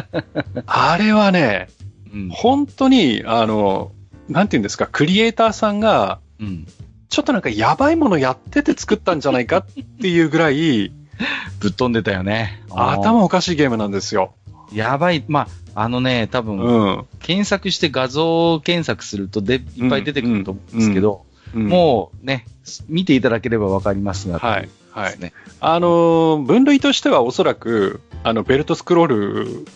[0.66, 1.68] あれはね、
[2.12, 2.28] うん。
[2.30, 3.92] 本当に、あの、
[4.28, 6.66] なんていうんですか、クリエイターさんが、うん。
[7.08, 9.66] ちょっとなんかやばいものやってて作ったんじゃないかっ
[10.00, 10.92] ていうぐらい、
[11.60, 12.62] ぶっ飛んでたよね。
[12.70, 14.34] 頭おかしいゲームなんですよ。
[14.72, 15.24] やばい。
[15.28, 17.04] まあ、あのね、多分、うん。
[17.20, 22.44] 検索して画像検索するとでいっぱい出てくると思うんですけど、うんもうね、
[22.88, 24.68] 見ていただければわかりますが、はい。
[24.96, 25.32] はい。
[25.60, 29.66] あのー分類としてはおそらく、あの、ベルトスクロール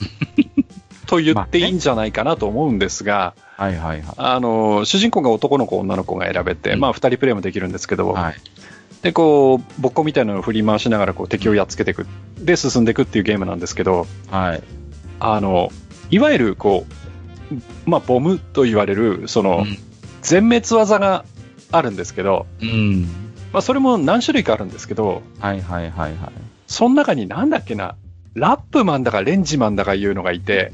[1.06, 8.14] と言っていいんじゃないかなと思うんですが、はいはいはあのー主人公が男の子、女の子が選べて、うんまあ、二人プレイもできるんですけど、い。
[8.14, 8.34] はい。
[9.02, 12.06] で、こう、ボッコみたいなのを振り回しながら、こう、敵をやっつけていく。
[12.38, 14.62] で、進んでいくっていうゲームなんですけど、はい。
[15.20, 15.70] あの、
[16.10, 16.86] いわゆる、こ
[17.50, 19.66] う、まあ、ボムと言われる、その、
[20.22, 21.24] 全滅技が
[21.72, 23.29] あるんですけど、うん。
[23.50, 23.54] うん。
[23.54, 26.32] まあ、それも何種類かあるんですけど、はいはいはいはい。
[26.66, 27.96] その中になんだっけな、
[28.34, 30.72] ラップマンだかレンジマンだかいうのがいて、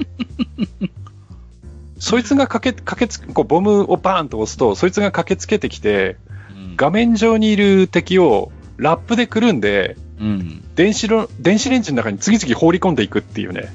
[1.98, 6.16] そいつが駆け、駆けつ、こう、ボムをバーンと押すと、そいつが駆けつけてきて、
[6.50, 10.62] うん画面上にいる敵をラップでくるんで、うん。
[10.74, 13.68] 電子の、電子レンジの中に次々放り込んでいくっていうね。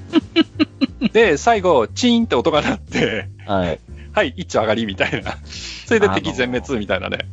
[1.12, 3.80] で、最後、チーンって音が鳴って、はい。
[4.14, 5.38] はい、一丁上がりみたいな。
[5.86, 7.26] それで敵あのー全滅みたいなね。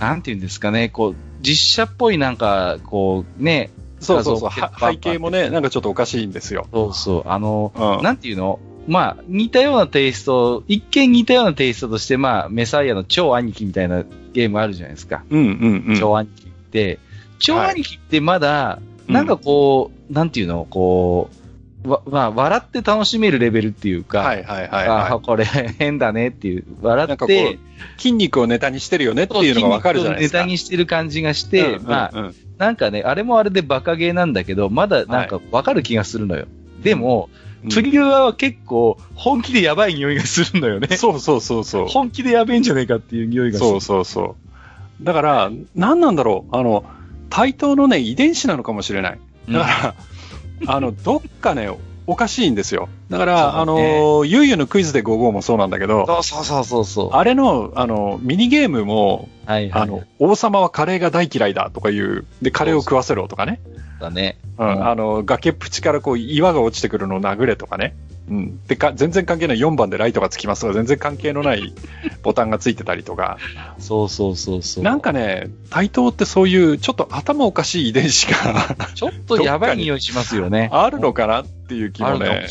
[0.00, 3.70] なんて言うんですかね、こう、実写っぽいなんか、こう、ね、
[4.00, 4.50] そうそうそう。
[4.50, 6.66] 背景もね、なんかちょっとおかしいんですよ。
[6.72, 8.02] そうそう、あの、うん。
[8.02, 8.58] なんていうの？
[8.88, 15.22] まあ、似たようなテイスト、一見似たようなテイストとして、まあ、メサイアの超兄貴みたいなゲームあるじゃないですか。
[15.28, 15.96] うんうんうん。
[15.98, 16.98] 超兄貴って、
[17.38, 20.66] 超兄貴ってまだ、うんなんかこう、なんていうの？
[20.70, 21.36] こう、
[21.84, 27.58] わ、まあ、笑って楽しめるレベルっていうか、はいはいはい、あはあ、これ変だねっていう、笑って、い。
[27.96, 30.38] 筋肉をネタにしてるよねっていうのがわかるじゃないですか。
[30.38, 36.46] ネタにしてる感じがして、うんうんまあ、うんなんかね、あれもあれでバカゲーなんだけど、まだなんかわかる気がするのよ。
[36.82, 37.30] でも、
[37.72, 40.98] プリルラは結構本気でやばい匂いがするのよね。
[40.98, 41.86] そうそうそうそう。
[41.86, 43.70] 本気でやべえんじゃないかっていう匂いがする。
[43.70, 44.36] そうそうそ
[45.00, 45.04] う。
[45.04, 46.54] だから、何なんだろう。
[46.54, 46.84] あの、
[47.30, 49.18] 対等のね、遺伝子なのかもしれない。
[49.48, 49.94] うんだから、
[50.66, 51.70] あの、どっかね、
[52.06, 52.88] おかしいんですよ。
[53.08, 57.10] だから、あねの、ゆうゆうのクイズで55もそうなんだけど、そうそうそうそう。
[57.12, 59.82] あれの、あの、ミニゲームも、はいはい。
[59.82, 63.60] あの、王様はカレーが大嫌いだとかいう、で、カレーを食わせろとかね。
[64.00, 64.38] だね。
[64.58, 67.94] うん、うんあの、崖っぷちからこう岩が落ちてくるのを殴れとかね。
[68.30, 68.60] うん。
[68.66, 71.74] でか、全然関係ない4番でライトがつきますとか、全然関係のない
[72.22, 73.38] ボタンがついてたりとか。
[73.78, 74.84] そうそうそうそう。
[74.84, 80.70] なんかね、対等ってそういうちょっと頭おかしい遺伝子が ちょっとやばい匂いしますよね。
[80.72, 82.46] あるのかなっていう気あもね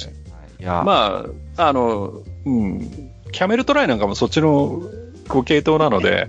[0.59, 0.63] い。
[0.63, 1.25] いや、ま
[1.55, 2.13] あ、あの、
[2.45, 3.09] うん。
[3.31, 4.81] キャメルトライなんかもそっちの
[5.27, 6.27] ご系統なので、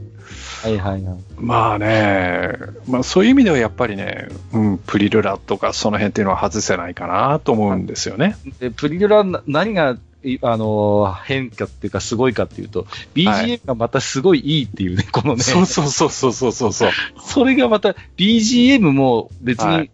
[0.62, 1.18] はいはいはい。
[1.38, 2.52] まあね、
[2.86, 8.36] まあそういう意味ではやっぱりね、うん、プリルラとかその辺っていうのは外せないかなと思うんですよね。
[8.58, 15.42] で、プリルラな何が、いあのー変化っていうかすごいかっていうと、BGM がまたすごいいいっていうね、このね。
[15.42, 16.90] そうそうそうそうそうそうそう。
[17.22, 19.90] それがまた BGM も別に、はい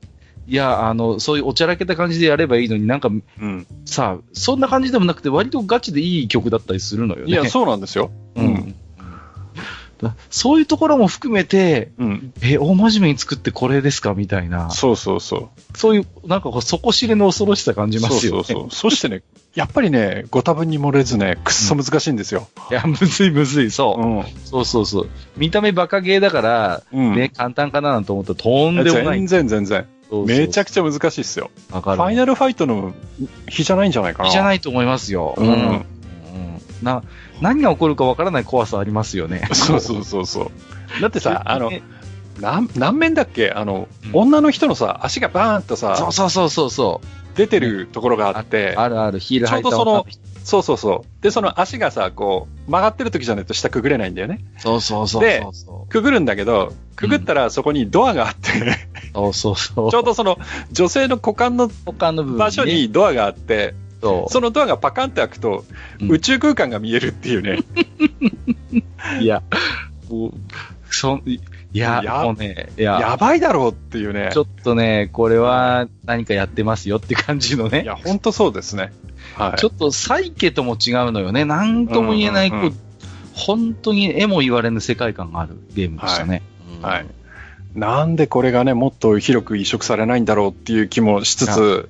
[0.49, 3.67] い、や、あの、そういうおちゃらけた感じでやればいいのになんかうん。
[3.85, 7.31] さ、そんな感じでもなくて割とガチでいい曲だったりするのよね。
[7.31, 8.11] いや、そうなんですよ。
[8.37, 8.75] ううん
[10.31, 12.33] そういうところも含めて、うん。
[12.43, 14.15] え、大真面目に作ってこれですか？
[14.15, 14.71] みたいな。
[14.71, 15.77] そうそうそう。
[15.77, 18.45] そういう、なんか底知れの恐ろしさ感じますよね。
[18.45, 18.91] そうそうそう。
[18.91, 19.23] そしてね、
[19.55, 22.49] やっぱりね、ご多分に漏れずね、くっそ難しいんですよ。
[22.71, 24.03] いや、むずいむずい、そう。
[24.03, 24.25] うん。
[24.45, 25.09] そうそうそう。
[25.37, 27.15] 見た目バカゲーだから、うん。
[27.15, 29.19] ね、簡単かななんて思ったらとんでもない。
[29.19, 29.87] 全然全然。
[30.25, 31.51] めちゃくちちゃ難しいっすよ。
[31.71, 32.95] ファイナルファイトの
[33.49, 34.31] 日じゃないんじゃないかな。。
[34.31, 35.35] じゃないいと思いますよ。
[35.37, 35.87] うんうん
[36.83, 37.03] な、
[37.41, 39.49] 何が起こるかわからない怖さありますよね。
[39.53, 40.43] そうそうそうそ
[40.99, 41.01] う。
[41.01, 41.83] だってさ、あの、ね
[42.41, 43.51] なん何面だっけ？
[43.51, 47.37] あの、うん女の人のさ、足がバーンとそうさ、そうそうそうそう。
[47.37, 50.07] 出てるところがあって、あるある、ヒール履いたちょうどその
[50.47, 51.23] そうそうそう。
[51.23, 54.45] で、その足がさ、こう、曲がってる時じゃないと下くぐれないんだよね。
[54.59, 55.45] そうそうそうで
[55.89, 58.65] くぐるんだけど、くぐったらそこにドアがあって、う。
[59.13, 59.91] そうそうそう。
[59.91, 60.39] ちょうどその
[60.71, 65.65] 女性の股間の他の部分、ね、場所にドアがあって、そそのドアがパカンって開くと、
[66.01, 67.59] うん宇宙空間が見えるっていうね。
[69.21, 69.23] う。
[69.23, 69.43] いや、
[70.11, 70.33] もう、
[70.91, 74.39] そいいや、やもうね、いや、やばいだろうっていうねち。
[74.39, 77.83] ょっとね、これは何かやってますよって感じのね。
[77.83, 78.93] いや、ほんとそうですね。
[79.35, 79.59] はい。
[79.59, 81.45] ちょっとサイケとも違うのよね。
[81.45, 82.79] なんとも言えない、うんうんうん
[83.37, 86.41] 本当に絵も言われぬ世界観があるゲームでしたね。
[86.79, 87.07] うんはい。
[87.77, 91.89] なんでこれがね、もっと広く移植されないんだろうっていう気もしつつ、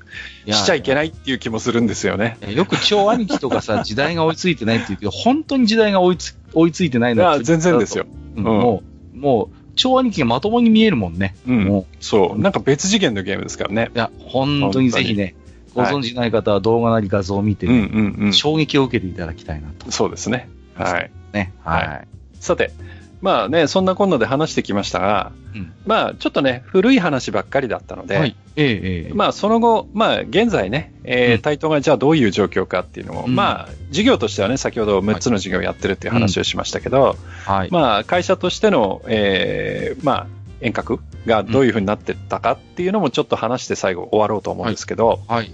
[0.50, 2.38] しちゃいけないっていう気もするんですよね。
[2.48, 8.06] よく超兄貴とかさ、時代が追いついてないって言うけど、本当に時代が追いつ追いついてないのはいや、全然ですよ。
[8.36, 8.82] うんうんも
[9.14, 11.36] う、もう、超兄貴がまともに見えるもんね。
[11.46, 12.40] うんもそう。
[12.40, 13.90] なんか別次元のゲームですからね。
[13.94, 15.36] う、いや、本当にぜひね、
[15.74, 18.32] ごはい存知ない方は動画なり画像を見てうんね、うんうん。
[18.32, 19.90] 衝撃を受けていただきたいなと。
[19.92, 20.48] そうですね。
[20.74, 21.10] はい。
[21.32, 21.52] ね。
[21.62, 22.08] はい。
[22.40, 22.72] さて、
[23.20, 28.36] まあね、そんなこんなで話してきましたが、うんまあちょっとね、古い話ばっかりだったので、はい。
[28.56, 29.14] ええええ。
[29.14, 37.68] まあその後、まあ現在ね、えーうん対等がじゃあどういう状況かっていうのを、うんまあ事業としてはね、先ほど6つの事業をやってるっていう話をしましたけど、はい。
[37.70, 40.26] まあ会社としての、えーまあ
[40.60, 45.52] 遠隔がどういうふうになってったかっていうのもちょっと話して最後終わろうと思うんですけど、はい。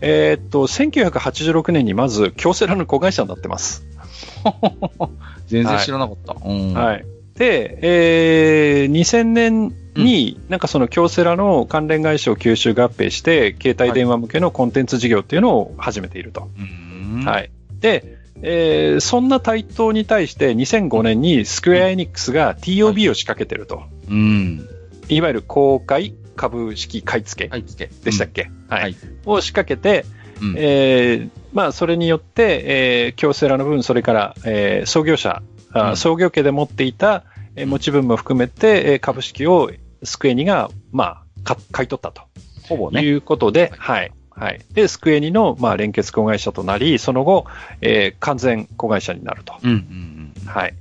[0.00, 3.84] えーっと、1986年にまず京セラの子会社になってます。
[5.46, 6.36] 全然知らなかった。
[6.44, 6.72] うん。
[6.72, 7.04] はい。
[7.34, 16.48] で、えー2000年に、なんかその京セラの関連会社を吸収合併して、携帯電話向けのコンテンツ事業っていうのを始めていると。
[16.58, 17.24] うん。。
[17.24, 17.80] はいい。
[17.80, 23.82] で、えーそんな台頭に対して2005年にスクエアエニックスが TOB を仕掛けてると。
[24.08, 24.68] うん。
[25.08, 27.64] いわゆる公開株式買い付けはい。
[27.64, 30.04] でしたっけ、はい、はいを仕掛けて、
[30.40, 30.54] うん。
[30.58, 35.42] えーまあ、それによって、えー京セラの分、それから、えー創業者、
[35.72, 39.70] あうん創業家で持っていた、えー持ち分も含めて、えー株式を
[40.02, 42.22] スクエニが、まあ、か買い取ったと
[42.68, 43.02] ほぼね。
[43.02, 44.12] いうことで、はい。
[44.30, 44.60] はい。
[44.74, 47.46] で、スクエニの、まあ、連結子会社となり、その後、
[47.80, 49.54] えー完全子会社になると。
[49.62, 49.70] うん。
[49.70, 49.76] うん。
[49.76, 49.80] う
[50.44, 50.74] んはい。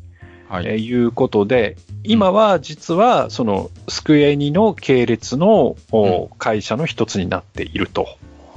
[0.49, 0.65] はい。
[0.68, 8.07] えーいうことで、今は実は、その、スクエニの系列の、お会社の一つになっていると。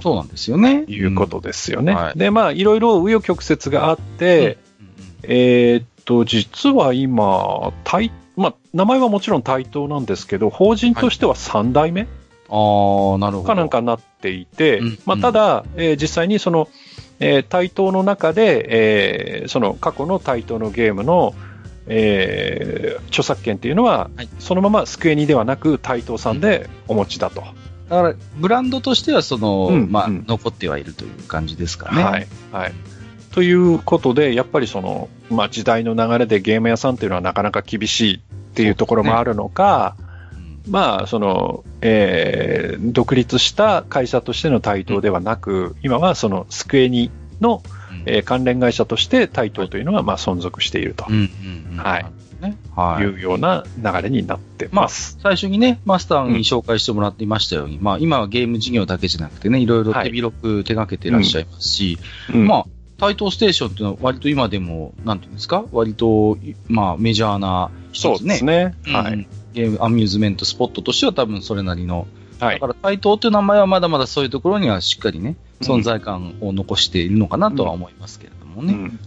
[0.01, 0.85] そうなんですよね。
[0.87, 1.93] いうことですよね。
[1.93, 4.59] うんはいで、まあ、いろいろ紆余曲折があって、
[5.23, 12.03] えーっと、実は今、対、まあ、名前はもちろん対等なんですけど、法人としては3代目
[12.51, 13.43] ああ、なるほど。
[13.43, 16.69] かなんかなっていて、うんまあ、ただ、えー実際にその、
[17.20, 21.35] えー対等の中で、えーその過去の対等のゲームの、
[21.89, 27.43] えー著作権っていうのは、はいそのままスクエニではなく対等さんでお持ちだと。
[27.89, 32.02] だから、ブランドとしては、その、まあ、うんうん残ってはいるという感じですかね。
[32.02, 32.27] はい。
[32.52, 32.73] はい。
[33.32, 38.20] ということで、やっぱりその、まあ、時代の流れでゲーム屋さんっていうのはなかなか厳しいっ
[38.55, 39.97] ていうところもあるのか、
[40.66, 47.10] うんまあ、その、えー独立した会社としての台頭ではなく、今はそのスクエニ
[47.40, 51.77] の、うんえー関連会社として台頭というのが、まあ、存続しているとうんうんうん。
[51.77, 52.06] はい
[52.40, 52.56] ね。
[52.74, 53.05] はい。
[53.05, 55.19] いうような流れになってます。
[55.23, 61.98] 最初にね、マスターに紹介してもらっていましたように、まあ今はゲーム事業だけじゃなくてね、いろいろ手広く手掛けていらっしゃいますし、
[62.35, 62.65] うんまあ、
[62.98, 65.65] 台東ステーションっていうのは割と今でも、なんていうんですか？
[65.73, 66.39] 割と、
[66.69, 68.28] まあメジャーなそう一つね。
[68.35, 68.74] ですね。
[68.86, 69.28] うんはい。
[69.55, 72.06] ゲーム、アミューズメントスポットとしては多分それなりの。
[72.40, 72.66] はいだか。
[72.69, 78.74] ら台東っていう名前はまだまだそういうところにはしっかりね、うん存在感を残しているのかなとは思いますけれどもね。
[78.74, 78.98] うんうん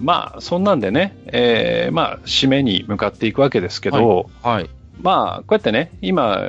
[0.00, 4.70] まあ、そんなんでね、えーまあ、締めに向かっていくわけですけど、はい。
[5.00, 6.42] まあ、こうやってね、今、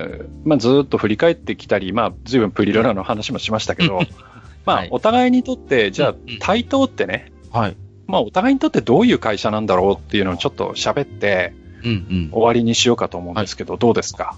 [0.43, 4.01] まあ、ずっと振り返ってきたり、まあ、ずいぶんプリロラの話もしましたけど、
[4.65, 7.75] まはい、あお互いにとって、じゃあうんうん、対等ってね、はい。
[8.07, 11.53] まあ、お互いにとってどういう会社なんだろうっていうのをちょっと喋って
[11.83, 12.29] うんうん。
[12.31, 14.35] 終わりにしようかと思うんですけど、どうですか？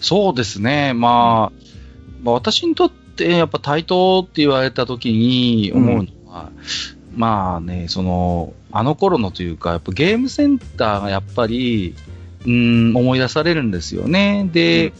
[0.00, 0.92] そうですね。
[0.94, 1.62] まあ、
[2.22, 6.50] まあ、私にとってやっぱ対等って言われた時に思うのは、
[7.20, 11.94] まあね、その、あの頃のというか、やっぱゲームセンターがやっぱり、
[12.46, 14.48] うん、思い出されるんですよね。
[14.50, 14.92] で、うん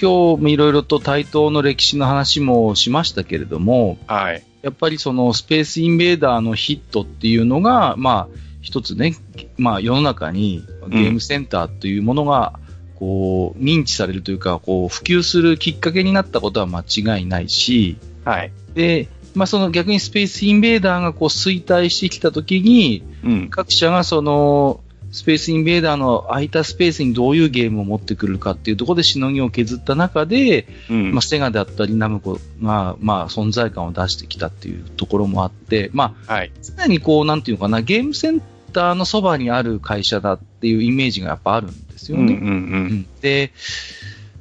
[0.00, 4.44] 今日もいろいろと対等の歴史の話もしましたけれども、はい。
[4.62, 9.16] やっぱりそのスペースインベーダーのヒットっていうのが、まあ、一つね、
[9.56, 12.60] まあ世の中にゲームセンターというものが、
[12.94, 18.52] こう、認知されるというか、こう、普及するきっかけになったことは間違いないし、はい。
[18.74, 19.08] で、
[19.38, 23.48] まあその逆にスペースインベーダーがこう衰退してきたときに、うん。
[23.48, 36.52] 各社がその、スペースインベーダーの空いたスペースにどういうゲームを持ってくるかっていうところでしのぎを削った中で、うんまあ、セガであったりナムコが、まあ、存在感を出してきたっていうところもあって、まはい。
[36.54, 38.42] あ、常にこう、なんていうのかな、ゲームセン
[38.72, 42.34] ターのそばにある会社だっていうイメージがやっぱあるんですよね。
[42.34, 42.50] うんうんう。
[42.50, 43.52] うんんで、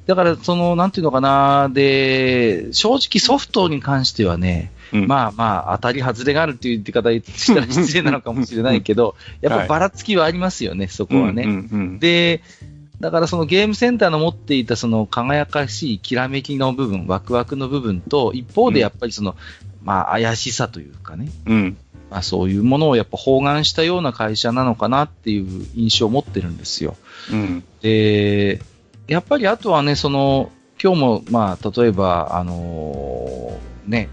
[0.05, 11.43] だから、その、なんていうのかな、で、正直ソフトに関してはね、うんまあまあ、当たり外れがあるっていう言って方したら失礼なのかもしれないけど、やっぱばらつきはありますよね、そこはね。
[11.43, 12.41] うんうんうんで、
[12.99, 19.35] だからそのゲームセンターの持っていたその輝かしいきらめきの部分、ワクワクの部分と、一方でやっぱりその、
[19.83, 21.77] まあ怪しさというかね、うん。
[22.09, 26.95] まあそういうものをやっぱ包含したような会社なのかなっていう印象を持ってるんですよ。
[27.31, 27.63] うん。
[27.81, 28.61] で、
[29.07, 30.51] やっぱりあとはね、その、
[30.81, 34.09] 今日もまあ例えば、あのーね、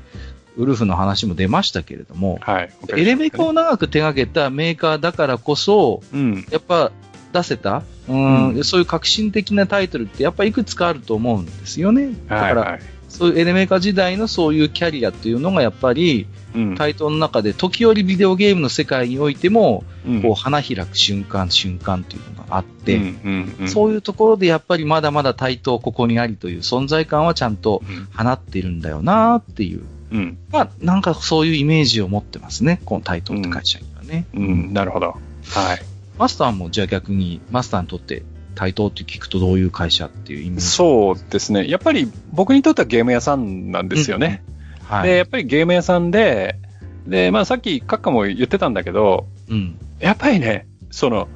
[0.56, 2.70] ウルフの話も出ましたけれども、はい。
[2.96, 6.46] エレメコを長く手掛けたメーカーだからこそ、うん。
[6.50, 6.92] やっぱ、
[7.34, 12.10] 出せた、うん、そういう革新的なタイトルってやっぱりいくつかあると思うんですよね。
[12.28, 27.82] だから、はいはい、そういうエレメーカー時代のそういうキャリアっていうのがやっぱり、うん、タイトルの中で時折ビデオゲームの世界においても、うん、こう花開く瞬間、瞬間っていうのがあって、うんうんうん、そういうところでやっぱりまだまだ対等ここにありという存在感はちゃんと
[28.16, 29.82] 放っているんだよなっていう。
[30.14, 34.26] うん、まあ、なんかそういうイメージを持ってますね、この対等って会社にはね。
[34.32, 35.06] うん、なるほど。
[35.08, 35.82] はい。
[36.16, 38.22] マスターもじゃあ逆に、マスターにとって
[38.54, 41.68] 対等って聞くとどういう会社っていう意味そうですね。
[41.68, 44.44] やっぱり僕にとってはゲーム屋さんなんですよね。
[44.80, 45.08] うん、はい。
[45.08, 46.60] で、やっぱりゲーム屋さんで、
[47.08, 49.78] で、まあさっきカッカも言ってたんだけど、うん。
[49.98, 51.28] やっぱりね、その、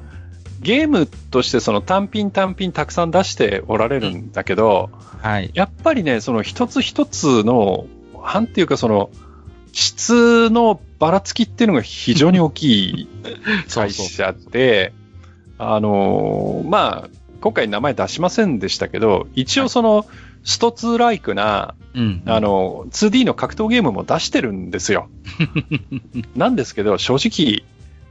[0.61, 5.51] ゲームとしてその単品単品たくさん出しておられるんだけど、うん、はい。
[5.53, 7.85] やっぱりね、その一つ一つの、
[8.25, 9.09] なんていうかその、
[9.71, 13.09] 質のばらつきっていうのが非常に大きい
[13.73, 14.93] 会社で、
[15.57, 17.09] あのー、まあ、
[17.41, 20.05] 今回名前出しませんでしたけど、一応その、
[20.43, 21.75] スト2ライクな、
[22.25, 25.09] あの、2D の格闘ゲームも出してるんですよ。
[26.35, 27.63] なんですけど、正直、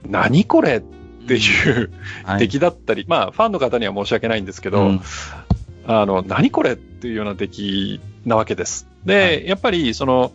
[0.09, 0.81] 何これっ
[1.27, 1.91] ていう
[2.39, 5.01] 出来だったり、はい、まあ、ファンの方には申し訳ないんですけど、うん、
[5.87, 8.88] あの、何これっていうような出来なわけです。
[9.05, 10.33] で、はい、やっぱり、その、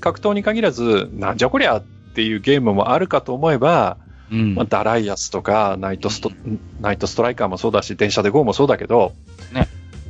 [0.00, 1.82] 格闘に限らず、なんじゃこりゃっ
[2.14, 3.96] ていうゲームもあるかと思えば、
[4.30, 6.32] うん、まあ、ダライアスとかナイトスト、
[6.80, 9.12] ナイトストライカーもそうだし、電車で GO もそうだけど、
[9.52, 9.68] ね、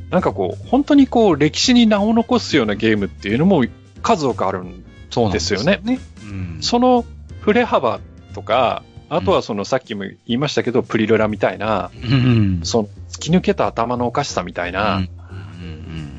[0.09, 3.63] なんかこう、本当にこう、歴史に名を残すようなゲームっていうのも
[4.01, 4.83] 数多くあるん
[5.31, 5.79] ですよね。
[5.83, 5.99] そね。
[6.23, 7.05] うん、その
[7.41, 7.99] 振れ幅
[8.33, 15.09] とか、あとはそのさっきも言いましたけど、プリルラみたいな、うん、その突き抜けた頭のおかしさみたいな、うん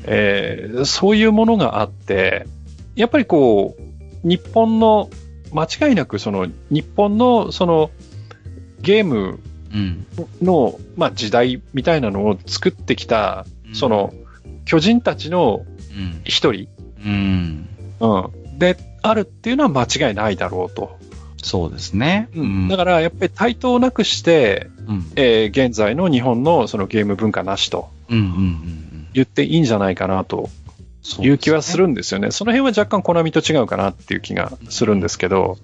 [0.07, 2.47] えー、そういうものがあって、
[2.95, 5.09] やっぱりこう、日本の、
[5.53, 7.91] 間違いなくその、日本のその、
[8.81, 9.39] ゲーム
[10.41, 14.13] の、まあ時代みたいなのを作ってきた、その、
[14.65, 15.65] 巨人たちの
[16.23, 16.67] 一人、
[17.05, 17.67] うん、
[17.99, 18.07] う
[18.53, 20.97] ん、で、あるっていうのは間違いないだろうと。
[21.43, 22.29] そうですね。
[22.35, 27.89] うん、だからやっぱり対等なくして、うん、えー、現在の日本のそのゲーム文化なしと
[29.15, 30.49] 言っていいんじゃないかなと
[31.19, 32.31] いう気はするんですよね。
[32.31, 35.57] その辺は若干コナミと違うかなっていう気がするんですけど。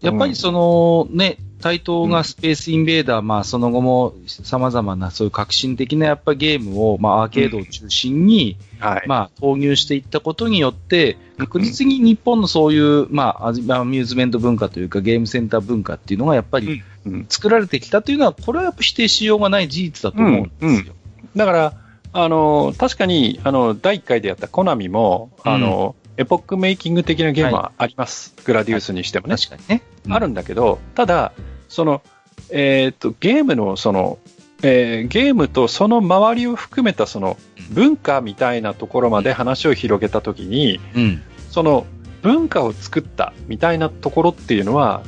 [0.00, 16.82] やっぱりそのね、対等がスペースインベーダー、うん、まあその後も様々なそういう革新的なやっぱゲームを、まあアーケードを中心に、はい、まあ投入していったことによって、確実に日本のそういう、まあアミューズメント文化というかゲームセンター文化っていうのがやっぱり
[17.28, 20.62] 作られてきたというのは、これはやっぱ否定しようがない事実だと思うんですよ。
[20.62, 20.76] うん。
[20.76, 20.92] うん、
[21.34, 21.74] だから、
[22.12, 28.34] あの、確かに、あの、第1回でやったコナミも、あの、エポックメイキング的なゲームはあります。
[28.36, 29.36] はい、グラディウスにしてもね。
[29.36, 29.82] 確かにね。
[30.06, 31.32] うん、あるんだけど、ただ、
[31.68, 32.02] その、
[32.50, 34.18] えっ、と、ゲームの、その、
[34.62, 37.36] えー、ゲームとその周りを含めたその
[37.70, 41.86] 文化みたいなところまで話を広げたときに、うん、その
[42.22, 45.02] 文化を作ったみたいなところっていうのは、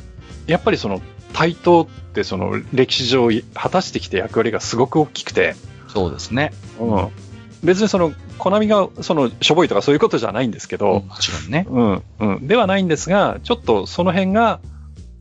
[0.46, 1.00] やっぱりその
[1.32, 5.56] 対等ってその歴史上果たしてきた役割がすごく大きくて、
[5.92, 6.52] そうですね。
[6.78, 7.08] うん。
[7.62, 11.66] 別にその、コナミが、その、しょぼいとかそういうことじゃないんですけど、うん、もちろんね。
[11.68, 12.46] うん、うん。
[12.46, 14.60] ではないんですが、ちょっとその辺が、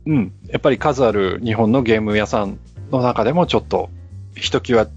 [0.06, 2.58] うん、やっぱり数ある日本のゲーム屋さん
[2.90, 3.90] の中でもちょっと、
[4.34, 4.88] ひときわ違う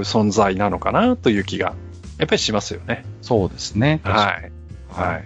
[0.00, 1.74] 存在なのかなという気が、
[2.18, 3.04] やっぱりしますよね。
[3.22, 4.00] そうですね。
[4.04, 4.52] はい。
[4.90, 5.24] はい。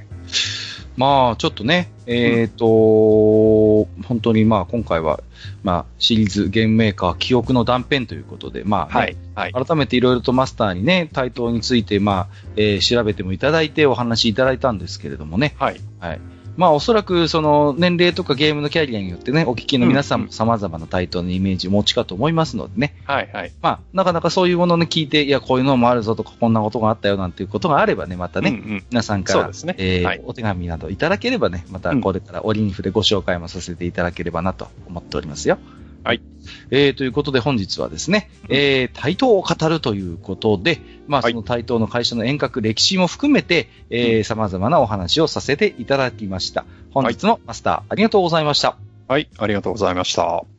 [0.97, 5.21] まあ、ちょっとね、えっ、ー、と、うん、本当にまあ今回は、
[5.63, 9.17] まあシリーズゲームメーカー記憶の断片ということで、まあ、ね、はい、
[9.53, 15.55] はい、改めていろいろとマスターにね、対等について、まあ、えー、調べてもいただいてお話しいただいたんですけれどもね。
[15.59, 15.81] はい。
[15.99, 16.21] はい。
[16.57, 22.95] まあおそらくその年齢とかゲームのキャリアによってね、お聞きの皆さんも様々な対等のイメージ持ちかと思いますのでね。
[23.05, 23.53] はいはい。
[23.63, 35.59] まあなかなかそういうものを、ね、聞いて、いや、こういうのもあるぞとか、こんなことがあったよなんていうことがあればね、またね、うんうん、皆さんから、ね、えーはい、お手紙などいただければね、またこれから折に触れご紹介もさせていただければなと思っておりますよ。
[36.05, 36.23] はい。
[36.71, 46.67] えー、ということで本日はですね、えー、対等を語るということで、まあ、その対等の会社の遠隔歴史も含めて、えー、様々なお話をさせていただきました。
[46.93, 48.77] 本日のマスター、ありがとうございました。
[49.09, 50.54] はい、ありがとうございました。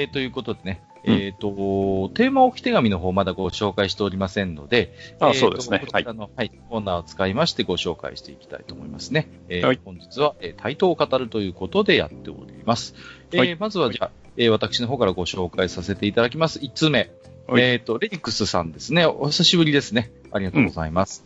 [0.00, 9.28] えー、ということでね、うんえっ、と、テーマ置き手紙の方まだご紹介しておりませんので、あそうですねこちらの、はい、コーナーを使いましてご紹介していきたいと思いますね。
[9.48, 12.94] えーはい本日は、えー、対等を語るということでやっております。
[13.32, 16.58] えーはいまずはじゃあ、えー私の方からご紹介させていただきます。
[16.58, 17.10] 1つ目。
[17.46, 19.06] はいえっ、と、レリックスさんですね。
[19.06, 20.10] お久しぶりですね。
[20.32, 21.24] ありがとうございます。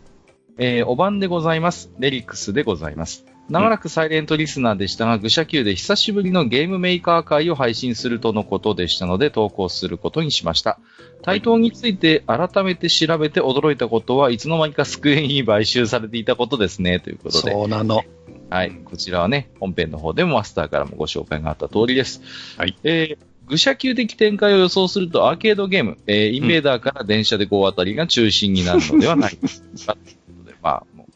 [0.59, 1.90] えーお晩でございます。
[1.99, 3.31] レリックスでございます。
[3.48, 10.78] 長らくサイレントリスナーでしたが、愚者級で久しぶりのゲームメーカー会を配信するとのことでしたので、投稿することにしました。
[11.23, 17.52] 対等について改めて調べて驚いたことは、いつの間にかスクエニに買収されていたことですね、ということで。
[17.52, 18.05] そうなの。
[18.48, 18.70] はい。
[18.85, 22.23] こちらはね、本編の方でもマスターからもご紹介があった通りです。
[22.56, 22.77] はい。
[22.85, 29.39] えー、愚者級的展開を予想するとアーケードゲーム、えー、インベーダーから電車で5あたりが中心になるのではないか。
[29.47, 31.06] ということで、まあ、もう、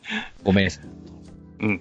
[0.44, 0.84] ごめんなさい。
[1.60, 1.80] うん。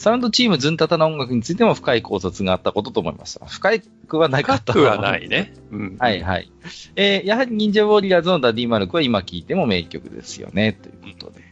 [0.00, 3.38] サウンドチームズンタタな音楽についても深い考察があったことと思います。
[3.46, 3.78] 深
[4.08, 5.52] くはなかった深くはないね。
[5.70, 5.96] うん。
[5.98, 6.50] はいはい。
[6.96, 11.42] えーやはり忍者ウォリアーズのダディマルクは今聴いても名曲ですよね、ということで。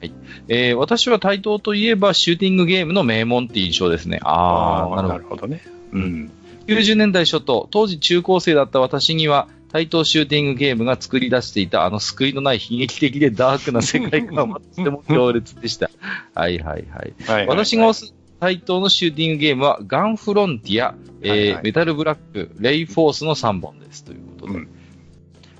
[0.00, 0.12] はい。
[0.48, 4.20] えー私は対等といえばシューティングゲームの名門って印象ですね。
[4.22, 5.08] あー、なるほど。
[5.08, 5.62] なるほどね。
[5.92, 6.30] うん。
[6.66, 15.90] 90年代初頭、当時中高生だった私には、対等シューティングゲームが作り出していたあの救いのない悲劇的でダークな世界観はとても強烈でした。
[16.34, 17.14] はいはいはい。
[17.26, 17.46] はい。
[17.46, 24.04] 私が推す対等のシューティングゲームは、ガンフロンティア、えーはいはいメタルブラック、レイフォースの3本です。
[24.04, 24.58] ということで。
[24.58, 24.68] うん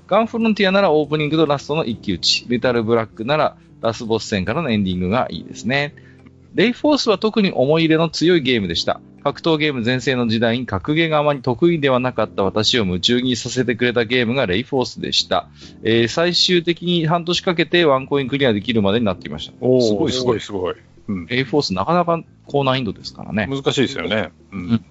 [0.07, 2.45] ガンフロンティアならオープニングとラストの一騎打ち。
[2.49, 5.93] メタルブラックならラスボス戦からのエンディングがいいですね。
[6.55, 9.01] レイフォースは特に思い入れの強いゲームでした。
[9.23, 15.49] 格闘ゲーム全盛の時代に格ゲーがあまり得意ではなかった私を夢中にさせてくれたゲームがレイフォースでした。
[15.83, 19.53] えー最終的に半年かけてワンコインクリアできるまでになっていました。
[19.61, 20.39] おーすごいすごい。
[20.39, 20.75] すごい。
[21.07, 21.25] うん。
[21.27, 23.47] レイフォースなかなか高難易度ですからね。
[23.47, 24.31] 難しいですよね。
[24.51, 24.85] うん。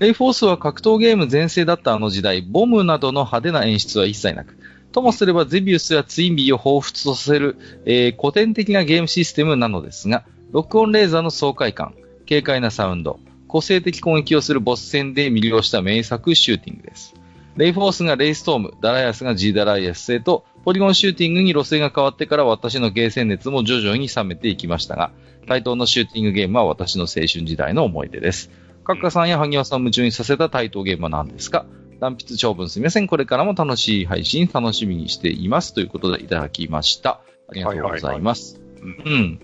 [0.00, 4.56] レイフォースは格闘ゲーム全盛だったあの時代、ボムなどの派手な演出は一切なく、
[4.92, 11.94] ともすればゼビウスやツインビーを彷彿とさせる、えー古典的なゲームシステムなのですが、ロックオンレーザーの爽快感、
[12.28, 17.14] 軽快なサウンド、個性的攻撃をするボス戦で魅了した名作シューティングです。
[17.56, 25.12] レイフォースがレイストーム、ダライアスが G ダライアスへと、ポリゴンシューティングに路線が変わってから私のゲーセン熱も徐々に冷めていきましたが、
[25.46, 28.50] 対等のシューティングゲームは私の青春時代の思い出です。
[28.82, 31.64] カッカさんや萩尾さんを夢中にさせた対等ゲームは何ですか？
[32.00, 33.06] 断筆長文すみません。
[33.06, 35.74] これからも楽しい配信楽しみにしています。
[35.74, 37.20] ということでいただきました。
[37.48, 38.56] ありがとうございます。
[38.56, 39.40] はいはいうん。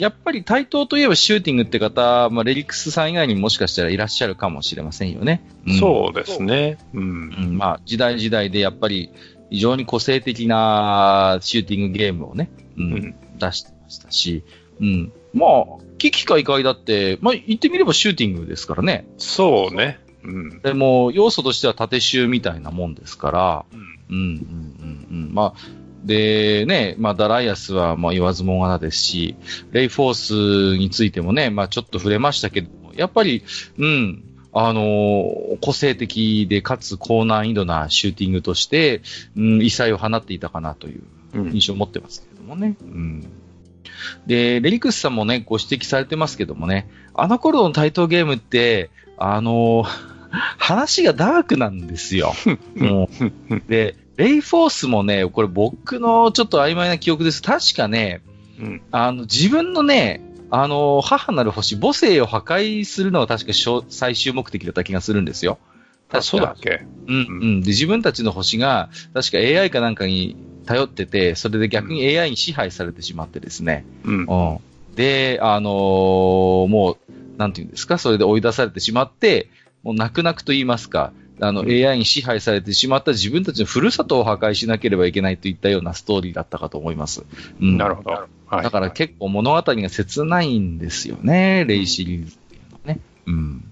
[0.00, 5.44] やっぱり対等といえばシューティングって方、まあ、レリックスさん以外にももしかしたらいらっしゃるかもしれませんよね。
[5.66, 6.78] んそうですね。
[6.94, 7.02] うん。
[7.02, 7.06] う
[7.52, 9.10] ん、まあ、時代時代でやっぱり
[9.50, 14.42] 非常に個性的なシューティングゲームをね、うんうん出してましたし、
[14.80, 15.12] うん。
[15.34, 15.62] まあ、
[15.98, 19.06] 危機か異界だって、まあ、言ってみればシューティングですからね。
[19.18, 19.98] そうね。
[20.22, 20.60] うん。
[20.60, 25.34] でも、要素としては縦集みたいなもんですから、うんうん、うん、うん、うん。
[25.34, 29.36] まあ、で、ね、まあ、ダライアスは、まあ、言わずもがなですし、
[29.72, 33.44] レイフォースについてもね、まあ、ちょっと触れましたけども、やっぱり、
[33.78, 39.02] うん、あのー個性的で、かつ高難易度なシューティングとして、
[39.36, 41.02] うん、異彩を放っていたかなという
[41.34, 42.76] うん印象を持ってますけれどもね。
[42.80, 43.26] うん。
[44.26, 50.10] で、レリクスさんもね、ご指摘されてますけどもね、あの頃の対等ゲームって、あのー
[50.58, 52.34] 話がダークなんですよ。
[52.76, 53.10] も
[53.50, 53.60] う。
[53.68, 57.40] で、レイフォースもね、これ僕のちょっと曖昧な記憶です。
[57.40, 58.20] 確かね、
[58.58, 58.82] うん。
[58.90, 60.20] あの、自分のね、
[60.50, 65.58] あの、母なる星、母星を破壊するのが確か小最終目的だった気がするんですよ。
[66.10, 66.84] 確あ、かそうだっけ？
[67.08, 67.60] うん、うん。
[67.62, 70.36] で、自分たちの星が、確か AI かなんかに
[70.66, 73.86] 頼ってて、それで逆に AI に支配されてしまってですね。
[74.04, 74.26] うん。
[74.26, 74.58] うん。
[74.96, 79.48] で、あのーもう、なんていうんですか、それで追い出されてしまって、
[79.82, 87.24] もう泣く泣くと言いますか、あの、うん AI に支配されてしまった自分たちのふるさとを破壊しなければいけないといったようなストーリーだったかと思います。
[87.60, 87.76] うん。
[87.78, 88.10] なるほど。
[88.46, 88.62] はい。
[88.62, 93.00] だから結構物語が切ないんですよね、レイシリーズっていうのはね。
[93.26, 93.64] うん。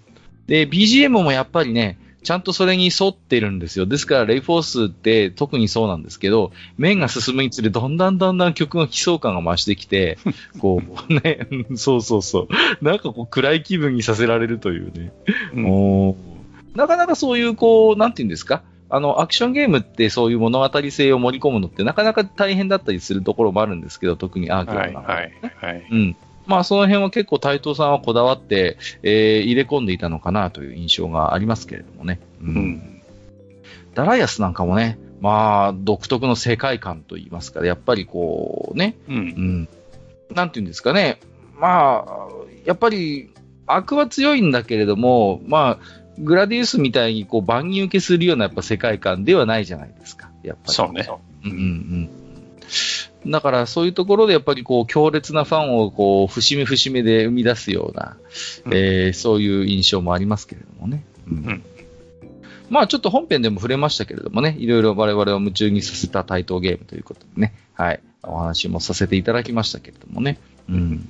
[0.47, 3.87] で、BGM もやっぱりね、ちゃんとそれに沿ってるんですよ。
[3.87, 10.19] ですから、レイフォースって特にそうなんですけど、面が進むにつれ、だんだんだんだん曲が悲壮感が増してきて、
[10.59, 12.85] こう、ね、うんそうそうそう。
[12.85, 15.13] なんかこう、暗い気分にさせられるというね。
[15.55, 16.17] うんおー
[16.75, 18.63] なかなかそういう、こう、なんていうんですか？
[18.91, 25.87] あの、アクションゲームってそういう物語性を盛り込むのってなかなか大変だったりするところもあるんですけど、特にアーケーはい、ドなんかはい、はい。
[25.91, 26.17] うん。
[26.47, 32.21] まあ、その辺は結構台東さんはこだわって、えー入れ込んでいたのかなという印象がありますけれどもね。
[32.43, 33.03] ううん。
[33.95, 39.13] ダライアスなんかもね、まあ、独特の世界観といいますか、やっぱりこうね、う。
[39.13, 39.69] うんん。
[40.35, 41.21] なんていうんですかね。
[41.61, 42.29] まあ、
[42.65, 43.29] やっぱり、
[43.67, 50.31] 悪は強いんだけれども、まあ、グラディウスみたいにこう万人受けするようなやっぱ世界観ではないじゃないですか。
[50.43, 50.73] やっぱり。
[50.73, 51.09] そうね。
[51.45, 52.11] うんうん
[53.25, 53.31] うん。
[53.31, 58.17] だからそういうところでやっぱりこう強烈なファンをこう節目節目で生み出すような、
[58.67, 61.05] うんえーそういう印象もありますけれどもね。
[61.27, 61.65] うんうん
[62.71, 70.39] まあちょっと本編でも触れましたけれどもね、いろいろ我々を夢中にさせた対等ゲームということでね、はい、お話もさせていただきましたけれどもね。
[70.69, 71.09] うん。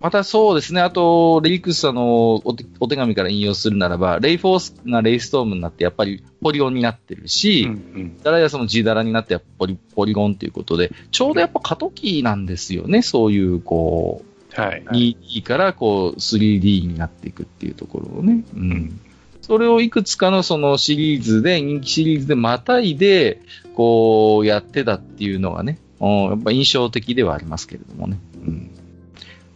[0.00, 14.22] またそうですね、あと、レイクスさんのお手紙から引用するならば、レイフォースがレイストームになってやっぱりポリゴンになってるし、うんうんダラヤその G ダラになってやっぱポリポリゴンということで、ちょうどやっぱ過渡期なんですよね、そういう、こ
[14.54, 14.82] はい。
[14.86, 18.44] う、2D からこう 3D になっていくっていうところをね。
[18.54, 19.00] うん。
[19.40, 23.40] それをいくつかのそのシリーズで、人気シリーズでまたいで、
[23.74, 28.18] こうやってたっていうのがね、うんやっぱ印象的ではありますけれどもね。
[28.46, 28.70] うん。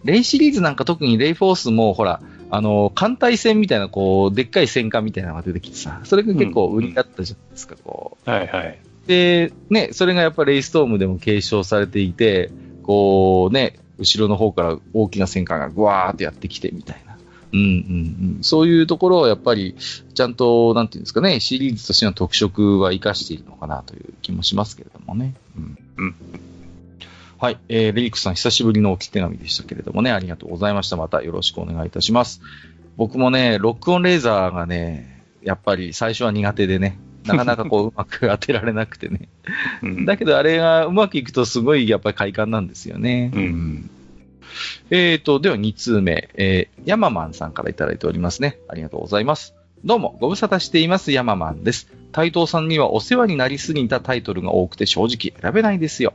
[0.05, 2.21] レイシリーズなんか特にレイフォースも、ほら、
[2.51, 8.31] あの、艦隊戦みたいな、こう、でっかい戦艦みたいなのが出てきてさ、それが結構売りだったじゃないですか、こう。
[8.31, 8.79] はいはい。
[9.07, 12.51] で、ね、それがやっぱレイストームでも継承されていて、
[12.83, 17.17] こうね、後ろの方から大きな戦艦がぐわーってやってきてみたいな。
[17.53, 17.69] うんうんう
[18.41, 18.43] ん。
[18.43, 19.77] そういうところをやっぱり、
[20.15, 25.35] ちゃんと、なんていうんですかね、シリーズとしての特色は活かしているのかなという気もしますけれどもね。
[25.57, 25.79] うん。
[25.99, 26.15] うん
[27.43, 27.59] はい。
[27.69, 30.97] えー、レイクさん久しぶりのおき手紙でしたけれどもね、ありがとうございました。
[30.97, 32.41] またよろしくお願いいたします。
[32.97, 39.29] 僕もね、ロックオンレーザーがね、やっぱり最初は苦手でね、なかなかこう うまく当てられなくてね。
[39.83, 43.33] うんだけどあれがうまくいくとすごいやっぱり快感なんですよね。
[43.35, 43.91] うん
[44.91, 48.59] えーと、では2通目、えー、ヤママンさんからいただいておりますね。
[48.69, 49.57] ありがとうございます。
[49.85, 51.89] どうも、ご無沙汰しています、ヤママンです。
[52.13, 56.13] 台東さんにはお世話になりすぎたタイトルが多くて正直選べないですよ。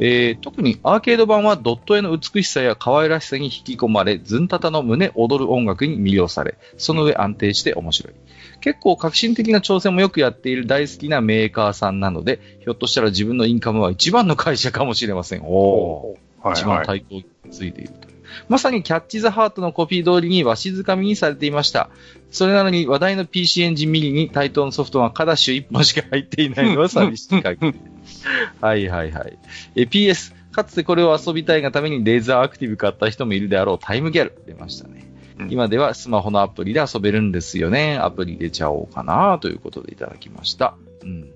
[0.00, 8.14] えー特にアーケード版はドット絵の美しさや可愛らしさに引き込まれ、ズンタタの胸躍る音楽に魅了され、その上安定して面白い。
[8.60, 15.42] 結構革新的な挑戦もよくやっている大好きなメーカーさんなので、ひょっとしたら自分のインカムは一番の会社かもしれません。
[15.44, 16.48] おー。
[16.48, 16.86] はい一番はい。
[16.86, 18.08] 対等についていると。
[18.48, 21.90] まさにキャッチ・ザ・ハートのコピー通りにわしづかみにされていました。
[22.30, 27.95] それなのに話題の PC エンジンミリに対等のソフトがカダッシュ1本しか入っていないのは寂しい限り。
[28.60, 29.38] はいはいはい。
[29.74, 35.04] え PS、かつてこれを遊びたいがためにレーザーアクティブ買った人もいるであろうタイムギャル出ましたね。
[35.38, 37.98] うん今ではスマホのアプリで遊べるんですよね。
[37.98, 40.76] アプリ入れちゃおうかなということでいただきました。
[41.02, 41.30] うん。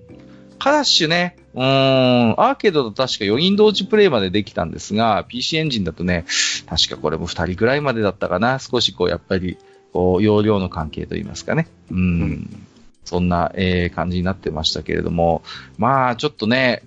[0.57, 6.25] カダッシュね、うーん、アーケードだと確か4人同時プレイまでできたんですが、PC エンジンだとね、
[6.67, 8.59] 確かこれも2人くらいまでだったかな。
[8.59, 9.57] 少しこう、やっぱり、
[9.91, 11.67] こう、容量の関係といいますかね。
[11.91, 11.97] うん。
[11.97, 12.67] うん
[13.05, 15.43] そんな、えー感じになってましたけれども、
[15.77, 16.83] まあ、ちょっとね、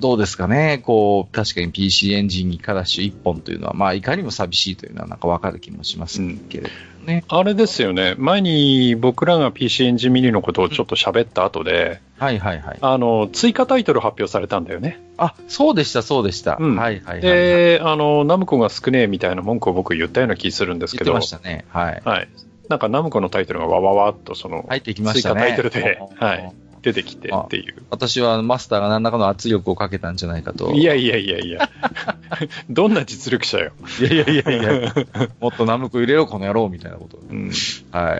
[0.00, 6.74] どうですかね、こう、確かに PC エンジンにカダッシュ1本というのは、まあ、いかにも寂しいというのはなんかわかる気もしますけれども
[7.08, 7.24] ね。
[7.26, 8.14] あれですよね。
[8.16, 12.78] 前に僕らが PC エンジンミニのことをちょっと喋った後で、はいはいはい。
[12.80, 15.00] あの、追加タイトル発表されたんだよね。
[15.16, 16.58] あ、そうでした、そうでした。
[16.60, 17.22] うんはいはいはい、はい。
[17.22, 21.64] で、あの、ナムコが少ねえみたいな文句を僕言ったような気するんですけど言ってま、したね。
[21.70, 22.02] はい。
[22.04, 22.28] はい。
[22.68, 25.40] なんかナムコのタイトルがわわわっとその、入ってきましたね。
[25.40, 27.82] 追加タイトルでおはい出てきてっていう。
[27.90, 30.72] 私はマスターが何らかの圧力をかけたんじゃないかと。
[30.74, 31.68] いやいやいやいや。
[32.70, 33.72] どんな実力者よ。
[34.00, 34.94] いやいやいやいや、
[35.40, 37.18] もっとナムコ入れろ、この野郎、みたいなこと。
[37.18, 37.50] うん。
[37.90, 38.14] は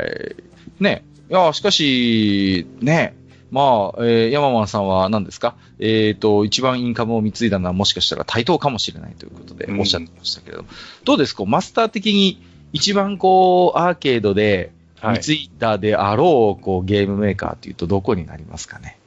[0.81, 0.83] い。
[0.83, 1.05] ね。
[1.31, 3.15] いや、しかし、ね。
[3.53, 5.55] まあ、えー、ヤママンさんは何ですか？
[5.79, 10.69] えっ、と、一番インカムを貢いだのはもしかしたら対等かもしれないということでうんおっしゃってましたけれども、
[11.05, 11.45] どうですか？
[11.47, 12.43] マスター的に
[12.73, 15.19] 一番こう、アーケードではい。
[15.19, 18.99] 貢いだであろう、こう、ゲームメーカーっていうとどこになりますかね？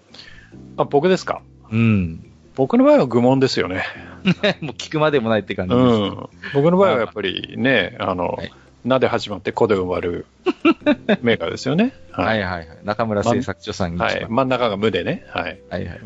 [0.77, 1.41] あ、僕ですか？
[1.69, 2.25] うん。
[2.55, 3.83] 僕の場合は愚問ですよね。
[4.61, 5.97] もう聞くまでもないって感じうです。
[5.99, 6.29] ん。
[6.53, 8.51] 僕の場合はやっぱりね、あの、はい
[8.83, 10.25] なで始まってこで終わる
[11.21, 11.93] メーカーですよね。
[12.11, 12.77] はいはいはい。
[12.83, 14.25] 中村製作所さんにはい。
[14.27, 15.23] 真ん中が無でね。
[15.29, 15.59] はい。
[15.69, 15.99] はいはい。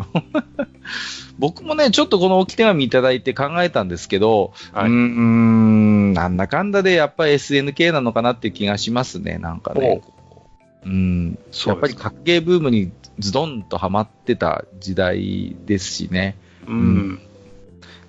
[1.39, 10.01] 僕もね、ちょっとこの置き手紙いただいて考えたんですけど、はいうーん、なんだかんだでやっぱり SNK なのかなっていう気がしますね、なんかね。
[10.85, 16.35] うん、やっぱり格ゲーブームにズドンとハマってた時代ですしね。
[16.67, 17.19] うん。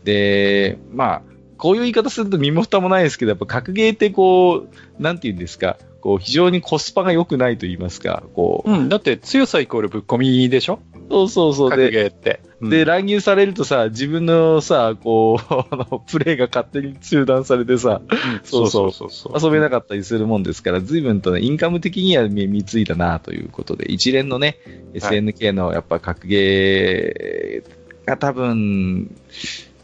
[0.04, 1.22] で、まあ、
[1.58, 4.66] こういう言い方すると身も蓋もないですけど、やっぱ格ゲーってこ
[4.98, 8.88] う、なんて言うんですか、こう非常にコスパが良くないと言いますか、こう、うん。
[8.88, 10.78] だって強さイコールぶっ込みでしょ？
[11.10, 11.70] そうそうそう。
[11.70, 12.40] 格で、ゲーって。
[12.62, 18.00] で、乱入されるとさ、自分のさ、こう、 あの、プレイが勝手に中断されてさ、
[18.44, 24.58] そうそうそうそう遊べなかったりするもんですから、随分とね、インカム的には見貢いだなということで、一連のね、
[24.94, 29.10] SNK のやっぱ格ゲーが多分、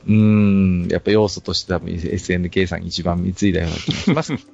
[0.07, 4.35] うーん、やっぱ要素として多分 SNK さんに一番貢いだような気がします。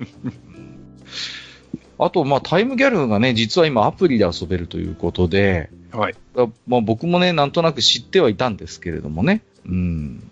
[2.01, 6.15] あと、まあ、タイムギャルがね、実は今アプリで遊べるということで、はい。
[6.37, 9.43] あまあ、僕もね、なんとなく知ってはいたんですけれどもね。
[9.67, 10.23] うん。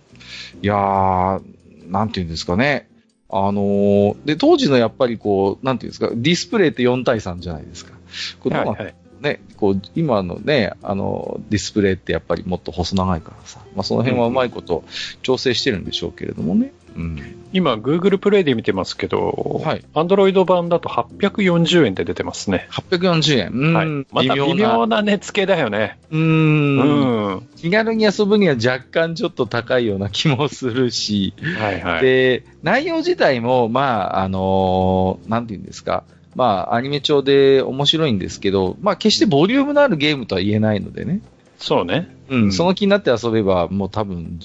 [0.62, 1.42] いやー、
[1.88, 2.88] なんていうんですかね。
[3.28, 7.92] あのーで、当時のやっぱりこう、なんていうんですか、ディスプレイって4対3じゃないですか。
[8.40, 8.94] こはいはい。
[9.20, 14.84] ね、こう、今のね、あの、ディスプレイってやっぱりもっと細長いからさ、まあその辺はうまいこと
[15.22, 16.72] 調整してるんでしょうけれどもね。
[16.96, 17.46] うん。
[17.52, 22.68] 今、Google プレイで見てますけど、はい Android 版だと840円で出てますね。
[22.70, 23.50] 840円。
[23.52, 23.74] うん。
[23.74, 23.86] はい。
[24.10, 25.98] また微妙な値付けだよね。
[26.10, 26.16] う。
[26.16, 27.48] うんん。
[27.56, 32.02] 気軽に遊ぶには若干ちょっと高いような気もするし、はいはい。
[32.02, 36.04] で、内容自体も、まあ、あのーなんていうんですか、
[36.36, 41.20] まあ、アニメ調で面白いんですけど、まあ、決してボリュームのあるゲームとは言えないのでね。
[41.58, 42.14] そうね。
[42.28, 44.38] うん、うんその気になって遊べば、もう多分、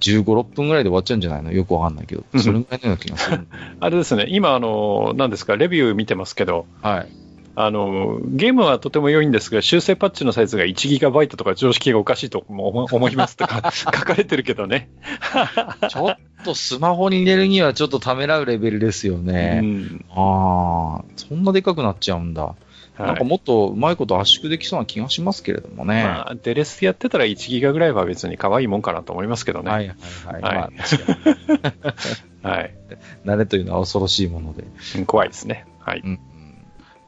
[0.00, 1.52] 15、6分ぐらいで終わっちゃうんじゃないの？
[1.52, 2.24] よくわかんないけど。
[2.32, 3.46] うんそれぐらいのような気がする。
[3.78, 7.25] あれですね、今、あの、何ですか、レビュー見てますけど、はい。
[7.58, 14.90] あの、ゲームはとても良いんですが、修正パッチのサイズが 1GB とか常識がおかしいとも思 思いますとか 書かれてるけどね。
[15.88, 19.60] ちょっとスマホに入れるにはちょっとためらうレベルですようね。
[19.62, 22.54] んああ、そんなでかくなっちゃうんだ。
[22.98, 26.04] なんはいかもっとうまいこと圧縮できそうな気がしますけれどもね。
[26.04, 29.70] まあ、デレスやってたら1ギガぐらいは別に可愛いもんかなと思いますけどね。
[29.70, 29.96] はいはい
[30.32, 30.42] はい。
[30.42, 30.70] は
[32.42, 32.46] い。
[32.46, 32.74] はい。
[33.24, 34.64] 慣れというのは恐ろしいもので。
[34.96, 35.66] うん怖いですね。
[35.80, 36.02] はい。
[36.04, 36.36] うんうん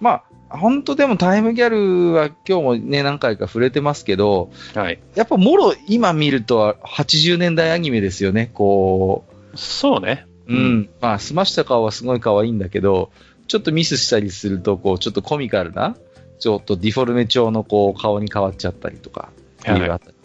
[0.00, 4.98] まあ、本当でもタイムギャルは今日もね、何回か触れてますけど、はい。
[5.14, 10.26] やっぱもろ今見ると80年代アニメですよね、こそうね。
[10.46, 10.54] う。
[10.54, 10.90] うん。
[11.00, 13.10] まあ、澄ました顔はすごい可愛いんだけど、
[13.46, 15.96] ちょっとミスしたりすると、こう、ちょっとコミカルな、
[16.38, 19.30] ちょっとディフォルメ調のこう、顔に変わっちゃったりとか、
[19.60, 20.16] っていうあたり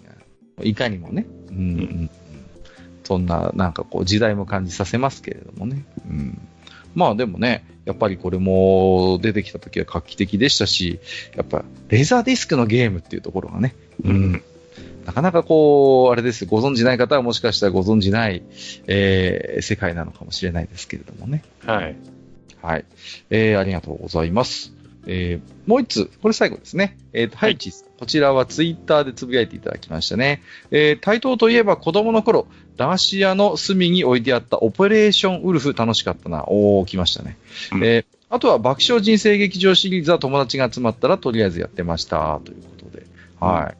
[0.57, 2.09] が、いかにもね、うん、うんうん
[3.03, 5.85] そんな、なんかこう、時代も感じさせますけれどもね。
[6.09, 6.41] うん。
[6.95, 10.99] まあでもね、やっぱりこれも出てきた時は画期的でしたし、
[11.35, 14.43] やっぱレーザーディスクのゲームっていうところがね、うん。
[15.05, 18.41] なかなかこう、あれです、ご存知ない方はもしかしたらご存知ない、
[18.87, 21.43] えー世界なのかもしれないですけれどもね。
[21.65, 21.95] はい。
[22.61, 22.85] はい。
[23.29, 24.73] えー、ありがとうございます。
[25.05, 26.97] えー、もう一つ、これ最後ですね。
[27.11, 27.85] えーと、ハイチス。
[27.99, 30.41] こちらはツイッターでつぶやいていただきましたね。
[30.71, 36.43] えー、対等といえば子供の頃、駄菓子屋の隅に置いてあったオペレーションウルフ楽しかったな。
[36.47, 37.37] おー、来ましたね。
[37.71, 42.39] うんえー、あとは爆笑人生劇場シリーズは友達が集まったらとりあえずやってました。
[42.43, 43.05] ということで。
[43.39, 43.77] はい。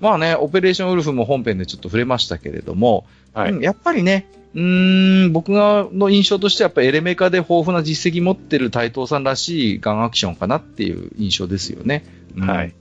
[0.00, 3.52] まあね、オペレーションウルフも本編でちょっと触れましたけれども、はい。
[3.52, 12.04] うんやっぱりね、うーん、僕がの印象としてはやっぱエレメカで豊富な実績持ってる台東さんらしいガンアクションかなっていう印象ですよね。
[12.36, 12.74] うんはい。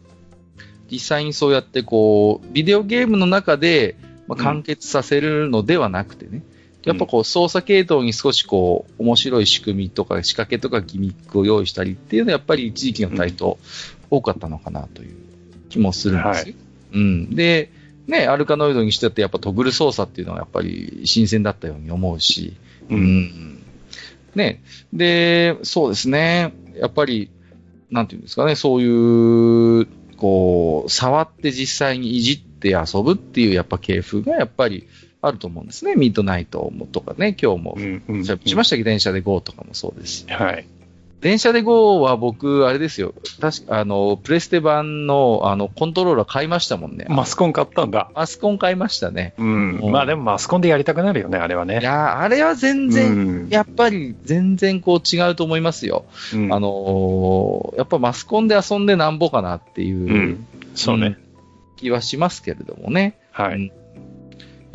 [0.91, 3.95] 実際にそうやってこう、ビデオゲームの中で、
[4.27, 6.43] まあ、うん完結させるのではなくてね、
[6.85, 13.55] やっぱこう操作系統に少しこう、面白い仕組みとか仕掛けとかギミックを用意したりっていうのはやっぱり一時期の台東
[14.09, 15.15] 多かったのかなという
[15.69, 16.55] 気もするんですよ。
[16.93, 17.35] うん。
[17.35, 17.71] で、
[18.07, 22.53] ね、アルカノイドにしてってやっぱトグル操作っていうのはやっぱり新鮮だったように思うし、
[22.89, 22.95] う。
[22.95, 23.63] うんん。
[24.35, 24.61] ね。
[24.91, 26.53] で、そうですね。
[26.75, 27.31] やっぱり、
[27.91, 29.87] なんていうんですかね、そういう、
[30.17, 34.87] こう、触って実際にいじって遊ぶっていうやっぱ系譜がやっぱり
[35.21, 35.95] あると思うんですね。
[35.95, 37.81] ミートナイトもとかね、今日もう。
[37.81, 38.03] ん。
[38.07, 38.25] うん。
[38.25, 40.25] しましたけど、電車で GO とかもそうですし。
[40.27, 40.65] はい。
[41.21, 43.13] 電車で GO は僕、あれですよ。
[43.39, 47.05] 確か、あの、プレステ版の、あの、コントローラー買いましたもんね。
[47.07, 48.11] マスコン買ったんだ。
[48.13, 49.33] マスコン買いましたね。
[49.37, 49.79] うん。
[49.81, 51.79] うんまあでもマスコンでやりたくなるよね、あれはいね。
[51.81, 56.03] やー、あれは全然、うんやっぱり全然こう違うと思いますよ。
[56.33, 61.17] うんあのーやっぱマスコンで遊んでなんぼかなっていううんそうね。
[61.75, 63.17] 気はしますけれどもね。
[63.31, 63.61] はい。
[63.61, 63.71] い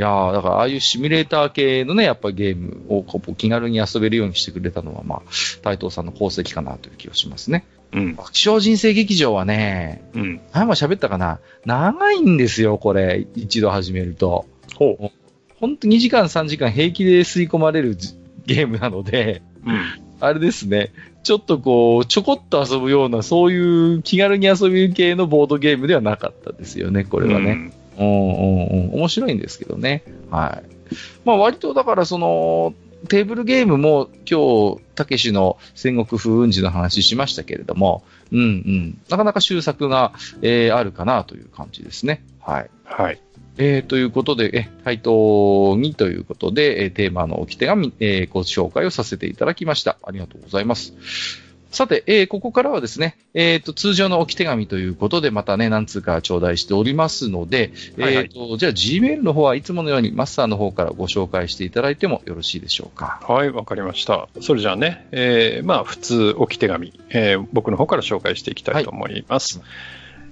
[0.00, 5.22] やーだからああいうシミュレーター系のね、やっぱゲームをこう気軽に遊べるようにしてくれたのは、まあ、
[5.62, 7.64] 台東さんの功績かなという気がしますね。
[7.92, 8.14] うん。
[8.14, 10.40] 爆笑人生劇場はね、うん。
[10.52, 13.26] 前も喋ったかな長いんですよ、これ。
[13.34, 14.46] 一度始めると。
[14.76, 15.10] ほう。
[15.58, 18.14] ほんと2時間3時間平気で吸い込まれるじ
[18.46, 20.07] ゲームなので、うん。
[20.20, 20.92] あれですね。
[21.22, 27.72] ちょっとこう、ちょこっと遊ぶような、そういう気軽に遊べる系のボードゲームではなかったですよね、これはね。
[27.98, 29.00] うん、うん、うん。
[29.00, 30.02] 面白いんですけどね。
[30.30, 30.96] はい。
[31.24, 32.74] まあ割とだからその、
[33.06, 38.02] テーブルゲームも今日、たけしの戦国風雲児の話しましたけれども、
[38.32, 38.98] うんうん。
[39.08, 40.12] なかなか終作が、
[40.42, 42.24] えーあるかなという感じですね。
[42.40, 42.70] はい。
[42.84, 43.04] うん。
[43.04, 43.20] はい。
[43.56, 49.98] えーということで、え、回答にということで、えーテーマの掟がみ、えーご紹介をさせていただきました。
[50.02, 51.47] ありがとうございます。
[51.70, 63.20] さて、えーここからはですね、えっ、と、通常の置き手紙ということで、またね、何通か頂戴しておりますので、はいはいえっ、と、じゃあ Gmail の方はいつものようにマスターの方からご紹介していただいてもよろしいでしょうか？
[63.28, 64.28] はい、わかりました。
[64.40, 69.60] それじゃあね、えーまあ、普通置き手紙、えー僕の方から紹介していきたいと思います。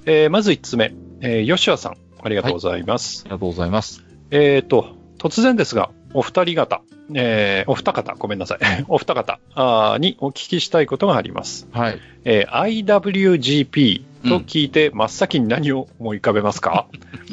[0.06, 3.24] えーまず1つ目、えー吉和さん、ありがとうございます。
[3.26, 4.02] ありがとうございます。
[4.30, 6.80] えっ、と、突然ですが、お二人方、
[7.14, 8.58] えーお二方、ごめんなさい。
[8.88, 9.38] お二方
[9.98, 11.68] にお聞きしたいことがあります。
[11.72, 12.00] はい。
[12.24, 16.86] えー IWGP と聞いて真っ先に何を思い浮かべますか、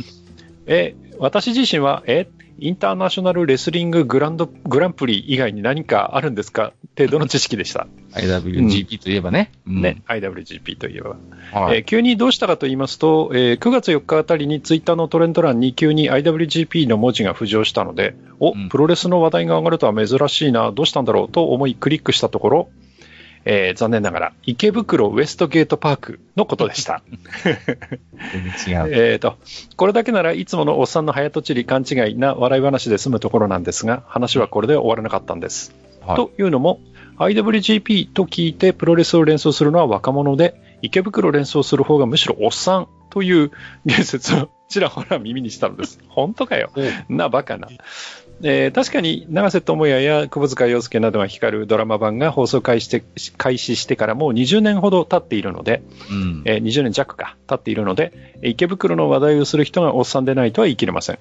[0.67, 2.27] えー私自身は、え
[2.65, 6.71] インターナショナルレスリンググランドグランプリ以外に何かあるんですか？
[6.97, 9.51] 程度の知識でした？IWGP といえばね。
[9.67, 11.17] うんね、IWGP といえば。
[11.51, 11.77] はい。
[11.77, 22.69] えー急にどうしたかと言いますと、えー9月4日あたりにツイッターのトレンド欄に急に IWGP の文字が浮上したので、お、うんプロレスの話題が上がるとは珍しいな、どうしたんだろうと思いクリックしたところ、
[23.45, 27.03] えー残念ながら池袋ウエストゲートパークのことでした。
[28.67, 28.89] 違う。
[28.91, 29.37] えーと、
[29.75, 35.73] これだけならいつものおっさんの早とちり勘違いな笑い話で済むところなんですが、話はこれで終わらなかったんです。
[36.05, 36.81] はいというのも、
[37.17, 43.51] IWGP と聞いてプロレスを連想するのは若者で、池袋を連想する方がむしろおっさんという
[43.85, 45.99] 言説をちらほら耳にしたのです。
[46.09, 46.71] 本当かよ。
[47.07, 47.67] な、バカな。
[48.43, 56.43] えー確かに、長瀬智也や窪塚洋介などが光るドラマ版が放送開始して開始してからもう20年ほど経っているので、うん。
[56.45, 58.11] えー20年弱か経っているので、
[58.41, 61.17] えー池袋の話題をする人がおっさんでないとは言い切れません。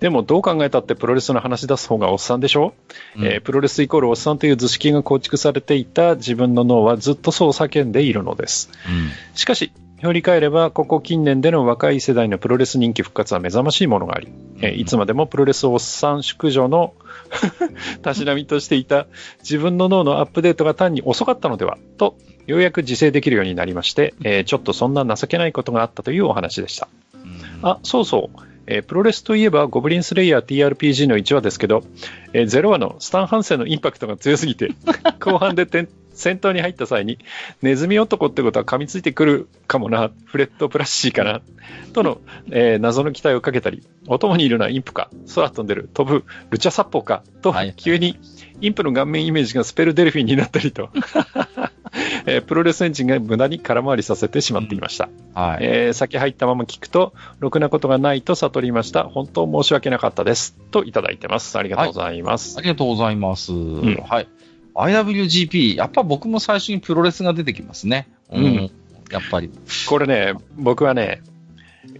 [0.00, 2.74] でもどう考えたってプロレスの話し出す方がおっさんでしょ、
[3.16, 8.70] うんえープロレスイコールおっさんという図式が構築されていた自分の脳はずっとそう叫んでいるのです。
[8.86, 14.28] うんしかし、振り返れば、ここ近年での若い世代のプロレス人気復活は目覚ましいものがあり、
[14.60, 16.94] えーいつまでもプロレスおっさん淑女の
[18.02, 19.06] たしなみとしていた
[19.40, 22.16] 自分の脳のアップデートが単に遅かったのでは、と、
[22.46, 26.88] ようやく自制できるようになりまして、えーちょっとそんな情けないことがあったというお話でした。
[27.14, 28.40] うんあ、そうそう。
[28.66, 31.82] えープロレスといえば、ゴブリンスレイヤー TRPG の1話ですけど、
[32.34, 34.72] えー0話のスタン・ハンセンのインパクトが強すぎて、
[35.20, 37.18] 後半で点戦闘に入った際に、
[37.62, 41.42] ネズミ男ってことは噛みついてくるかもな、フレット・プラッシーかな、
[41.92, 42.18] との、
[42.50, 48.18] えー謎の期待をかけたり、お供にいるのはインプか、空飛んでる、飛ぶ、ルチャサッポーか、とはい、急に
[48.60, 50.88] インプの顔面イメージがスペルデルフィンになったりと、
[52.26, 55.08] えープロレスエンジンが無駄に空回りさせてしまっていました。
[55.34, 55.58] はい。
[55.62, 59.04] えー先入ったまま聞くと、ろくなことがないと悟りました。
[59.04, 60.56] 本当申し訳なかったです。
[60.70, 61.58] といただいてます。
[61.58, 62.58] ありがとうございます。
[62.58, 63.52] ありがとうございます。
[63.52, 64.28] んはい。
[64.76, 68.08] IWGP、やっぱ僕も最初にプロレスが出てきますね。
[68.30, 68.70] うん
[69.10, 69.50] やっぱり。
[69.88, 71.22] これね、僕はね、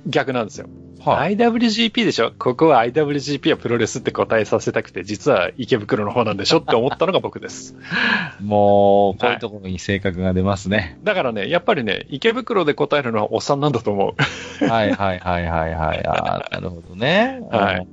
[0.07, 0.69] 逆なんですよ。
[1.05, 1.37] はい。
[1.37, 2.33] IWGP でしょ？
[2.37, 6.59] ここは IWGP はプロレスって答えさせたくて、実は池袋の方なんでしょ？
[6.59, 7.77] って思ったのが僕です。
[8.43, 10.99] もう、こういうところに性格が出ますね。
[11.05, 14.17] だからね、やっぱりね、池袋で答えるのはおっさんなんだと思
[14.61, 14.65] う。
[14.69, 16.05] はいはいはいはいはい。
[16.07, 17.39] あーなるほどね。
[17.53, 17.87] はいうん。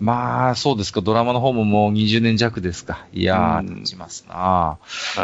[0.00, 1.00] まあ、そうですか。
[1.00, 3.06] ドラマの方ももう20年弱ですか。
[3.12, 4.78] いやうんー、経ちますなは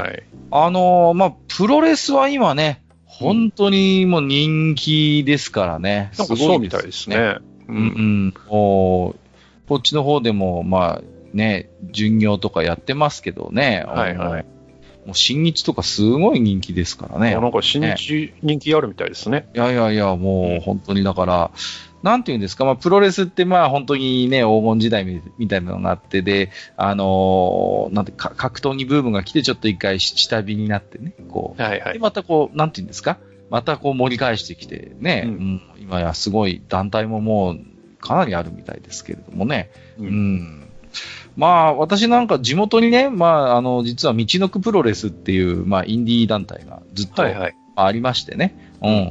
[0.08, 0.22] い。
[0.50, 6.10] あのーまあ、プロレスは今ね、本当にもう人気ですからね。
[6.18, 7.08] なんかそうみたいです。
[7.08, 7.16] ね。
[7.68, 8.34] ううんうん。
[8.48, 11.02] もう、こっちの方でも、まあ、
[11.32, 13.84] ね、巡業とかやってますけどね。
[13.86, 14.46] はいはい
[15.04, 17.34] もう新日とかすごい人気ですからね。
[17.34, 19.50] なんか新日人気あるみたいですね。
[19.54, 21.50] いやいやいや、もう本当にだから、
[22.04, 31.98] なんていうんですか、まあ、プロレスってまあ本当にね、黄金時代みみたいなのがあって、で、あのーなんてか、格闘技ブームが来てちょっと一回下火になってね、こう、で、はいはい。
[31.98, 33.18] またこう、なんていうんですか？
[33.50, 37.60] またこう盛り返してきてね、ううんん今やすごい団体ももう
[38.00, 39.70] かなりあるみたいですけれどもね。
[39.98, 40.68] ううんん。
[41.36, 47.56] まあ、私なんか地元にね、まあ、あの、実は道のくプロレスっていう、まあ、インディー団体がずっとはいはい。
[47.76, 48.72] ありましてね。
[48.82, 49.04] うんうんうん。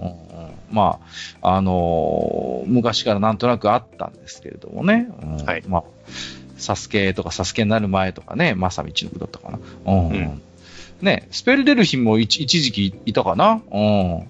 [0.74, 1.00] ま
[1.41, 5.08] あ、あのー昔からなんとなくあったんですけれどもね。
[5.22, 5.84] うんはいまあ、
[6.58, 9.60] サスケとかサスケになる前とかね、まさみちのくだったかな。
[9.86, 10.41] うん、うんうん
[11.02, 13.62] ね、スペルデルフィンも一一時期いたかな。
[13.72, 14.30] うん。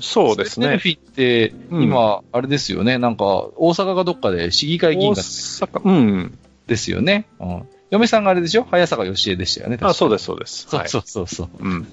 [0.00, 0.66] そうですね。
[0.66, 2.98] スペルデルフィンって、うん今、あれですよね。
[2.98, 3.24] なんか、
[3.56, 6.38] 大阪がどっかで市議会議員大が阪、うん。
[6.66, 7.26] ですよね。
[7.38, 7.62] うん。
[7.90, 8.66] 嫁さんがあれでしょ？
[8.68, 9.78] 早坂義恵でしたよね。
[9.80, 10.66] あ、そうでです、そうです。
[10.68, 11.48] そうそうそうそう。
[11.60, 11.86] うん。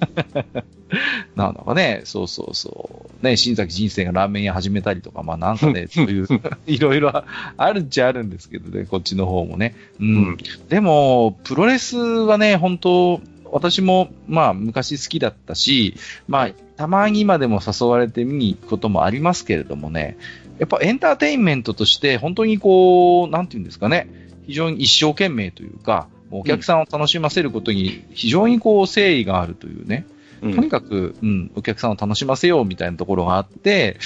[1.36, 3.05] なんだかね、そうそうそう。
[3.26, 6.26] ね、新崎人生がラーメン屋始めたりとか、まあなんかね、そういう、
[6.66, 7.24] いろいろ
[7.56, 9.74] あるっちゃあるんですけどね、こっちの方もね。
[10.00, 10.08] うん。
[10.08, 10.36] うん
[10.68, 13.20] でも、プロレスはね、本当
[13.50, 15.94] 私も、まあ、昔好きだったし、
[16.28, 20.16] まあ、たまに今でも誘われて見に行くこともありますけれどもね、
[20.58, 24.08] やっぱエンターテインメントとして、本当にこう、なんていうんですかね、
[24.46, 30.06] 非常に一生懸命というか、お客さんを楽しませることに非常にこう誠意があるというね。
[30.54, 33.98] とにかく、うん、お客さんを楽しませようみたいなところがあって、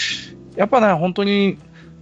[0.57, 1.59] やっぱね、本当に、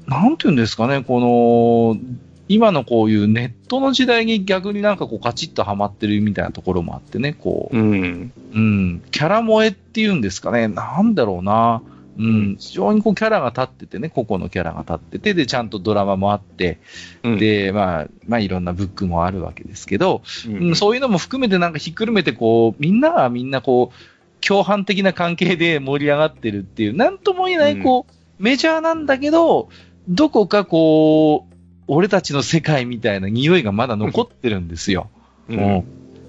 [0.07, 2.01] なんていうんですかね、この、
[2.49, 11.83] 今のこういうネットの時代に逆になんかこうカチッとハマってるみたいなところもあってね、こう、うん、うん、キャラ萌えっていうんですかね、なんだろうな、
[12.19, 16.79] うん、非常にこうキャラが立っててね、個々のキャラが立ってて、で、ちゃんとドラマもあって、
[17.23, 29.69] うん、で、まあ、まあいろんなブックもあるわけですけど、うん、そういうのも含めてなんかひっくるめてこう、みんながみんなこう、共犯的な関係で盛り上がってるっていう、なんとも言えないこう、メジャーなんだけど、
[30.09, 31.55] どこかこう、
[31.87, 35.11] 俺たちの世界みたいな匂いがまだ残ってるんですよ。
[35.49, 35.85] うん、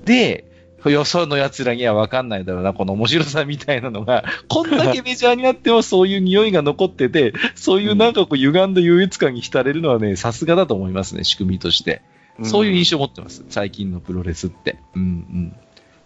[0.05, 0.45] で、
[0.85, 12.01] よその奴らには分かんないだろうな、この面白さみたいなのが、こんだけメジャーになってもそういう匂いが残ってて、そういうなんかこう歪んだ優越感に浸れるのはね、さすがだと思いますね、仕組みとして。
[12.43, 14.77] そういう印象を持ってます、最近のプロレスって。
[14.95, 15.55] うんうん。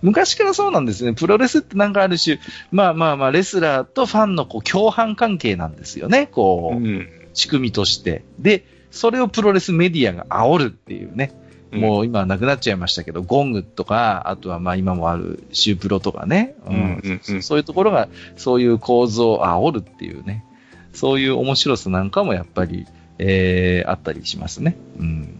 [0.04, 1.14] 昔からそうなんですね。
[1.14, 2.38] プロレスってなんかある種、
[2.72, 8.24] まあまあまあ、レスラーとファンのこう共犯関係なんですよね、こう、うん、仕組みとして。
[8.38, 11.34] で、それをプロレスメディアが煽るっていうね。
[11.72, 20.46] もう今はなくなっちゃいましたけど、ゴングとか、あとはまあ今もあるシュープロとかね、うん、うん、そういうところが、そういう構図を煽るっていうね、
[20.94, 22.86] そういう面白さなんかもやっぱり、
[23.18, 24.78] えー、あったりしますね。
[25.00, 25.40] うん。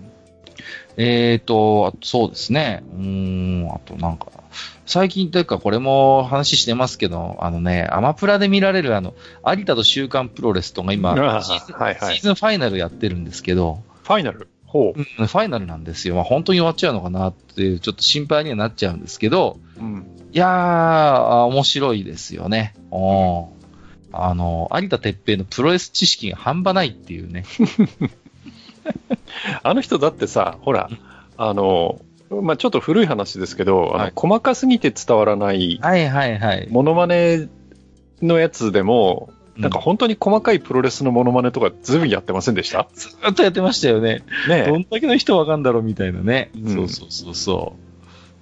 [0.98, 2.84] えーと、そうですね。
[2.94, 4.28] うん、あとなんか、
[4.86, 9.14] 最近というかこれも話してますけど、あのね、アマプラで見られるあの、
[9.46, 14.50] 有田と週刊プロレスとか今、シーズン、はいはい、シーズンファイナルやってるんですけど、ファイナル？
[14.66, 15.06] ほう、うん。
[15.06, 16.16] ファイナルなんですよ。
[16.16, 22.74] まあ、本当に終わっちゃうのかなっていう、ちょっと心配にはなっちゃうんですけど、うん、いやー、面白いですよね。
[22.92, 23.46] うん、
[24.12, 27.46] あの、有田哲平のプロレス知識が半端ないっていうね。
[29.62, 30.90] あの人だってさ、ほら、
[31.38, 32.02] あの、
[32.42, 36.68] まあ、ちょっと古い話ですけど、はい、細かすぎて伝わらない、はいはいはい。
[36.72, 37.48] モノマネ
[38.22, 42.88] のやつでも、なんか本当に細かいプロレスのモノマネとかずいぶんやってませんでした？
[42.96, 44.24] ずっとやってましたよね。
[44.48, 46.74] ねどんだけの人わかんだろうみたいなね、うん。
[46.74, 47.76] そうそうそうそ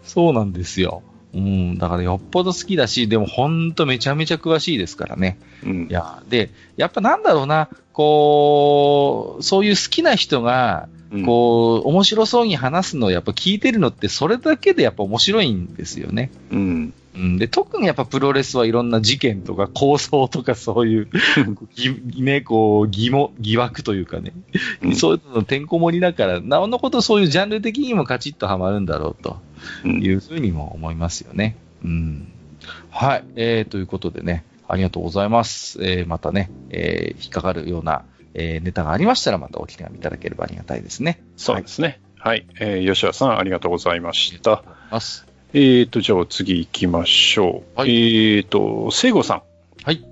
[0.04, 0.08] う。
[0.08, 1.04] そうなんですよ。
[1.34, 5.38] うん、だからよっぽど好きだし、でも本当めちゃめちゃ詳しいですからね。
[5.66, 10.90] うん、いや、で、やっぱなんだろうな、こう、そういう好きな人が、
[11.26, 16.32] こう、面白そうに話すのをやっぱ聞いてるのって、それだけでやっぱ面白いんですよね。
[16.52, 16.94] うん。
[17.14, 21.10] うん、で、特にやっぱプロレスはいろんな事件とか構想とかそういう
[22.18, 24.32] ね、こう、疑問、疑惑というかね、
[24.82, 29.42] うん、そういうのてんこ盛りだから、なおのことそういうジャンル的にもカチッとはまるんだろうと
[29.86, 31.58] いうふうにも思いますよね。
[31.84, 32.32] うん。
[32.90, 33.24] はい。
[33.36, 35.80] えー、ということでね、ありがとうございます。
[35.84, 41.22] えー、またね、えー、引っかかるような、えー、ネタがありましたら、またお手紙いただければありがたいですね。
[41.38, 42.00] そうですね。
[42.18, 42.40] はい。
[42.40, 44.64] はい、えー、吉原さん、ありがとうございました。
[45.54, 47.80] えっ、ー、と、じゃあ次行きましょう。
[47.80, 49.42] はい、えっ、ー、と、聖子さん。
[49.84, 50.06] はい。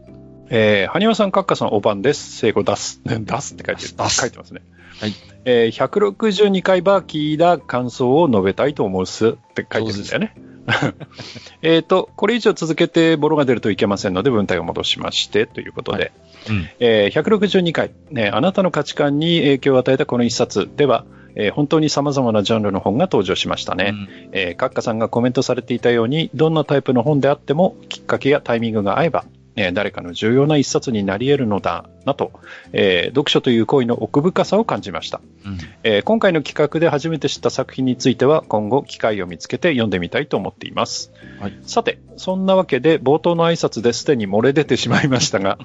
[0.49, 2.37] えー、埴輪さん、カッカさん、おばんです。
[2.37, 3.01] 聖子出す。
[3.05, 4.09] 出すって書いてる。
[4.09, 4.61] 書いてますね。
[4.99, 5.13] はい。
[5.45, 10.35] えー、162回ば聞いた感想を述べたいと思うすって書いてるんだよね。
[11.61, 15.99] えっと、これ以上続けてボロが出るといけませんので、文体を戻しまして、ということで。
[15.99, 16.11] はい
[16.49, 21.05] うん、えー、162回、ね、あなたの価値観に影響を与えたこの一冊では、
[21.35, 23.91] えー、本当に様々なジャンルの本が登場しましたね。
[23.93, 29.25] うん、えー、カッカさんがコメントされていたように、どんなタイプの本であっても、きっかけやタイミングが合えば、
[29.55, 32.31] え誰かの重要な一冊になり得るのだなと、
[32.71, 45.57] えー、読書という行為の奥深さを感じました、うん、えー、今回の企画で初めて知った作品については今後機会を見つけて読んでみたいと思っています、はい、さてそんなわけで冒頭の挨拶ですでに漏れ出てしまいましたが、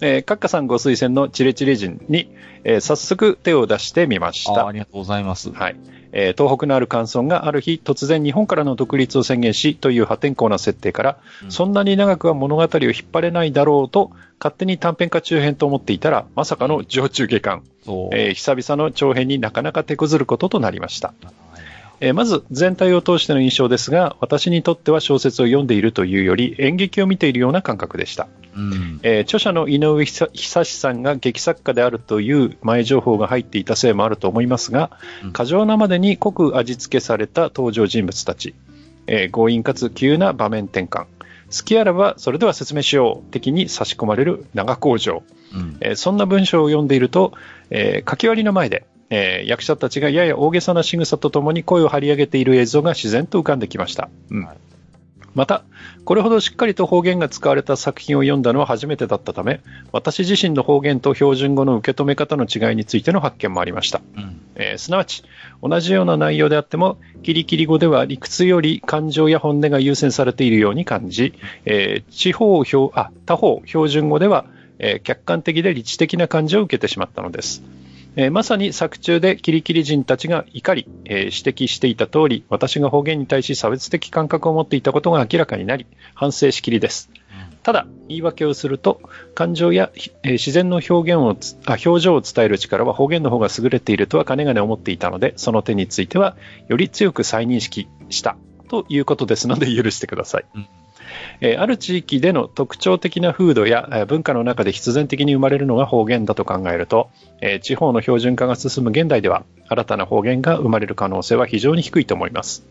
[0.00, 4.66] えー、カッカさんご推薦のチレチレ人に、えー、早速手を出してみました。
[4.66, 17.62] ありがとうございます、はいえー、東北のある関村がある日突然日本からの独立を宣言しという破天荒な設定から、うん、そんなに長くは物語を引っ張れないだろうと勝手に短編化中編と思っていたらまさかの上中下巻、
[18.12, 21.14] えー、久々の長編になかなか手こずることとなりました。
[22.02, 28.26] えー、まず全体を通しての印象ですが私にとっては小説を読んでいるというより演劇を見ているような感覚でした、
[28.56, 29.00] うん。
[29.04, 30.28] えー、著者の井上久
[30.64, 34.90] 志さんが劇作家であるという前情報が入っていたせいもあると思いますが、
[35.22, 38.56] うん、過剰なまでに濃く味付けされた登場人物たち、
[39.06, 45.22] えー、強引かつ急な場面転換好きあらばそれでは説明しよう的に差し込まれる長工場、
[45.54, 47.32] うん、えー、そんな文章を読んでいると、
[47.70, 54.08] えー、書き割りの前でえー、役者たちがやや大げさな仕草とともに声を張り上げている映像が自然と浮かんできました。
[54.30, 54.48] うん
[55.34, 55.64] また、
[56.04, 64.02] これほどしっかりと方言が使われた作品を読んだのは初めてだったため、私自身の方言と標準語の受け止め方の違いについての発見もありました。
[64.14, 64.40] うん。
[64.56, 65.24] えーすなわち、
[65.62, 71.32] 同じような内容であっても、キリキリ語では理屈より感情や本音が優先されているように感じ、
[71.64, 74.44] えー地方標あ他方標準語では、
[74.78, 77.62] えー客観的で理知的な感じを受けてしまったのです。
[78.14, 87.10] えーまさに作中でキリキリ人たちが怒り、えー指摘していた通り、私が方言に対し差別的感覚を持っていたことが明らかになり、反省しきりです。
[87.62, 89.00] ただ、言い訳をすると、
[89.34, 89.90] 感情や、
[90.24, 96.36] えー自然の表現をつあ表情を伝える力は方言の方が優れているとはかねがね思っていたので、その点については、
[96.68, 98.36] より強く再認識した
[98.68, 100.44] ということですので許してください。
[100.54, 100.66] うん
[101.40, 107.10] えある地域での特徴的な風土や文化の中で必然的に生まれるのが方言だと考えると、
[107.40, 112.64] え地方の標準化が進む現代では新たな方言が生まれる可能性は非常に低いと思います。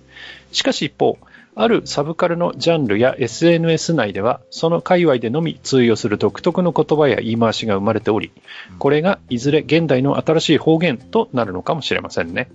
[0.51, 1.17] しかし一方、
[1.53, 8.31] あるサブカルのジャンルや SNS 内では、その界隈でのみ通用する独特の言葉や言い回しが生まれており、
[8.79, 12.49] これがいずれ現代の新しい方言となるのかもしれませんね。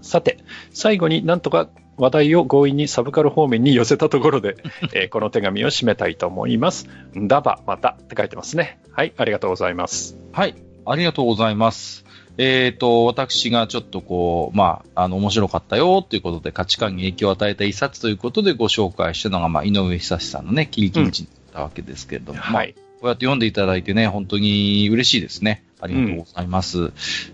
[0.00, 0.38] さて、
[0.72, 4.56] 最後になんとか話題を強引にサブカル方面に寄せたところで、
[4.94, 6.88] えーこの手紙を締めたいと思います。
[7.16, 8.78] んだば、またって書いてますね。
[8.92, 10.16] はい、ありがとうございます。
[10.32, 10.54] はい。
[10.84, 12.04] ありがとうございます。
[12.38, 22.74] えっ、と、私がちょっとこう、まあ、あの、面白かったよということで価値観に影響を与えた一冊ということでご紹介したのが、まあ、井上久志さんのね、キリキリ人だったわけですけれども、まあはい。
[23.02, 25.64] こうやって読んでいただいてね、本当に嬉しいですね。
[25.82, 26.92] ありがとうございます。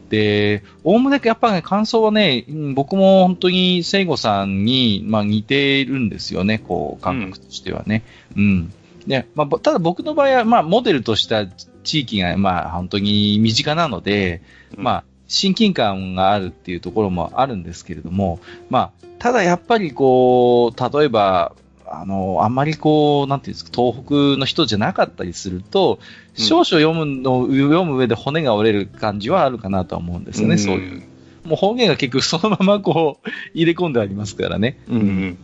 [0.09, 8.03] で、おおむねやっぱね、感想はね、うん僕も本当に聖子さんに、まあ、似てるんですよね、こう、感覚としてはね。
[8.37, 8.73] うん。
[9.07, 14.41] で、まあ、ぼただ僕の場合は、まあ、モデルとした地域が、まあ、本当に身近なので、
[14.77, 21.53] うんまあ、親近感があるっていうところもあるんですけれども、まあ、ただやっぱりこう、例えば、
[21.91, 31.03] あの、あんまりこう、なんていうんですか、東北の人じゃなかったりすると、うん少々読むの、読む上で骨が折れる感じはあるかなとは思うんですよね、そういう。
[31.45, 34.79] もう方言が結局そのままこう、入れ込んでありますからね。
[34.89, 34.97] うん。
[34.97, 35.39] うん。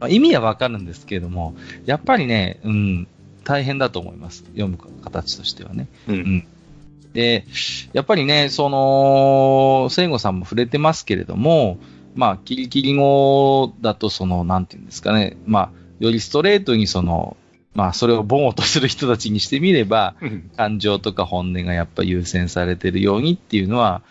[0.00, 1.54] まあ、意味はわかるんですけれども、
[1.84, 3.08] やっぱりね、うん、
[3.44, 4.44] 大変だと思います。
[4.52, 5.88] 読む形としてはね。
[6.08, 6.14] うん。
[6.14, 6.46] うん
[7.12, 7.44] で、
[7.92, 11.78] やっぱりね、その、聖子さんも触れてますけれども、
[12.14, 17.36] まあ、キリキリ語だと、その、なんていうんですかね、まあ、よりストレートにその、
[17.74, 20.50] まあ、それをボンをとする人たちにしてみれば、うん。
[20.56, 24.02] 感情とか本音がやっぱ優先されてるようにっていうのは、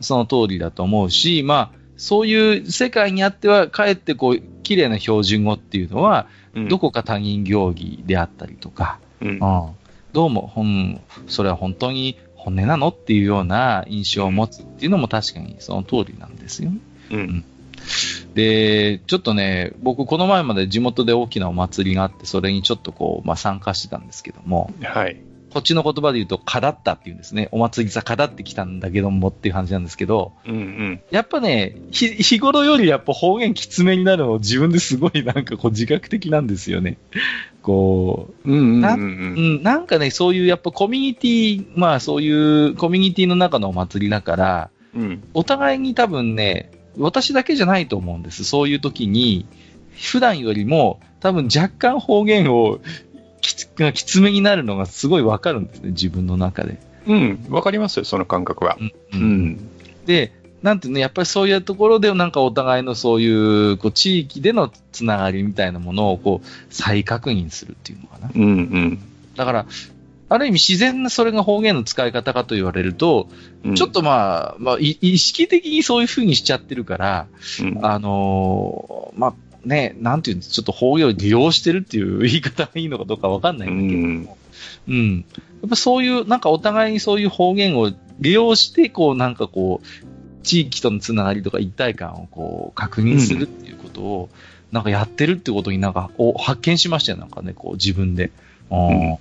[0.00, 9.38] その通りだと思うし、まあ、そういう世界にあっては、かえってこう、綺麗な標準語っていうのは、うんどこか他人行儀であったりとか、うんうん、
[10.12, 16.78] どうも、ほん、それは本当に本音なのっていうような印象を持つっていうのも確かにその通りなんですよね。
[17.10, 17.44] うん。
[18.34, 25.20] で、ちょっとね、僕この前まで地元で大きなお祭りがあって、それにちょっとこう、まあ参加してたんですけども、はい。
[25.52, 27.48] こっちの言葉で言うと、かだったっていうんですね。
[27.52, 30.54] お祭りさ、かだってきたんだけどもっていう感じなんですけど、うん。
[30.54, 31.00] うん。
[31.10, 36.96] やっぱね、ひ日頃よりやっぱ方言きつめになるのを自分ですごいなんかこう自覚的なんですよね。
[37.60, 38.80] こう、うん。
[38.80, 39.00] なうん。
[39.02, 39.06] う
[39.60, 45.22] ん、なんかね、そういうやっぱコミュニティ、まあそういうコミュニティの中のお祭りだから、うん。
[45.34, 48.44] お互いに多分ね、私だけじゃないと思うんです。
[48.44, 49.46] そういう時に、
[49.96, 52.80] 普段よりも多分若干方言を
[53.40, 56.78] きつがきつめになるのがすごいわかるんですね、自分の中で。
[57.06, 57.46] うん。
[57.50, 58.78] わかりますよ、その感覚は。
[59.12, 59.68] ううんん。
[60.06, 60.32] で、
[60.62, 68.30] なんていうの、やっぱりそういうところでなんかお互いのそういうこう地域でのつながりみたいなものをこう再確認するっていうのかな。
[68.34, 68.42] うん。
[68.42, 68.98] うん。
[69.34, 69.66] だから、
[70.32, 73.28] ある意味自然なそれが方言の使い方かと言われると、
[73.64, 73.74] うん。
[73.74, 77.26] ちょっ、とまあ、まあ、い意識的にそういう風にしちゃってるから、
[77.60, 77.84] うん。
[77.84, 79.34] あのーまあ
[79.66, 84.38] ね、なんていうんですちょっと方言を利用してるっていう言い方がいいのかどうかわかんないんだけども、
[84.88, 85.24] うん。
[85.62, 94.28] やっぱそういう、なんかお互いにそういう方言を利用して、こうなんかこう、地域とのつながりとか一体感をこう確認するっていうことを、
[94.72, 98.30] なんかやってるってことになんかこう発見しましたよ、なんかね、こう自分で。
[98.70, 99.18] うん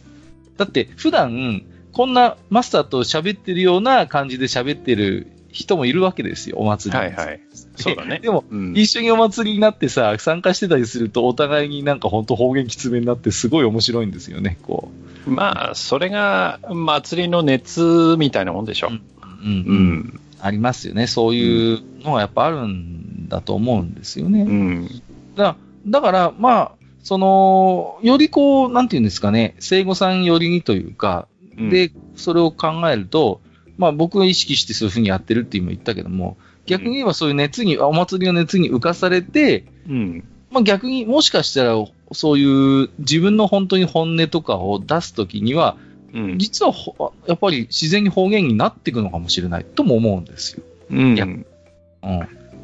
[0.61, 7.05] だって普段、こんなマスターと喋ってるような感じで喋ってる人もいるわけですよ、お祭りに。
[7.05, 7.41] はいはい。
[7.75, 8.19] そうだね。
[8.23, 14.91] でも、うん一緒にお祭りになってさ、参加してたりすると、お互いになんか本当方言きつめになって、すごい面白いんですよね、こ
[15.25, 18.89] まあ、それが祭りの熱みたいなもんでしょ。
[18.89, 18.91] う。
[18.91, 20.19] うん、ううん、ん。
[20.39, 21.07] ありますよね。
[21.07, 24.41] そういうのがやっぱあるんだと思うんですよね。
[24.43, 25.01] うん。
[25.35, 25.55] だ
[25.87, 26.71] だから、まあ、
[27.03, 33.41] その、よりこう、なんていうんですかね、生後さん寄りにというか、うん、で、それを考えると、
[33.77, 40.23] まあ僕が意識してそういうふうにやってるって今言ったけども、逆に言えばそういう熱に、あお祭りの熱に浮かされて、うん。
[40.51, 41.75] まあ逆にもしかしたら、
[42.11, 45.77] そういう自分の本当に本音とかを出すときには、
[46.13, 46.37] うん。
[46.37, 50.63] 実はほやっぱり自然に方言になっていくのかもしれないとも思うんですよ。
[50.91, 51.19] うん。
[51.19, 51.45] うん。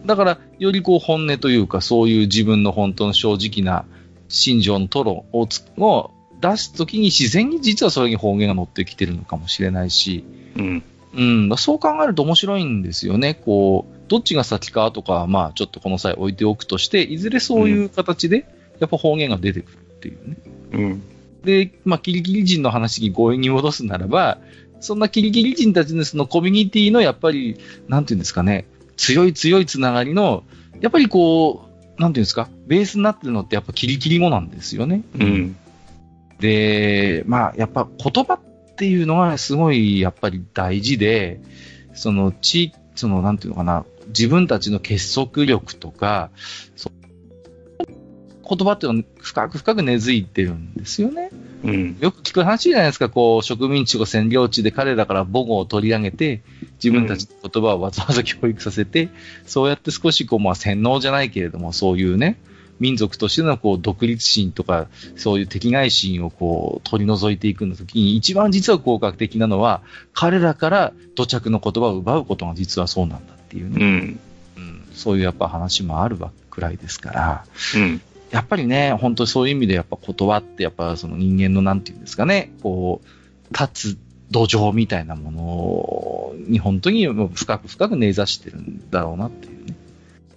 [0.05, 3.85] だから、よりこう本音というか、そういう自分の本当の正直な
[4.29, 10.23] 心情のトロをつを出すときに自然に実はそれに方言が乗ってきてるのかもしれないし、
[10.55, 10.83] うん。
[11.13, 13.33] うん、そう考えると面白いんですよね。
[13.33, 18.45] こう、どっちが先かとかは、まあちょっとこの際置いておくとして、いずれそういう形で、
[18.79, 20.37] やっぱ方言が出てくるっていうね。
[20.73, 21.01] うん。
[21.43, 24.39] で、まあ、キリキリ人の話に強引に戻すならば、
[24.79, 30.43] そんなキリキリ人たちのそのコミュニティのやっぱり、なんていうんですかね、強い強いつながりの、
[30.81, 31.66] やっぱりこう、
[31.98, 35.02] なんていうんですか、ベースになってるのってやっぱキリキリ語なんですよね。
[35.18, 35.56] うん。
[36.40, 41.41] で、まあ、やっぱ言葉っていうのはすごいやっぱり大事で、
[41.94, 46.30] その地、そのなんていうのかな、自分たちの結束力とか、
[46.76, 46.91] そ
[48.49, 51.32] 言葉っていうのは深く深く根付いてるんですよね。
[51.63, 51.97] うん。
[51.99, 56.41] よく聞く話じゃないですか、こう、植民地とか占領地で彼らから母語を取り上げて、
[56.84, 59.09] 自分たちの言葉をわざわざ教育させて、
[59.45, 62.39] そうやって少しこう、まあ、洗脳じゃないけれども、そういうね、
[62.79, 69.81] 民族としてのこう、独立心とか、そういう敵外心をこう、取り除いていくの時に、一番実は効果的なのは、
[70.13, 74.19] 彼らから土着の言葉を奪うことが実はそうなんだっていうね、うん。
[74.57, 78.01] うんそういうやっぱ話もあるわくらいですから、うん。
[78.31, 83.97] やっぱりね、本当にそういう意味でやっぱ言葉ってやっぱその人間のなんていうんですかね、こう、立つ
[84.31, 89.75] 土壌みたいなものに本当に深く深く根ざしてるんだろうなっていうね、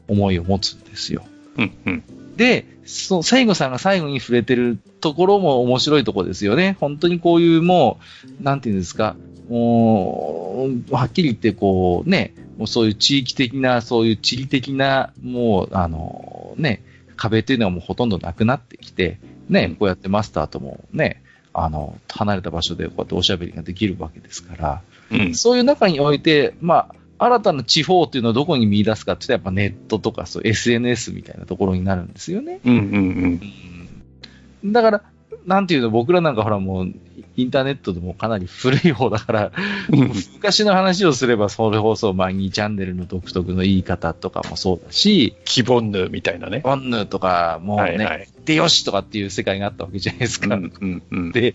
[0.08, 1.24] 思いを持つんですよ。
[1.56, 1.72] うん。
[1.86, 2.02] うん。
[2.36, 6.76] で、その、西郷さんが最後に触れてるところも面白いところですよね。
[6.80, 7.98] 本当にこういうも
[8.40, 9.16] う、なんていうんですか、
[9.48, 16.82] もう、はっきり言ってこうね、もうそういう地域的な、そういう地理的な、もう、あの、ね、
[17.20, 19.18] 壁っていうのはもうほとんどなくなってきて、
[19.48, 21.22] ね、こうやってマスターともね、
[21.52, 25.34] あの、離れた場所でこうやっておしゃべりができるわけですから、うん。
[25.34, 26.88] そういう中において、ま
[27.18, 32.60] あ、新たな地方っていうのをどこに見出すかって言ったらやっぱネットとかそう SNS みたいなところになるんですよね。
[32.64, 32.72] うん。
[32.72, 32.82] うん。
[32.82, 35.02] うんだから、
[35.46, 36.92] なんていうの、僕らなんかほらもう、
[37.36, 39.52] インターネットでもかなり古い方だから、
[39.90, 40.12] うん。
[40.34, 46.60] 昔の話をすれば、それ放送、まあ、2チャンネルの独特の言い方とかもそうだし、キボンヌみたいなね。
[46.64, 48.28] ワンヌとか、もうね、はいはい。
[48.44, 50.54] でよしとかっていう世界があったわけじゃないですか。
[50.54, 50.72] うん。
[50.80, 51.02] うん。
[51.10, 51.32] うん。
[51.32, 51.54] で、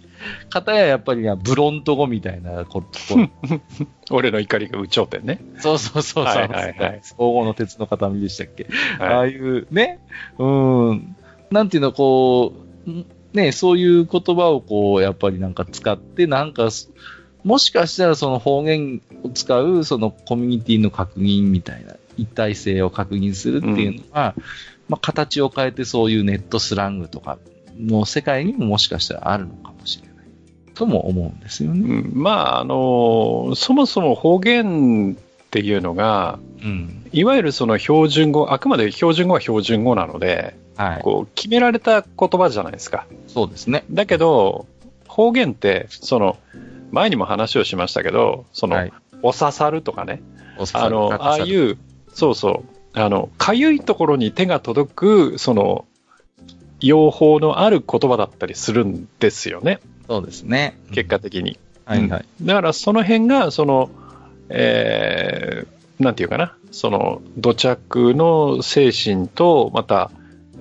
[0.49, 2.97] 片ややっぱりなブロント語みたいなこと、
[4.11, 5.39] 俺の怒りが有頂天ね。
[5.59, 8.67] そうそうそうそう、はいはいはい黄金の鉄の形見でしたっけ？
[8.99, 9.31] ああはい。
[9.31, 9.99] いうね、
[10.37, 11.15] うん、
[11.51, 12.53] なんていうの、こ
[12.87, 13.05] う、ん
[13.35, 16.91] ね、そういう言葉をこう、やっぱりなんか使って、なんかす、
[17.43, 24.33] もしかしたらその方言を使うそのコミュニティの確認みたいな、一体性を確認するっていうのは、
[24.89, 27.37] まあ形を変えてそういうネットスラングとか
[27.77, 30.15] の世界にももしかしたらあるのかもしれない。
[30.73, 32.01] とも思うんですよね。
[32.01, 35.15] うんまあ、あの、そもそも方言っ
[35.49, 37.07] ていうのが、うん。
[37.11, 41.01] いわゆるその標準語、あくまで標準語は標準語なので、はい。
[41.01, 43.05] こう、決められた言葉じゃないですか。
[43.27, 43.85] そうですね。
[43.91, 44.65] だけど、
[45.07, 46.37] 方言って、その、
[46.91, 48.93] 前にも話をしましたけど、その、はい。
[49.21, 50.21] お刺さるとかね、
[50.57, 51.55] おあの、ああい。
[51.55, 51.77] う、
[52.13, 55.85] そうそう、あの、かゆいところに手が届く、その、
[56.79, 60.77] 用法のある言葉だったりするんですよね、そうですね。
[60.91, 61.57] 結果的に。
[61.85, 62.25] はいはい。
[62.41, 63.89] だからその辺が、その、
[64.49, 70.11] えー、なんていうかな、その、土着の精神と、また、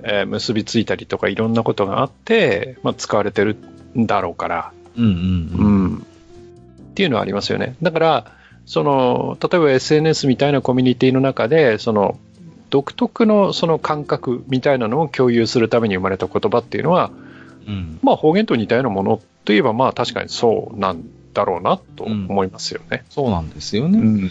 [0.05, 3.57] えー結びついたりとかいろんなことがあって、まあ、使われてる
[3.97, 5.85] んだろうから、うんうんうん。
[5.85, 5.97] うん。
[5.99, 7.75] っていうのはありますよね。
[7.83, 8.33] だから、
[8.67, 12.19] その、例えば SNS みたいなコミュニティの中で、その、
[12.71, 17.11] 独特のその感覚みたいなのを共有するために生まれた言葉っていうのは、
[17.67, 17.99] うん。
[18.03, 23.05] まあ方言と似たようなものといえばまあ確かにそうなんだろうなと思いますよね。
[23.11, 23.99] そうなんですよね。
[23.99, 24.31] うん。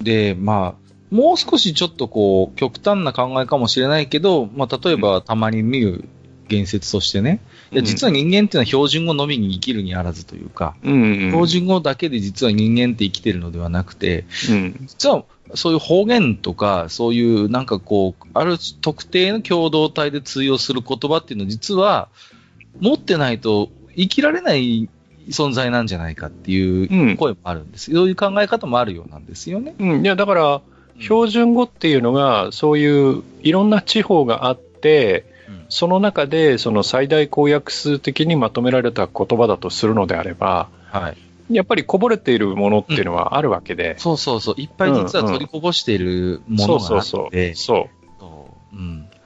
[0.00, 6.04] で、まあ、もう少しちょっとこう、極端な考えかもしれないけど、まあ、例えばたまに見る
[6.48, 7.40] 言説としてね、
[7.72, 11.30] いや実は人間っていうのは標準語のみに生きるにあらずというか、うん。
[11.30, 14.76] 標準語だけで実は人間って生きてるのではなくて、うん。
[14.86, 15.24] 実は
[15.54, 22.08] そういう方言とか、そういうなんかこう、ある特定の共同体で通用する言葉っていうのは実は、
[22.80, 24.88] 持ってないと生きられない
[25.30, 27.92] 存在なんじゃないかっていううん声もあるんです。
[27.92, 29.74] そういう考え方もあるようなんですよね。
[29.78, 30.02] うん。
[30.02, 30.62] いや、だから、
[31.00, 35.66] 標準語っていうのが、そういういろんな地方があって、うん。
[35.68, 41.54] その中でその最大公約数的にまとめられた言葉だとするのであれば、はい。
[41.54, 44.54] やっぱりこぼれているものっていうのはあるわけで、そうそうそう。
[44.58, 47.96] いっぱい実は取りこぼしているものがあって、そう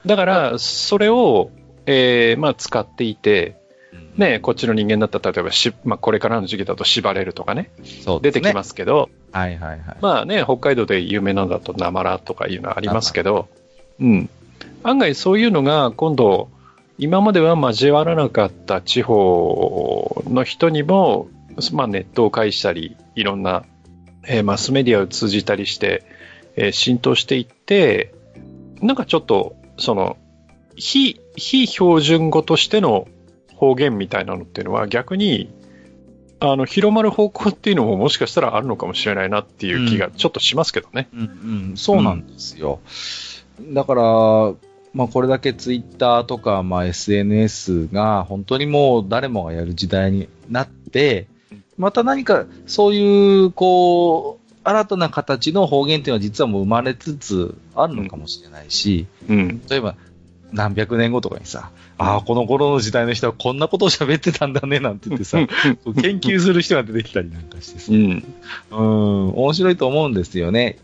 [0.05, 1.51] だから、それを、
[1.85, 3.60] えーまあ、使っていて、うん
[4.21, 7.71] ね、こっちの人間だったら、例えばし、まあ、これからの時期だと縛れるとかね、
[8.21, 9.39] 出てきますすけど、ね。
[9.39, 9.97] はいはいはい。
[9.99, 13.49] まあね、北海道で有名なのだと、なまらとかいうのはありますけど、
[13.99, 14.29] うん。
[14.83, 16.49] 案外そういうのが今度、
[16.99, 21.27] 今までは交わらなかった地方の人にも、
[21.73, 23.63] まあ、ネットを介したり、いろんな、
[24.27, 26.03] えーマスメディアを通じたりして、
[26.55, 28.13] えー浸透していって、
[28.81, 30.17] なんかちょっと、その、
[30.75, 33.07] 非、非標準語としての
[33.61, 35.53] 方言みたいなのっていうのは逆に、
[36.39, 41.07] あの、広まる方向っていうのももしかしたらあるのかもしれないなっていう気がちょっとしますけどね。
[41.13, 42.79] うんうん、そうなんですよ。
[43.61, 44.01] だから、
[44.93, 51.27] まあこれだけツイッターとか、まあ SNS が本当にもう誰もがやる時代になって、
[51.77, 59.61] また何かそういう、こう、新たな形の方言っていうのは実はもう生まれつつあるのかもしれないし、うん。
[59.69, 59.95] 例えば
[60.51, 61.69] 何百年後とかにさ、
[62.01, 67.91] ああ、この頃の時代の人はこんなことを喋ってたんだねなんて言ってさ、研究する人が出てきたりなんかしてさ。
[67.91, 68.23] う、ん。
[68.71, 70.79] うん、面白いと思うんですよね。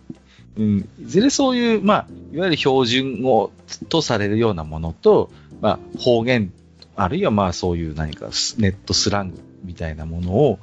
[0.57, 3.51] うん、いずれそういう、まあ、いわゆる標準語
[3.89, 6.53] とされるようなものと、まあ、方言、
[6.95, 10.59] あるいはまあそういう何かスネットスラングみたいなものを、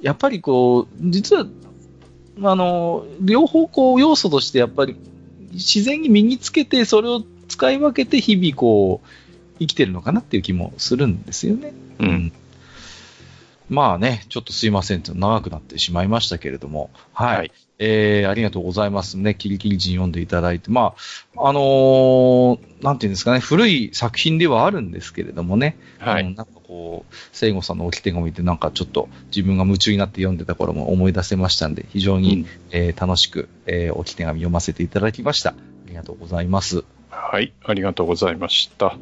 [0.00, 1.46] やっぱりこう、実は、
[2.42, 4.96] あの、両方こう要素としてやっぱり
[5.52, 9.08] 自然に身につけて、それを使い分けて日々こう、
[9.60, 11.72] 生きてるのかなっていう気もするんですよね。
[12.00, 12.32] うん。
[13.68, 17.36] まあね、ちょっとすいません、長くなってしまいましたけれども、はい。
[17.36, 19.34] はいえー、ありがとうございますね。
[19.34, 20.70] キリキリ人読んでいただいて。
[20.70, 20.94] ま
[21.36, 25.78] あ、あのーなんていうんですかね、古い作品ではあるんですけれどもね。
[25.98, 26.24] はい。
[26.24, 35.50] あのなんかこう、聖子さんの置き手紙ってなんかちょっと自分が夢中になって読んでた頃も思い出せましたんで、非常に、うんえー楽しく、えー置き手紙読ませていただきました。
[35.50, 35.54] あ
[35.88, 36.84] りがとうございます。
[37.08, 37.54] はい。
[37.64, 38.98] ありがとうございました。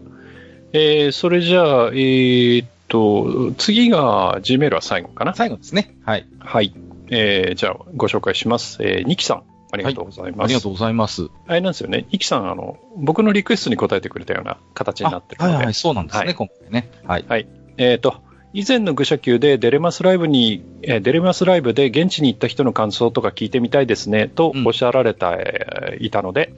[0.73, 5.35] えー、それじゃあ、えーっと、次が Gmail は最後かな？
[5.35, 5.97] 最後ですね。
[6.05, 6.27] はい。
[6.39, 6.75] はい。
[7.11, 8.83] えー、じゃあ、ご紹介します。
[8.83, 9.43] えー、ニキさん。
[9.71, 10.45] ありがとうございます。
[10.45, 11.29] ありがとうございます。
[11.47, 12.07] あれなんですよね。
[12.11, 15.55] ニキさん、あの、僕のリクエストに答えてくれたような形になってるので。
[15.55, 16.91] はいはい、そうなんですね、はい今回ね。
[17.05, 17.49] はい。
[17.77, 18.23] えっ、と、
[18.53, 26.55] 以前の愚者級でデレマスライブに、えーデレマスライブで現地に行った人の感想とか聞いてみたいですね、とうんおっしゃられた、えーいたので、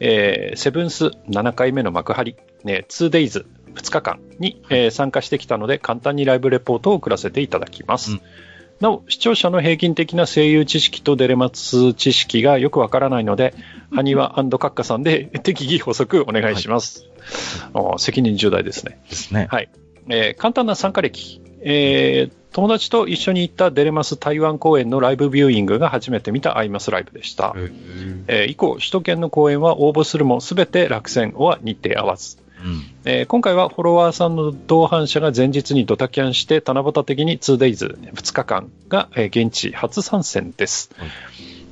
[0.00, 8.12] えーセブンス7回目の幕張、ね、2days、2日間に、えー参加してきたので、簡単にライブレポートを送らせていただきます。
[8.12, 8.20] うん
[8.80, 13.52] なお、視聴者の平均的な声優知識とデレマス知識がよくわからないので、
[13.94, 17.06] ハニワ閣下さんで 適宜補足お願いします。
[17.74, 18.98] あー責任重大ですね。
[19.10, 19.48] ですね。
[19.50, 19.68] はい。
[20.10, 21.40] えー簡単な参加歴。
[21.62, 27.54] えー友達と一緒に行ったデレマス台湾公演のライブビューイングが初めて見たアイマスライブでした。
[28.26, 32.38] えー以降、首都圏の公演は応募するも全て落選か日程合わず。
[32.60, 32.82] うん。
[33.04, 40.90] えー今回はフォロワーさんの同伴者が前日にドタキャンして棚ぼた的に 2days、2日間が、えー現地初参戦です。
[40.96, 41.08] はい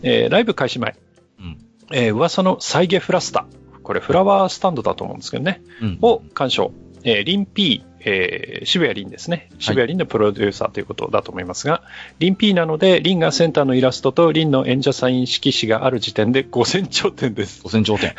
[0.05, 0.95] えーライブ開始前、
[1.41, 1.59] うん。
[1.91, 3.47] えー噂のサイゲフラスタ。
[3.83, 5.61] これフラワースタンドだと思うんですけどね。
[5.83, 5.99] うん。
[6.03, 6.71] を鑑賞。
[7.03, 9.49] えーリン P、えー渋谷リンですね。
[9.59, 11.83] 渋谷リンのプロデューサーということだと思いますが、
[12.19, 17.63] リン P なので、リンがセンターのイラストとリンの演者サイン色紙がある時点で5000頂点です。
[17.63, 18.15] 五千頂点。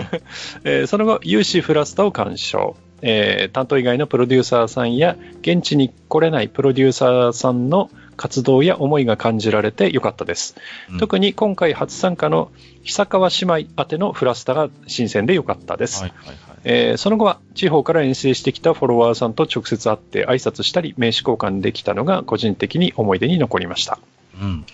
[0.64, 2.76] えーその後、有志フラスタを鑑賞。
[3.02, 10.54] えー担当以外のプロデューサーさんや、現地に来れないプロデューサーさんの活動や思いが感じられてよかったです。
[10.90, 12.50] うん特に今回初参加の
[12.84, 16.02] 久川姉妹宛てのフラスタが新鮮でよかったです。
[16.02, 16.36] はいはいはい。
[16.64, 23.98] えーその後は地方から遠征してきたフォロワーさんと直接会って挨拶したり名刺交換できたのが個人的に思い出に残りました。
[24.40, 24.66] うん。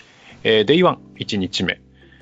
[0.45, 1.81] えー、デイワン1日目。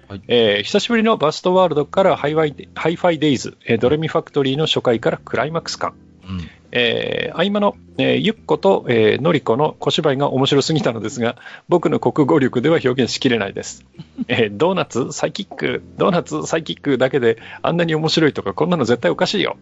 [0.09, 5.95] はいえー久しぶりのバストワールドからハイワイハイファイデイズ、えードレミファクトリーの初回からクライマックス感。
[6.29, 6.41] うん。
[6.73, 11.37] えー合間の、えーゆっこと、えーのりこの小芝居が面白すぎたのですが、
[11.69, 13.85] 僕の国語力では表現しきれないです。
[14.29, 19.57] えードーナツ、サイキック、ドーナツ、サイキックだけであんなに面白いとか、こんなの絶対おかしいよ。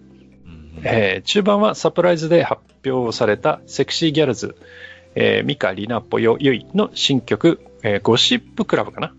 [0.46, 4.56] うんえー中盤はサプライズで発表されたセクシーギャルズ、
[5.14, 9.14] えーミカ、リナ、ポヨ、ユイの新曲、えーゴシップクラブかな。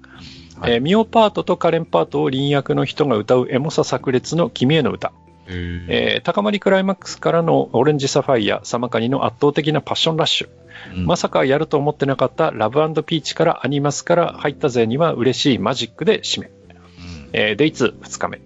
[0.59, 5.11] はいえーミオパートとカレンパートを輪役の人が歌うエモさ炸裂の君への歌。
[5.47, 10.49] えー高まりクライマックスからのオレンジサファイア、サマカニの圧倒的なパッションラッシュ。
[10.97, 16.47] うんまさかやると思ってなかったラブピーチからアニマスから入った勢には嬉しいマジックで締め。
[16.47, 18.41] うんえーデイ2、2日目。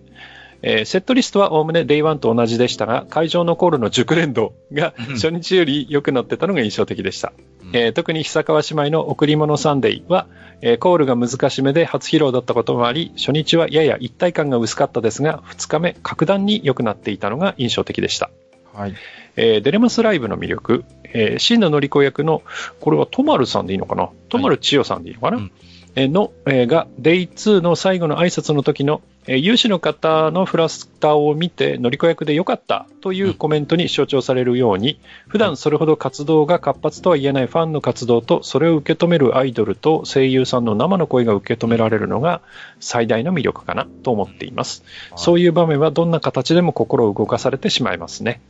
[0.62, 7.34] えーセットリストはおおむねデイ1と同じでしたが、会場のコールの熟練度がうん初日より良くなってたのが印象的でした。
[7.70, 7.78] うん。
[7.78, 10.28] えー特に久川姉妹の贈り物サンデーは、
[10.62, 18.30] えーコールが難しめで初披露だったこともあり、初日はやや一体感が薄かったですが、2日目、格段に良くなっていたのが印象的でした。
[18.74, 18.96] はい。
[19.36, 22.44] えーデレマスライブの魅力、えー、真ののり子役の、
[22.80, 24.10] これはトマルさんでいいのかな？
[24.30, 25.52] トマル千代さんでいいのかな、うん。
[25.96, 42.42] えーの、えーが、Day2 の最後の挨拶の時の、えー有志の方のフラスターを見て、のり子役で良かったというコメントに象徴されるように、普段それほど活動が活発とは言えないファンの活動と、それを受け止めるアイドルと声優さんの生の声が受け止められるのが
[42.80, 44.84] 最大の魅力かなと思っています。
[45.16, 48.42] そういう場面はどんな形でも心を動かされてしまいますね。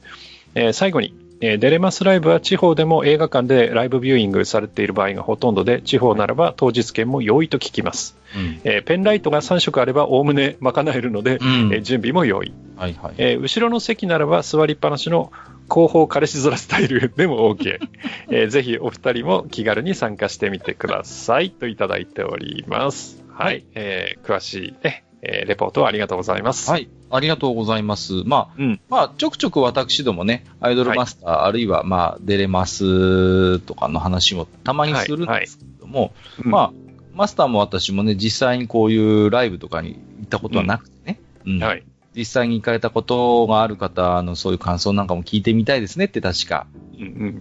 [0.56, 8.18] えー最後に、えーデレマスライブは地方でも映画館でライブビューイングされている場合がほとんどで、地方ならば当日券も良いと聞きます。
[8.36, 8.62] うん。
[8.64, 12.54] えーペンライトが3色あればおおむね賄えるので、うんえー準備も良い。
[12.76, 13.14] はいはい。
[13.18, 15.32] えー後ろの席ならば座りっぱなしの
[15.70, 17.80] 後方彼氏面スタイルでも OK。
[18.32, 23.24] えーぜひお二人も気軽に参加してみてくださいといただいております。
[23.32, 23.64] はい。
[23.76, 26.70] えー詳しいね、えーレポートありがとうございます。
[26.70, 26.90] はい。
[27.10, 28.24] ありがとうございます。
[28.26, 28.82] まあ、うん。
[28.90, 36.14] まあ、ちょくちょく私どもね、アイドルマスター、あるいは、まあ、出れますとかの話もたまにするんですけども、
[36.44, 36.74] うんまあ、
[37.14, 41.84] マスターも私もね、実際にこういうライブとかに行ったことはなくてね、うんはい。
[42.16, 46.68] 実際に行かれたことがある方のそういう感想なんかも聞いてみたいですねって確か。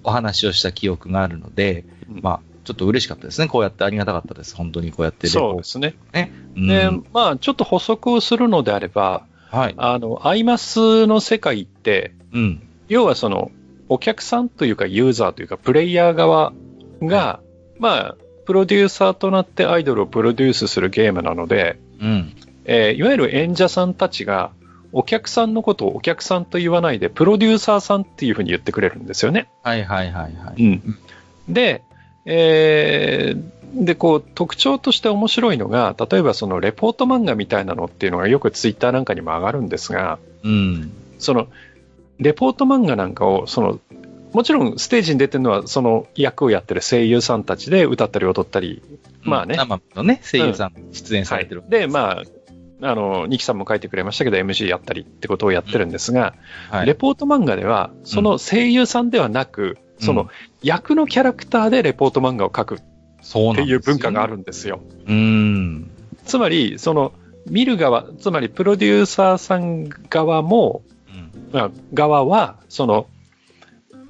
[0.05, 3.49] お話をした記憶があるので、うんまあ、ちょっと嬉しかったですね。
[3.49, 4.55] こうやってありがたかったです。
[4.55, 5.95] 本当にこうやってそうですね。
[6.13, 6.31] ね。
[6.55, 9.75] うんで、まあ、ちょっと補足をするのであれば、はい。
[9.79, 12.63] あの、アイマスの世界って、うん。
[12.89, 13.51] 要はその、
[13.89, 16.53] お客さんというかユーザーというかプレイヤー側
[17.01, 17.41] が、
[17.79, 22.37] まあ、プロデューサーとなってアイドルをプロデュースするゲームなので、うん。
[22.67, 24.51] えーいわゆる演者さんたちが、
[24.93, 29.49] お客さんのことをお客さんと言わないで、プロデューサーさんっていうふうに言ってくれるんですよね。
[29.63, 30.63] はいはいはいはい。
[30.63, 30.99] うん。
[31.49, 31.83] で、
[32.31, 40.93] えーで、こう、特徴として面白いのが、例えばそのレポート漫画みたいなのっていうのがよくツイッターなんかにも上がるんですが、うん。
[41.19, 41.49] その、
[42.19, 43.79] レポート漫画なんかを、その、
[44.33, 48.83] もちろんステージに出てるのはその役をやってる声優さんたちで歌ったり踊ったり、
[49.23, 51.63] まあね生のね、声優さん出演されてる。
[51.67, 52.23] で、ま
[52.83, 56.35] あ、あの、ニキさんも書いてくれましたけど、MC やったりってことをやってるんですが、
[56.71, 56.87] はい。
[56.87, 60.29] レポート漫画では、その声優さんではなく、うんその
[60.63, 62.79] 役のキャラクターでレポート漫画を書くっ
[63.21, 64.37] そうていう文化がある。
[64.37, 64.81] るんですよ。
[65.07, 65.91] うん。
[66.25, 67.13] つまり、その、
[67.47, 73.07] 見る側、つまりプロデューサーさん側も、うんまあ側は、その、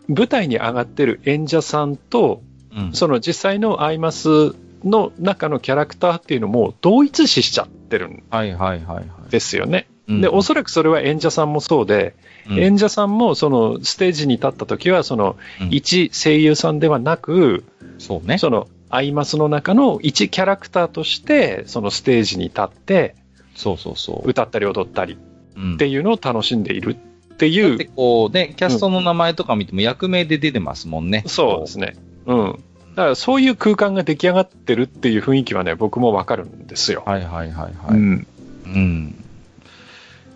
[0.09, 2.43] 舞台に上がってる演者さんと、
[2.77, 2.93] うん。
[2.93, 4.55] その実際のアイマス
[4.85, 9.06] の中のキャラクターっていうのも同一視しちゃってるんはいはいはいはい。
[9.31, 9.89] ですよね。
[10.09, 17.64] うんで、おそらくそれは演者さんもそうで、うん演者さんもそのステージに立った時は、そのうん一声優さんではなく、
[17.98, 18.38] そうね。
[18.38, 23.16] そのアイマスの中の一キャラクターとして、そのステージに立って
[23.54, 24.28] そうそうそう。
[24.28, 25.18] 歌ったり踊ったり
[25.56, 26.96] うんっていうのを楽しんでいる
[27.34, 31.24] っていで、う、こうね、キャストの名前とか見ても役名で出てますもんね。
[31.26, 31.96] そうですね。
[32.26, 32.64] うん。
[32.94, 37.02] だからそういう空間が出来上がってるっていう雰囲気はね、僕もわかるんですよ。
[37.06, 37.96] はいはいはいはい。
[37.96, 38.26] うん。
[38.66, 39.24] うん。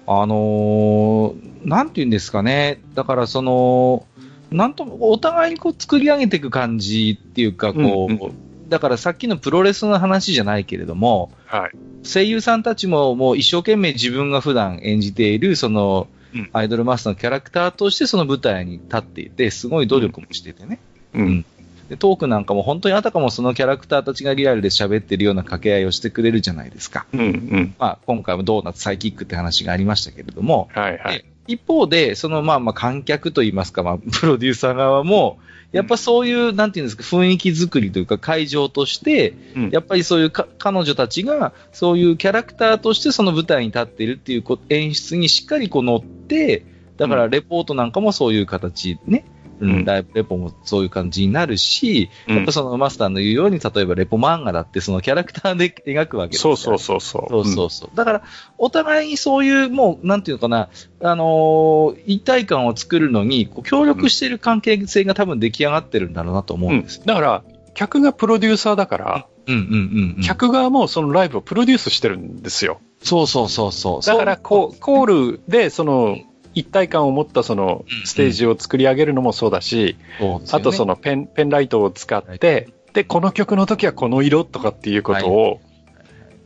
[0.06, 2.80] あのーなんて言うんですかね。
[2.94, 4.06] だからその、
[4.50, 8.32] なんとも、お互いにこう作り上げていく感じっていうか、こう、うんう
[8.68, 11.70] だからさっきのプロレスの話じゃないけれども、はい。
[12.06, 20.78] 声優さんたちももう一生懸命自分が普段演じている、その、うんアイドルマスターのキャラクターとしてその舞台に立っていて、すごい努力もしててね。
[21.12, 21.44] うん。
[21.92, 27.04] でトークなんかも本当にあたかもそのキャラクターたちがリアルで喋ってるような掛け合いをしてくれるじゃないですか。
[27.12, 27.20] うん。
[27.20, 27.74] うん。
[27.78, 31.18] まあ、今回もドーナツサイキックって話がありましたけれども、はいはい。
[31.18, 35.38] で一方で、そのまあまあ観客といいますか、まあ、 プロデューサー側も、
[35.72, 46.64] やっぱそういう、なんていうんですか、雰囲気作りというか会場として、うんやっぱりそういうか彼女たちが、そういうキャラクターとしてその舞台に立っているっていうこ演出にしっかりこう乗って、
[46.96, 57.30] だからレポートなんかもそういう形ね、うんうんライブレポもそういう感じになるし、うんやっぱそのマスターの言うように、例えばレポ漫画だってそのキャラクターで描くわけですそうそうそうそう。
[57.30, 57.96] そうそうそう。
[57.96, 58.22] だから、
[58.58, 60.68] お互いにそういう、もう、なんていうのかな、
[61.02, 67.02] あのー一体感を作るのに、協力している関係性が多分出来上がってるんだろうなと思ううんんです。
[67.04, 67.44] だから、
[67.74, 70.22] 客がプロデューサーだから、うん、うん、うんうん。
[70.22, 72.80] 客側もそのライブをプロデュースしてるんですよ。
[73.02, 74.06] そうそうそうそう。
[74.06, 76.18] だからこう、コールでその
[76.54, 78.06] 一体感を持ったそのうん。
[78.06, 80.62] ステージを作り上げるのもそうだし、そうですよね。
[80.62, 85.60] あとそのペン、ペンライトを使って、で、この曲の時はこの色とかっていうことを、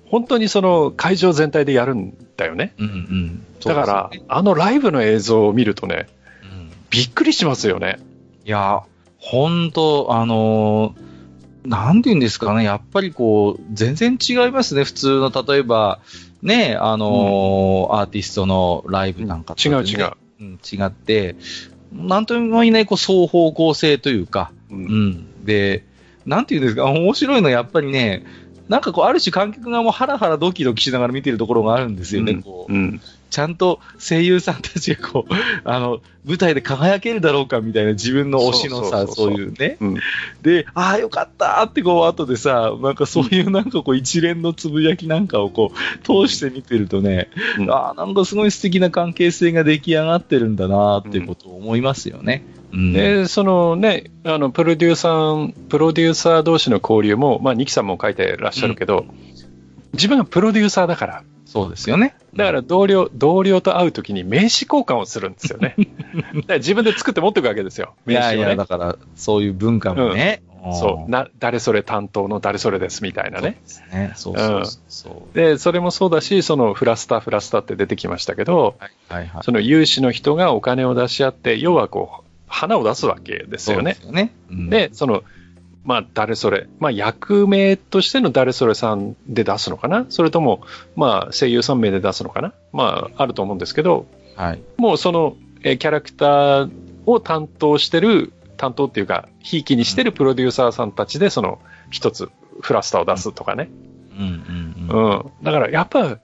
[0.08, 2.74] 本当にその会場全体でやるんだよね。
[2.78, 3.46] うんうん。
[3.64, 6.06] だから、あのライブの映像を見るとね、
[6.42, 6.70] うん。
[6.90, 7.98] びっくりしますよね。
[8.44, 8.82] いや、
[9.18, 11.06] 本当あのー
[11.66, 15.98] なんて言うんですかね、やっぱりこう、全然違いますね、普通の、例えば、
[16.46, 20.12] ね、あのーアーティストのライブなんかとね、違う違う。
[20.40, 21.34] うん、違って、
[21.92, 25.44] なんとも言えない、こう、双方向性というか、ううんん。
[25.44, 25.84] で、
[26.24, 28.24] なんて言うんですか、面白いのはやっぱりね、
[28.68, 32.72] なんかこう、ある種観客がもうハラハラドキドキしながら見てるところがあるんですよね、こう。
[32.72, 33.00] うん。
[33.30, 35.32] ちゃんと声優さんたちがこう、
[35.64, 39.76] あの、舞台で輝けるだろうかみたいな自分の推しのさ、そういうね。
[39.80, 39.94] うん。
[40.42, 47.28] で、ああ、よかったってこう、後でさ、なんかそういうなんかこう、一連のつぶやきなんかをこう、通して見てるとね、
[47.58, 52.44] うんああ、なんかすごい素敵な関係性が出来上がってるんだなっていうことを思いますよね。
[52.72, 52.92] うん。
[52.92, 59.06] で、そのね、あの、プロデューサー、プロデューサー同士の交流も、まあ、ニキさんも書いてらっしゃるけど、
[59.92, 62.14] 自分がプロデューサーだから、そうですよね。
[62.34, 65.76] だから同僚、同僚と会うときに名刺交換をするんですよね。
[66.14, 67.94] だから自分で作って持っていくわけですよ。
[68.06, 68.56] いやいや、名刺をね。
[68.56, 70.42] だから、そういう文化もね。
[70.72, 73.60] そう、な、誰それ担当の誰それですみたいなね。
[73.62, 74.12] そうですね。
[74.16, 75.36] そうそうそう。
[75.36, 79.42] で、それもそうだし、そのフラスタ、フラスタって出てきましたけど、はいはいはい。
[79.44, 83.96] その有志の人がお金を出し合って、要はこう、花を出すわけですよね。
[84.04, 84.32] でね。
[84.50, 85.22] うんで、その、
[85.86, 90.04] まあ、誰それ、まあ、役名としての誰それさんで出すのかな？
[90.08, 90.60] それとも、
[90.96, 92.52] まあ、声優さん名で出すのかな？
[92.72, 94.62] まあ、あると思うんですけど、はい。
[94.76, 96.70] もうその、えーキャラクター
[97.06, 101.60] を担当してる、担当っていうか、ひいきにしてるプロデューサーさんたちで、その、
[101.90, 102.30] 一つ、
[102.60, 103.70] フラスタを出すとかね。
[104.18, 105.10] うんうんうん。
[105.10, 105.24] うん。
[105.44, 106.18] だから、やっぱ、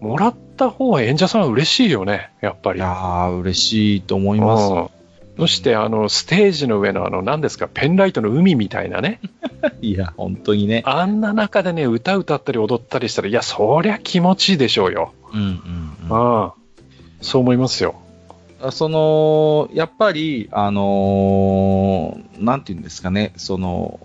[0.00, 2.78] もらった方は演者さんは嬉しいよね、やっぱり。
[2.78, 4.93] いやー、嬉しいと思います。
[5.36, 9.20] うんそして、あの、ステージの上の、あの、何ですか、ペンライトの海みたいなね。
[9.82, 10.82] いや、本当にね。
[10.86, 15.12] あんな中でね、歌歌ったり踊ったりしたら、いや、そりゃ気持ちいいでしょうよ。
[15.32, 15.48] うんうん
[16.08, 16.42] うん。
[16.42, 16.50] うん。
[17.20, 17.96] そう思いますよ。
[18.70, 24.00] その、やっぱり、あのーなんていうんですかね、その、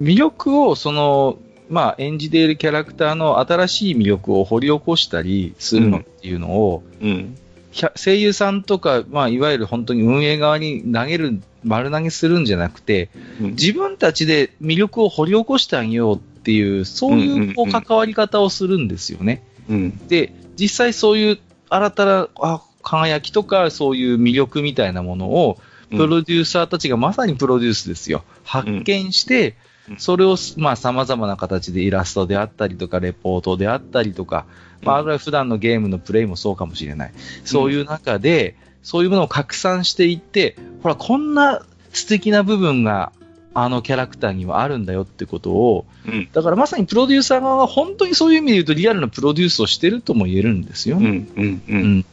[0.00, 1.38] 魅力を、その、
[1.68, 7.08] まあ、演じているキャラクターの新しい魅力を掘り起こしたりするのっていうのを、うん。
[7.08, 13.10] ひゃ声優さんとか、まあ、いわゆる本当に運営側に投げる、丸投げするんじゃなくて、
[13.40, 19.42] うん自分たちで魅力を掘り起こしてあげようっていう、そういうこう関わり方をするんですよね。
[19.68, 20.06] うん。
[20.08, 21.38] で、実際そういう
[21.68, 25.58] 新たなあ輝きとかそういう魅力みたいなものを、
[25.90, 28.24] プロデューサーたちがまさにプロデュースですよ。
[28.44, 29.54] 発見して、うん
[29.98, 34.46] それを、まあ、様々な形でイラストであったりとか、レポートであったりとか、
[34.82, 37.12] まあ、あるいは普段のゲームのプレイもそうかもしれない。
[37.44, 43.12] そういう中で、そういうものを拡散していって、ほら、こんな素敵な部分が、
[43.52, 46.28] あのキャラクターにはあるんだよってことを、うん。
[46.32, 51.04] だからまさにプロデューサー側は本当にそういう意味で言うとリアルなプロデュースをしてるとも言えるんですようん。
[51.04, 51.18] うね。
[51.18, 51.18] ん。
[51.18, 51.30] う。
[51.36, 52.06] うんん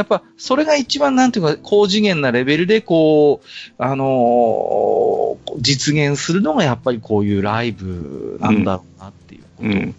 [0.00, 3.46] やっぱ、それが一番なんていうか、高次元なレベルで、こう、
[3.78, 5.20] あのー
[5.58, 9.94] 実現するのがやっぱりこういうライブなんだろうなっていうことを、うん。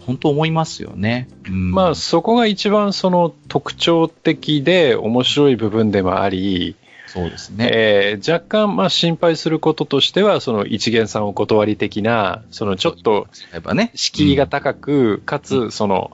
[0.00, 1.28] 本当思いますよね。
[1.46, 6.76] うんまあ、そこが一番その特徴的で面白い部分でもあり、
[7.06, 7.68] そうですね。
[7.72, 13.92] えー若干、まあ、心配することとしては、その一元さんお断り的な、そのちょっとやっぱね。
[13.94, 16.12] 敷居が高く、かつ、その、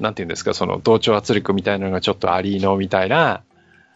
[0.00, 3.42] なんていうんですか、その同調圧力みたいなのがちょっとありのみたいな、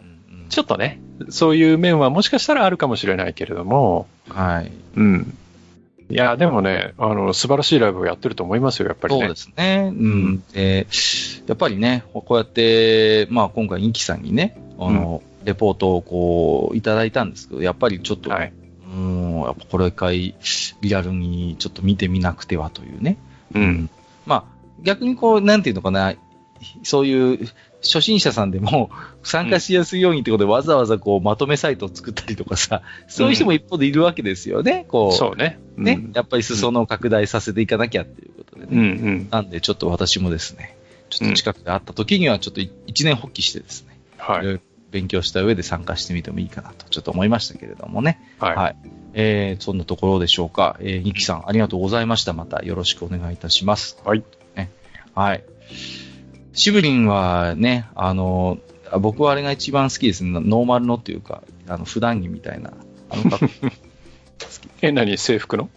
[0.00, 4.72] うんうんちょっとね、そういう面はもしかしたらあるかもしれないけれども、はい。
[4.96, 5.38] うん。
[6.10, 9.20] いや、でもね、あの、素晴らしいライブをやってると思いますよ、やっぱりね。
[9.20, 9.92] そうですね。
[9.94, 10.42] うん。
[10.52, 10.88] で、
[11.46, 18.52] やっぱりね、こうやって、まあ今回、インキさんにね、あの、レポートをこう、いただいたんですけど、やっぱりちょっと、はい。
[18.92, 20.34] うん、やっぱこれ一回、
[20.80, 23.18] リアルにちょっと見てみなくてはというね。
[23.54, 23.90] うん。
[24.26, 24.44] まあ、
[24.82, 26.14] 逆にこう、なんていうのかな、
[26.82, 27.48] そういう
[27.82, 28.90] 初心者さんでも
[29.22, 34.84] 参加しやすいようにってことでわざわざこうまとめサイトを作ったりとかさ、そういう人も一方でいるわけですよね。
[34.88, 35.58] こう、そうね。
[35.76, 38.68] ね、うんやっぱり裾野を拡大させていかなきゃっていうことでね。
[38.70, 39.28] うんうん。
[39.30, 40.76] なんでちょっと私もですね、
[41.08, 44.44] ちょっと近くで会った時にはちょっとい一年発起してですね、はいい。
[44.44, 48.20] ろいろ勉強した上で参加してみてもいいかなとちょっと思いましたけれどもね。
[48.38, 48.56] はい。
[48.56, 48.76] はい。
[49.14, 50.76] えー、そんなところでしょうか。
[50.80, 52.32] えー、ニキさんありがとうございました。
[52.32, 53.98] またよろしくお願いいたします。
[54.04, 54.22] はい。
[55.24, 55.44] ね、はい。
[56.52, 58.58] シブリンはね、あの、
[58.90, 60.30] あ僕はあれが一番好きですね。
[60.32, 62.72] ノーマルのっていうか、あの、普段着みたいな。
[63.10, 63.38] あの
[64.82, 65.16] え、何？
[65.18, 65.68] 制服の？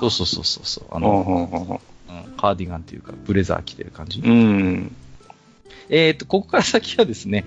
[0.00, 0.84] そうそうそうそうそう。
[0.90, 4.20] あうの、うんカーディガンっていうか、ブレザー着てる感じ。
[4.20, 4.94] うん。
[5.90, 7.44] えっ、と、ここから先はですね、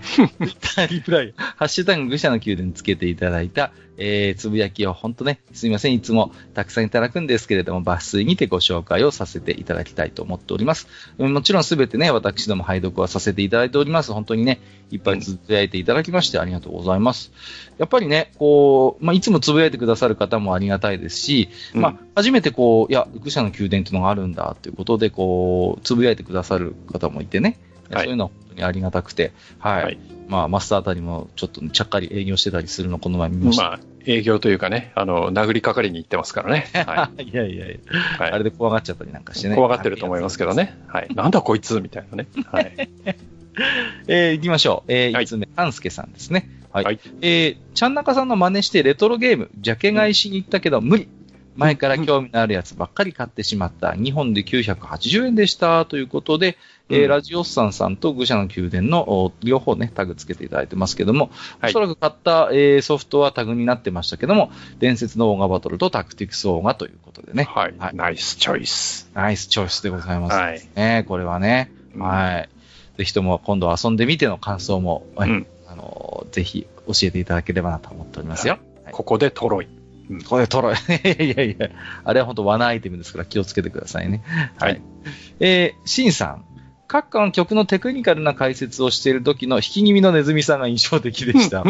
[0.76, 10.88] タリプライ、ハッシュタグ愚者の宮殿つけていただいた、えー、つぶやきを本当ね、すみません、いつもたくさんいただくんですけれども、抜粋にてご紹介をさせていただきたいと思っております。
[11.20, 14.12] もちろんすべてね、私ども拝読はさせていただいております。
[14.12, 14.60] 本当にね、
[14.90, 17.32] いっぱいつぶやいていただきましてありがとうございます。
[17.78, 27.60] やっぱりね、こう、まあ、いつもつぶやいてくださる方もありがたいですし、うん、まあ、初めてこう、いや、愚者の宮殿というのがあるんだということで、こう、つぶやいてくださる方もいてね、
[27.90, 29.84] はい、そういうのは本当にありがたくて、はい。
[29.84, 29.98] はい、
[30.28, 33.64] まあ、マスターあたりもちょっとちゃっかり営業してたりするのこの前見ました。
[33.64, 36.68] まあ、営業というかね、あの、殴りかかりに行ってますからね。
[36.74, 37.78] はい、いやいやいや、
[38.18, 39.56] はい、あれで怖がっちゃったりなんかしてね。
[39.56, 40.78] 怖がってると思いますけどね。
[40.88, 41.08] はい。
[41.14, 42.28] なんだこいつみたいなね。
[42.52, 42.74] はい。
[44.08, 44.92] えー、行きましょう。
[44.92, 46.50] えー、5つ目、かんすけさんですね。
[46.72, 46.84] はい。
[46.86, 51.10] はい、えー、ちゃんなかさんの真似してレトロゲーム、ジャケ買いしに行ったけど、無理。
[51.56, 53.90] 前から興味のあるやつばっかり買ってしまった。
[53.98, 55.86] 2本で980円でした。
[55.86, 56.58] ということで、
[56.90, 61.30] うん、えー、ラジオスさんさんと愚者の宮殿の両方ね、タグつけていただいてますけども、
[61.60, 67.44] はい、おそらく買った、えー、ソフトはタグになってましたけども、伝説のオーガバトルとタクティクスオーガということでね。
[67.44, 67.74] はい。
[67.78, 69.10] はい、ナイスチョイス。
[69.14, 70.36] ナイスチョイスでございます。
[70.36, 70.62] はい。
[70.76, 72.50] ね、これはね、はい。
[72.98, 78.60] ぜひとも今度遊んでみての感想も、うん、あの、ぜひ教えていただければなと思っておりますよ。
[78.84, 79.81] はい、ここでトロイ。
[80.28, 80.76] これトロイ。
[81.24, 81.70] いやいや、
[82.04, 84.24] あれは本当罠アイテムですから気をつけてくださいね。
[84.58, 84.82] はい。
[85.40, 86.46] えー、シンさん。
[86.88, 91.64] 各館の曲のテクニカルな解説をしている時の引き気味のネズミさんが印象的でした。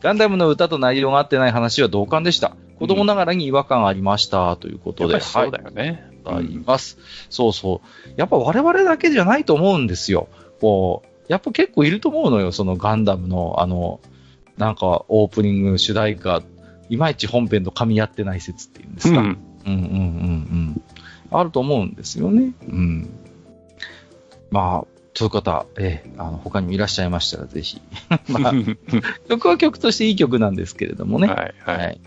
[0.00, 2.54] ガンダムの歌と内容が合ってない話は同感でした。
[2.78, 4.56] 子供ながらに違和感ありました。
[4.56, 5.20] ということで。
[5.20, 6.08] そうだよね。
[6.24, 6.98] はい、あります、
[7.30, 8.10] そうそう。
[8.16, 10.28] やっぱ我々だけじゃないと思うんですよ。
[10.60, 12.52] こう、やっぱ結構いると思うのよ。
[12.52, 14.00] そのガンダムの、あの、
[14.56, 16.42] なんかオープニング主題歌
[16.90, 19.20] いまいち本編と噛み合ってない説っていうんですか？
[19.20, 19.36] うん、うん、
[19.66, 20.82] うんうんうん
[21.30, 22.52] あると思うんですよね。
[22.68, 23.08] うん。
[24.50, 27.80] まあ、という方、ええ、あの、他にもいらっしゃいましたら、ぜひ。
[28.28, 28.52] まあ、
[29.28, 31.28] 曲は曲としていい曲なんですけれどもね。
[31.28, 31.76] はい、はい。
[31.76, 32.00] はい、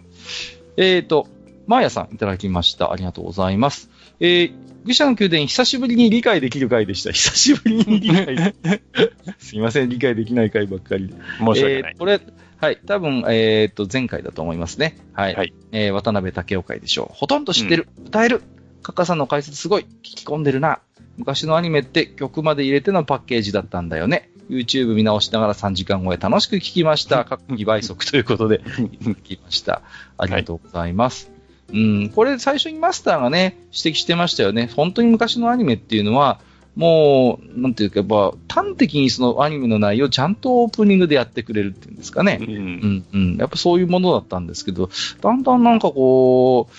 [0.77, 1.27] えっ、ー、と、
[1.67, 2.91] マーヤさんいただきました。
[2.91, 3.89] ありがとうございます。
[4.19, 4.53] えー、
[4.85, 7.11] 愚者の宮殿、久しぶりに理解できる回でした。
[7.13, 8.53] 久しぶりに理解。
[9.39, 11.13] すいません、理解できない回ばっかりで。
[11.13, 11.91] 申し訳ない。
[11.93, 12.19] えー、これ、
[12.63, 12.79] はい。
[12.85, 14.95] 多分、えっ、と、前回だと思いますね。
[15.11, 15.35] はい。
[15.35, 17.13] はい、えー、渡辺武雄会でしょう。
[17.13, 17.89] ほとんど知ってる。
[17.97, 18.41] うん、歌える。
[18.81, 19.81] カッカさんの解説すごい。
[19.81, 20.79] 聞き込んでるな。
[21.17, 24.29] 昔のアニメって曲まで入れてのパッケージだったんだよね。
[24.49, 27.25] YouTube 見直しながら3時間超え楽しく聞きました。
[27.25, 29.81] 各2倍速 ということで、聞きました。
[30.17, 31.31] ありがとうございます。
[31.67, 34.69] はい、うん、これ最初にマスターがね、指摘してましたよね。
[34.73, 36.39] 本当に昔のアニメっていうのは、
[36.75, 42.39] もう、なんていうか、やっぱ、端的にそのアニメの内容をちゃんとオープニングでやってくれるっていうんですかね。
[42.41, 43.37] うん、うん、うん。
[43.37, 44.89] やっぱそういうものだったんですけど、
[45.21, 46.69] だんだんなんかこ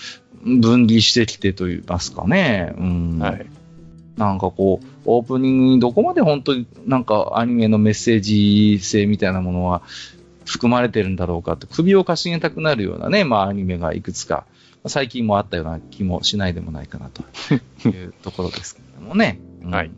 [0.43, 2.73] う、分離してきてと言いますかね。
[2.77, 3.19] うん。
[3.19, 3.45] はい。
[4.17, 9.81] なんかこう、オープニングにどこまで本当になんかアニメのメッセージ性みたいなものは
[10.45, 14.45] 含まれてるんだろうかって首をかしげたくなるようなね、まあアニメがいくつか、
[14.87, 17.23] 最近もあったような気もしないでもないかなと
[17.89, 19.39] いうところですけれどもね。
[19.71, 19.91] はい。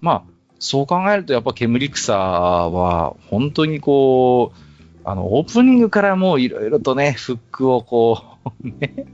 [0.00, 4.58] まあ、そう考えるとやっぱ煙草は本当にこう、
[5.04, 8.22] あの、オープニングからもういろいろとね、フックをこ
[8.62, 9.06] う ね、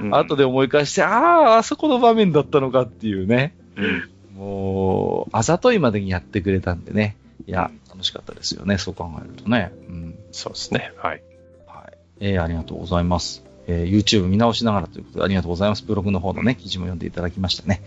[0.00, 4.02] うん、後で思い返して、ああ、あそこの場面だったのかっていうね、うん、
[4.36, 9.72] もう、あざといまでにやってくれたんでね、いや、楽しかったですよね、そう考えるとね。
[9.88, 11.22] うん、そうですね、はい。
[11.66, 11.92] はい。
[12.20, 13.44] えー、ありがとうございます。
[13.66, 15.84] えー、YouTube 見直しながらということでありがとうございます。
[15.84, 17.82] ブログの方のね、記事も読んでいただきましたね。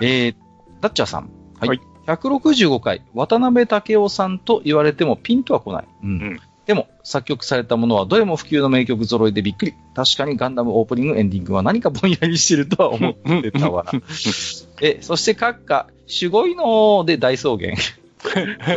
[0.00, 0.34] えー、
[0.80, 1.30] ダッチャーさん。
[1.58, 1.68] はい。
[1.68, 5.88] はい、165回、渡辺武雄さんと言われてもピンとは来ない。
[6.02, 6.10] うん。
[6.10, 9.74] うん、でも、作曲されたものはどれも普及の名曲揃いでびっくり。
[9.94, 13.92] 確かにガンダムオープニング、エンディングは何かぼんやりしてるとは思ってたわな。
[14.80, 17.74] え、そして閣下、守護異能で大草原。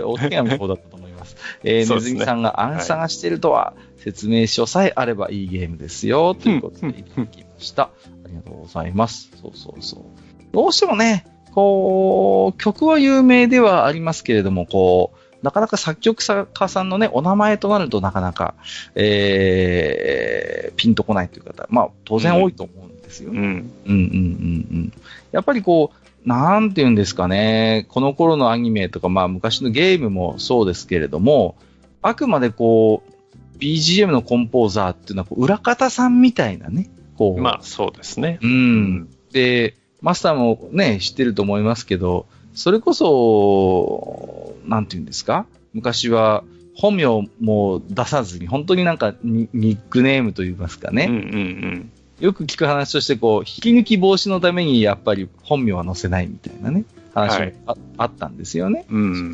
[0.05, 1.35] お手紙の方だったと思います。
[1.63, 7.83] えー、ね、ネズミさんが暗さがしてるとは、説明書さえあればいいゲームですよ、ということでいただきました。
[7.83, 7.89] あ
[8.27, 9.31] りがとうございます。
[9.41, 10.03] そうそうそう。
[10.51, 16.23] どうしてもね、こう、曲は有名ではありますけれども、こう、なかなか作曲
[16.53, 18.55] 家さんのね、お名前となるとなかなか、
[18.95, 23.31] えー、ピンとこないという方、まあ、当然多いと思うんですよ。
[23.31, 23.37] うん。
[23.37, 24.93] うん、うん、うん、うん。
[25.31, 31.57] やっぱりこう、なんて言うんですかね、この頃のアニメとか、まあ昔のゲームもそうですけれども、
[32.01, 37.41] あくまでこう、BGM のコンポーザーっていうのは、裏方さんみたいなね、こう。
[37.41, 38.39] まあそうですね。
[38.41, 39.09] うん。
[39.33, 45.47] で、マスターもね、知ってると思いますけど、それこそ、なんて言うんですか？
[45.73, 46.43] 昔は
[46.75, 47.05] 本名
[47.41, 51.07] も出さずに、本当になんかニックネームと言いますかね。
[51.09, 56.83] うんうんうん、よく聞く話として、こう、引き抜き防止のためにやっぱり本名は載せないみたいなね。
[57.13, 58.85] 話はいもあ,、あったんですよね。
[58.89, 59.33] うん。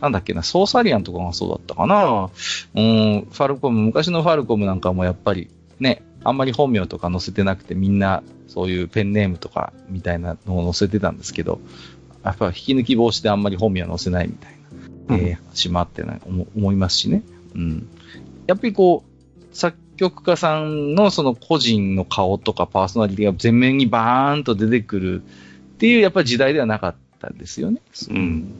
[0.00, 2.30] なんだっけな、ソーサリアンとかがそうだったかな。
[2.74, 11.60] うん、ファルコム、昔のファルコムなんかもやっぱりね、あんまり本名とか載せてなくてみんなそういうペンネームとかみたいなのを載せてたんですけど、
[12.24, 14.52] やっぱ引き抜き防止であんまり本名は載せないみたい
[15.08, 17.22] な、えー話もあってな思思いますしね。
[17.54, 17.88] うん。
[18.46, 27.80] やっぱりこう、作曲家さんのその個人の顔とかパーソナリティが前面にバーンと出てくるっていうやっぱり時代ではなかったですよね。
[28.10, 28.52] うん。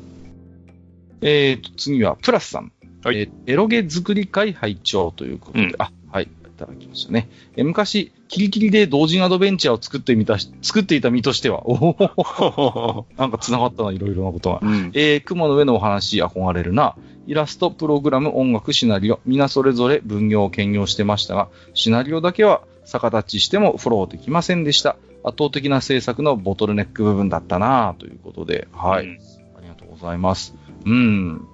[1.22, 2.72] えーと、次は、プラスさん。
[3.02, 7.28] はいえーエロゲ作り会拝聴ということで、うんあ、はい、いただきましたね。
[7.56, 14.60] えー昔、キリキリで同人アドベンチャーを作ってみたし、作っていた身としては、おお なんか繋がったな、いろいろなことが。
[14.62, 14.90] うん。
[14.94, 16.96] えー雲の上のお話、憧れるな。
[17.26, 24.96] イラスト、プログラム、音楽、シナリオ、皆それぞれ分業を兼業してましたが、シナリオだけは逆立ちしてもフォローできませんでした。
[25.22, 29.06] 圧倒的な制作のボトルネック部分だったなということで、はい。
[29.06, 29.18] うん
[29.56, 30.54] ありがとうございます。
[30.84, 31.46] うん。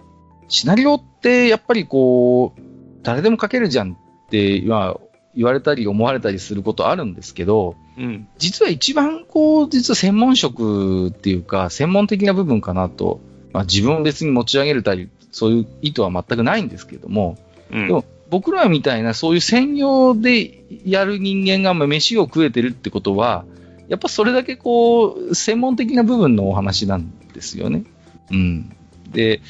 [0.48, 2.60] シナリオって、やっぱりこう、
[3.02, 3.96] 誰でも書けるじゃん
[4.31, 4.97] って、今、
[5.34, 8.28] 言われたり思われたりすることあるんですけど、うん。
[8.39, 13.20] 実は一番こう、実は専門職っていうか、専門的な部分かなと、
[13.52, 17.36] まあ自分を別に持ち上げるたり、そういう意図は全くないんですけども、
[17.70, 17.86] うん。
[17.89, 23.44] でも僕らみたいなそういう専業でやる人間がまあ飯を食えてるってことは、
[23.89, 27.84] やっぱそれだけこう、専門的な部分のお話なんですよね。
[28.31, 28.76] うん。
[29.12, 29.41] で、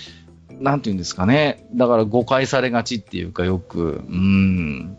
[0.60, 1.66] なんていうんですかね。
[1.74, 4.97] だから誤解されがちっていうかよく、うん。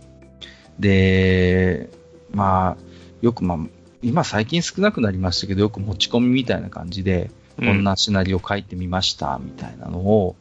[0.79, 1.89] で、
[2.33, 2.77] まあ、
[3.21, 3.57] よくまあ、
[4.01, 10.35] 今最近少なくなりましたけど、よく持ち込みみたいな感じで、こんなシナリオ書いてみました、みたいなのを、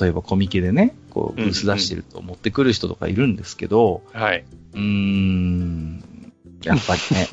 [0.00, 4.44] 例えばコミケでね、こう、ブース出してると持ってくる人とかいるんですけど、はい。
[4.74, 6.02] うーん、
[6.64, 7.28] やっぱりね、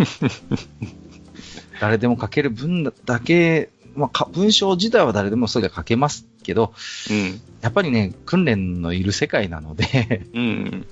[1.81, 6.73] 誰でも書ける分だけ、まあか、文章自体は誰でもそれは書けますけど、
[7.09, 7.41] うん。
[7.61, 10.85] やっぱりね、訓練のいる世界なので、うん。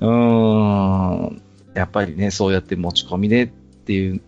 [0.00, 1.42] うーん、
[1.74, 4.20] やっぱりね、そうやって持ち込みでっていう、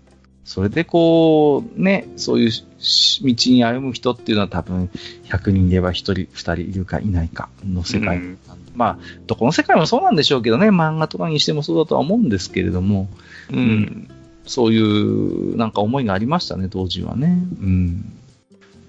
[0.45, 4.91] それでこう、ね、そういうし道に歩む人っていうのは多分、
[5.25, 8.39] 100人いれば1人、2人いるかいないかの世界なんで、
[8.75, 13.11] まあ、どこの世界もそうなんでしょうけどね、漫画とかにしてもそうだとは思うんですけれども、
[13.53, 14.09] うん。
[14.49, 17.39] そういうなんか思いがありましたね、当時はね。
[17.61, 18.13] うん。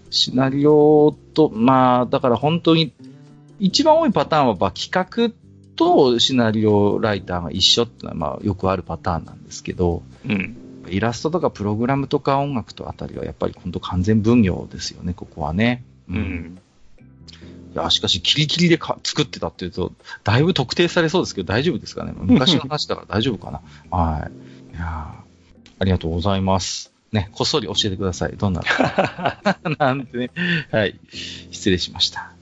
[0.10, 2.94] シナリオと、まあ、だから本当に、
[3.60, 5.32] 一番多いパターンは、まあ、企画
[5.76, 10.58] とシナリオライターが一緒ってのは、まあ、よくあるパターンなんですけど、うん。
[10.88, 15.84] イラストとかプログラムとか音楽とあたりは、やっぱり本当完全分業ですよね、ここはね。
[16.10, 16.14] う。
[16.14, 16.58] ん。
[17.76, 22.14] いや、しかし、キリキリでか作ってたっていうと、だいぶ特定されそうですけど、大丈夫ですかね？
[22.16, 23.62] 昔の話だから大丈夫かな？
[23.96, 24.76] はい。
[24.76, 25.09] いやー
[25.80, 26.94] ありがとうございます。
[27.12, 28.34] ね、こっそり教えてください。
[28.38, 28.62] どんな
[29.80, 30.32] なんてね。
[30.72, 31.00] はい。
[31.52, 32.34] 失礼しました。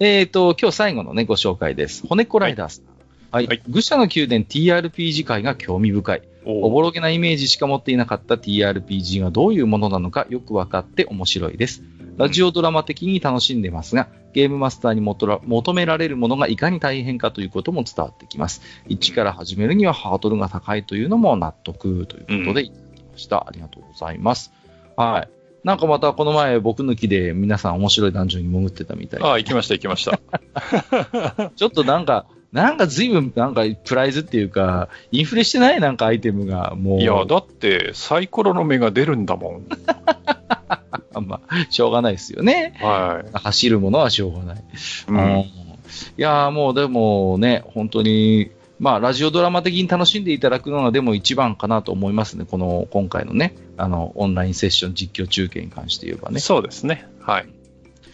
[0.00, 2.06] えっ、と、今日最後のね、ご紹介です。
[2.06, 2.84] 骨っこライダーさん。
[3.30, 3.46] はい。
[3.46, 6.22] はい愚者の宮殿 TRPG 界が興味深い。
[6.46, 11.82] おぼろげなイメージしか持っていなかった TRPG がどういうものなのかよく分かって面白いです。
[12.16, 18.62] ラジオドラマ的に楽しんでますが、ゲームマスターに求められるものがいかに大変かということも伝わってきます。
[18.88, 22.70] 一から始めるにはハードルが高いというのも納得ということで
[23.14, 23.46] ました。
[23.48, 24.52] ありがとうございます。
[24.96, 25.28] はい。
[25.66, 30.20] なんかまたこの前僕抜きで皆さん面白いダンジョンに潜ってたみたいでああ、行きました、行きました。
[31.56, 35.80] ちょっとなんか、なんか随分なんかプライズっていうか、インフレしてない？
[35.80, 37.00] なんかアイテムがもう。
[37.00, 39.66] いや、だって、サイコロの目が出るんだもん。
[41.26, 42.74] まあ、しょうがないですよね。
[42.80, 44.56] は走るものはしょうがない。
[44.58, 44.60] い。
[45.08, 45.44] うん
[46.16, 52.44] いやーもうでもね、本当に、まあ、ラジオドラマ的に楽しんでいただくのがでも一番かなと思いますね。
[52.44, 56.40] この、今回のね、あの、オンラインセッション実況中継に関して言えばね。
[56.40, 57.06] そうですね。
[57.20, 57.48] はい。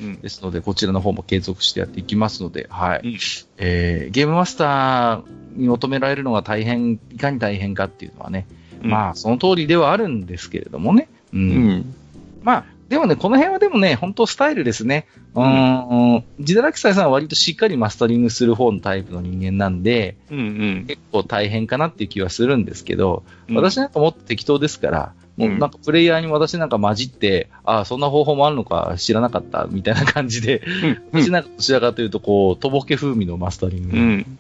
[0.00, 0.20] うん。
[0.20, 3.00] ですので、こちらの方も継続してやっていきますので、はい。
[3.04, 3.18] うん
[3.58, 8.46] えーゲームマスターに求められるのが大変、いかに大変かっていうのはね、
[8.82, 11.08] まあ、その通りではあるんですけれどもね。
[11.32, 11.36] う。
[11.36, 11.94] うんん。
[12.42, 15.06] まあ、でもね、この辺はでもね、本当スタイルですね。
[15.36, 16.24] うーん。
[16.40, 20.38] ジダラキサイさんは割としっかりマスタリングする方のタイプの人間なんで、うん。
[20.38, 20.84] うん。
[20.88, 33.96] 結構大変かなっていう気はするんですけど、うん私なんかもっと適当ですから、もうなんかプレイヤーに私なんか混じって、ああ、そんな方法もあるのか知らなかったみたいな感じで、うん 私なんかどちらかというと、こう、とぼけ風味のマスタリング。
[33.96, 34.02] うん。
[34.02, 34.38] うん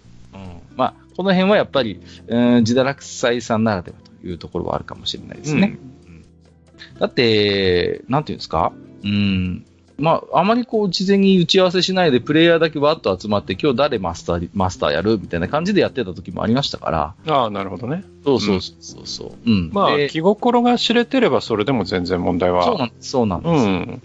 [0.76, 5.78] まあ、この辺はやっぱり、うん、ジダラクサイさんならではというところはあるかもしれないですね。
[6.98, 8.72] だって、なんていうんですか？
[9.04, 9.64] うん。
[9.98, 17.14] まあ、あまりこう、事前に打ち合わせしないで、プレイヤーだけわっと集まって、今日誰マスター、マスターやるみたいな感じでやってた時もありましたから。
[17.26, 18.02] ああ、なるほどね。
[18.24, 19.32] そうそうそうそう。
[19.44, 19.70] うん。
[19.74, 22.64] まあ、で気心が知れてればそれでも全然問題は。
[22.64, 23.64] そうなんです、そうなんです。
[23.66, 24.02] うん。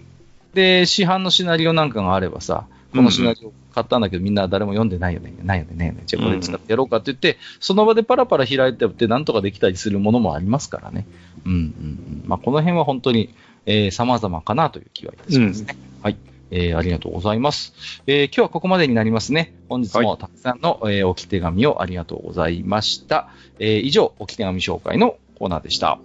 [0.52, 2.66] で、市販のシナリオなんかがあればさ、
[2.96, 6.02] このシナリオ買ったんだけど、みんな誰も読んでないよね、ないよね、ないよね。
[6.06, 11.06] じゃあこれ使ってやろうかって言って、その場でパラパラ開いてってなんとかできたりするものもありますからね。
[11.44, 12.22] うんうんうん。
[12.26, 13.34] まあ、この辺は本当に、
[13.66, 15.76] えー、様々かなという気はいたしますね。
[16.02, 16.16] はい。
[16.50, 17.74] えー、ありがとうございます。
[18.06, 19.54] えー、今日はここまでになりますね。
[19.68, 23.28] 本日もたくさんの、えー、置き手紙をありがとうございました。
[23.58, 25.98] えー、以上、置き手紙紹介のコーナーでした。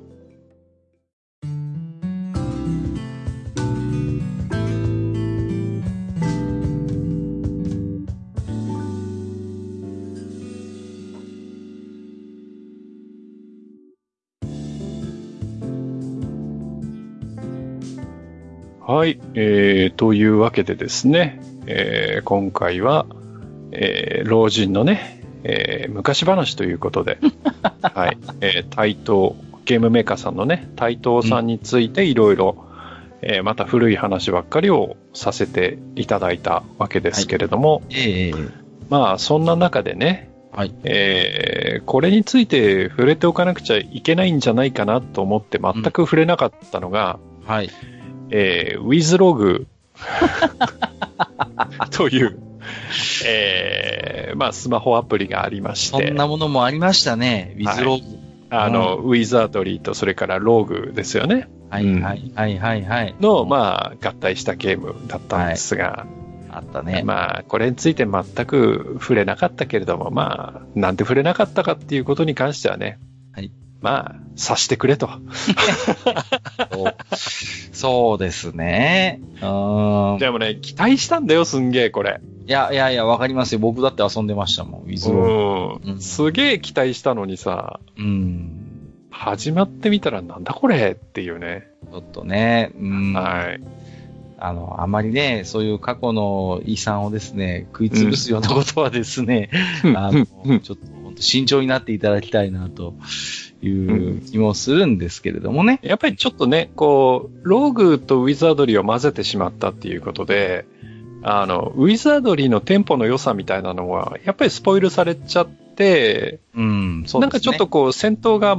[18.91, 23.05] はい、えー、というわけでですね、えー、今回は、
[23.71, 27.17] えー、老人のね、えー、昔話ということで、
[27.81, 32.65] はい、えー、台東、ゲームメーカーさんのね、台東さんについていろいろ、
[33.21, 38.33] えー、また古い話ばっかりをさせていただいたわけですけれども、ええ
[38.89, 40.73] まあ、そんな中でね、はい。
[40.83, 47.69] えー、これについて触れておかなくちゃいけないんじゃないかなと思って全く触れなかったのが、はい。
[48.31, 49.65] えー、WizLog
[51.91, 52.39] という、
[53.25, 57.55] えー、まあ、スマホアプリがありましてそん、なものもありましたね。
[57.57, 58.17] ウィズローグ。
[58.49, 61.47] あの、ウィザードリーとそれからローグですよね。
[61.69, 63.15] はい、うんはい、はい、はい、はい。
[63.21, 66.05] の、まあ、合体したゲームだったんですが、
[66.49, 67.01] あったね。
[67.05, 72.99] まあ、これについて全く触れなかったけれども、まあ、なんで触れなかったかっていうことに関してはね、
[73.33, 73.51] はい。
[73.81, 75.09] まあ、察してくれと。
[77.73, 79.19] そうですね。
[79.39, 82.21] でもね、期待したんだよ、すんげえ、これ。
[82.47, 83.59] いや、いやいや、わかりますよ。
[83.59, 88.67] 僕だって遊んでましたもん、ウィズすげえ期待したのにさ、うん。
[89.09, 91.67] 始まってみたらなんだこれっていうね。
[91.91, 93.13] ちょっとね、うん。
[93.13, 93.61] はい。
[94.37, 99.49] あの、あまりね、そういう過去の遺産をですね、食い潰すようなことはですね、
[99.95, 102.95] あうんの、ちょっと慎重になっていただきたいなと
[103.61, 105.79] いう気もするんですけれどもね。
[105.83, 110.65] やっぱりちょっとね、こう、ローグとウィザードリーを混ぜてしまったっていうことで、
[111.23, 117.21] あの、ウィザードリーのテンポの良さみたいなのは、やっぱりスポイルされちゃって、うん、そうですね。
[117.21, 118.57] なんかちょっとこう、戦闘が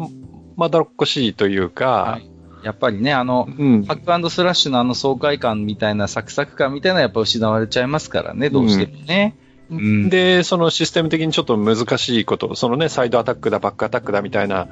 [0.56, 2.32] まだろっこしいというか、はい
[2.62, 9.36] やっぱりね、あの、うんハックスラッシュのあの爽快感みたいなサクサク感みたいなやっぱ失われちゃいますからね、どうしてもね。
[9.72, 14.68] うんで、そのシステム的にちょっと難しいこと、そのね、サイドアタックだ、バックアタックだみたいな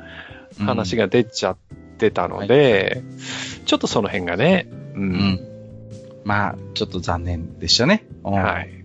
[0.58, 1.04] 話が。
[1.04, 1.56] が出ちゃっ
[1.98, 3.02] てたので、
[3.64, 5.00] ちょっとその辺がね、う。
[5.00, 5.40] うんん。
[6.24, 8.06] まあ、ちょっと残念でしたね。
[8.24, 8.80] うんはい。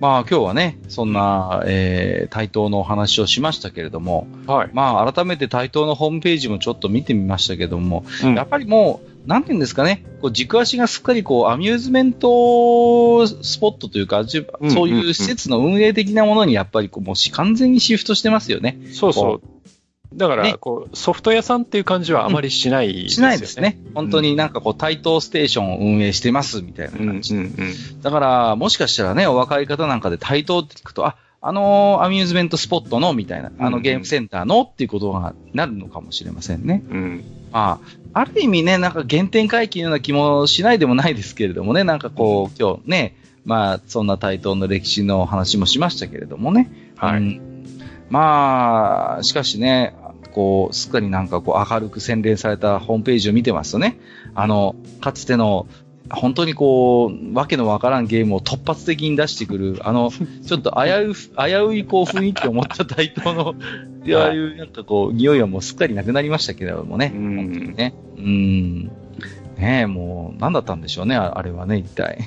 [0.00, 4.70] まあ今日はね、そんな、えー、対等のお話をしましたけれども、はい。
[4.72, 18.78] まあ改めて対等のホームページもちょっと見てみましたけども、うんやっぱりもう、なんていうんですかね、こう軸足がすっかりこう、アミューズメントスポットというか、そういう施設の運営的なものにやっぱりこう、もうし完全にシフトしてますよね。
[18.92, 19.40] そうそう。
[20.16, 23.78] だから、ねこう、ソフト屋さんっていう感じはあまりしない、しないですね。。
[23.94, 27.34] 本当になんかこう、対等ステーションを運営してますみたいなうん、うん、感じ。
[27.34, 28.02] うん。
[28.02, 36.82] だから、もしかしたらね、お若い方なんかで対等って聞くと、あ、あのーアミューズメントスポットのみたいな、あうんうんのゲームセンターのっていうことがなるのかもしれませんね。
[36.88, 37.24] うん。
[37.52, 46.70] まあ、ある意味ね、なんか原点回帰のような気もしないでもないですけれどもね、なんかこう、今日ね、まあ、そんな対等の歴史の話もしましたけれどもね。
[46.96, 47.18] はい。
[47.18, 47.54] うん
[48.10, 49.94] まあ、しかしね、
[50.32, 53.98] こう、すっかりなんかこう明るく洗練されたホームページを見てますとね、
[54.34, 55.66] あの、かつての、
[56.10, 60.10] 本当にこう、わけのわからんゲームを突発的に出してくる、あの、
[60.46, 63.54] ちょっと危う、危ういこう雰囲気を持った対等の、
[64.18, 67.12] ああいうなんかこう、匂いはもうすっかりなくなりましたけれどもね。
[67.14, 67.94] うん本当にね。
[68.18, 68.90] うん。
[69.58, 72.18] ねえ、もう、何だったんでしょうね、ああれはね、一体。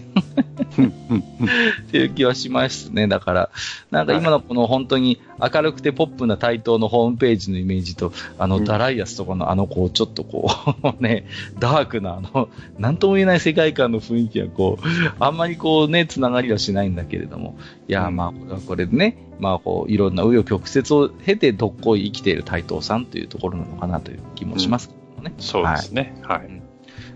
[1.87, 3.07] っていう気はしますね。
[3.07, 3.49] だから、
[3.91, 10.49] なんか今のこの本当に明るくてポップな台頭のホームページのイメージと、あの、うんダライアスとかのあの、こう、ちょっとこ
[10.83, 11.25] う、 ね、
[11.59, 14.85] ダークなあの、なんとも言えない世界観の雰囲気はこう、
[15.19, 17.57] あんまりこうね、つながりはしないんだけれども、
[17.87, 25.33] いや、うんまあ、これはこれでね、まあ、こう、いろんな紆余曲折を経て、どっこい生きている台頭さんというところなのかなという気もしますけどもね。
[25.37, 26.19] そうですね。
[26.23, 26.66] はい。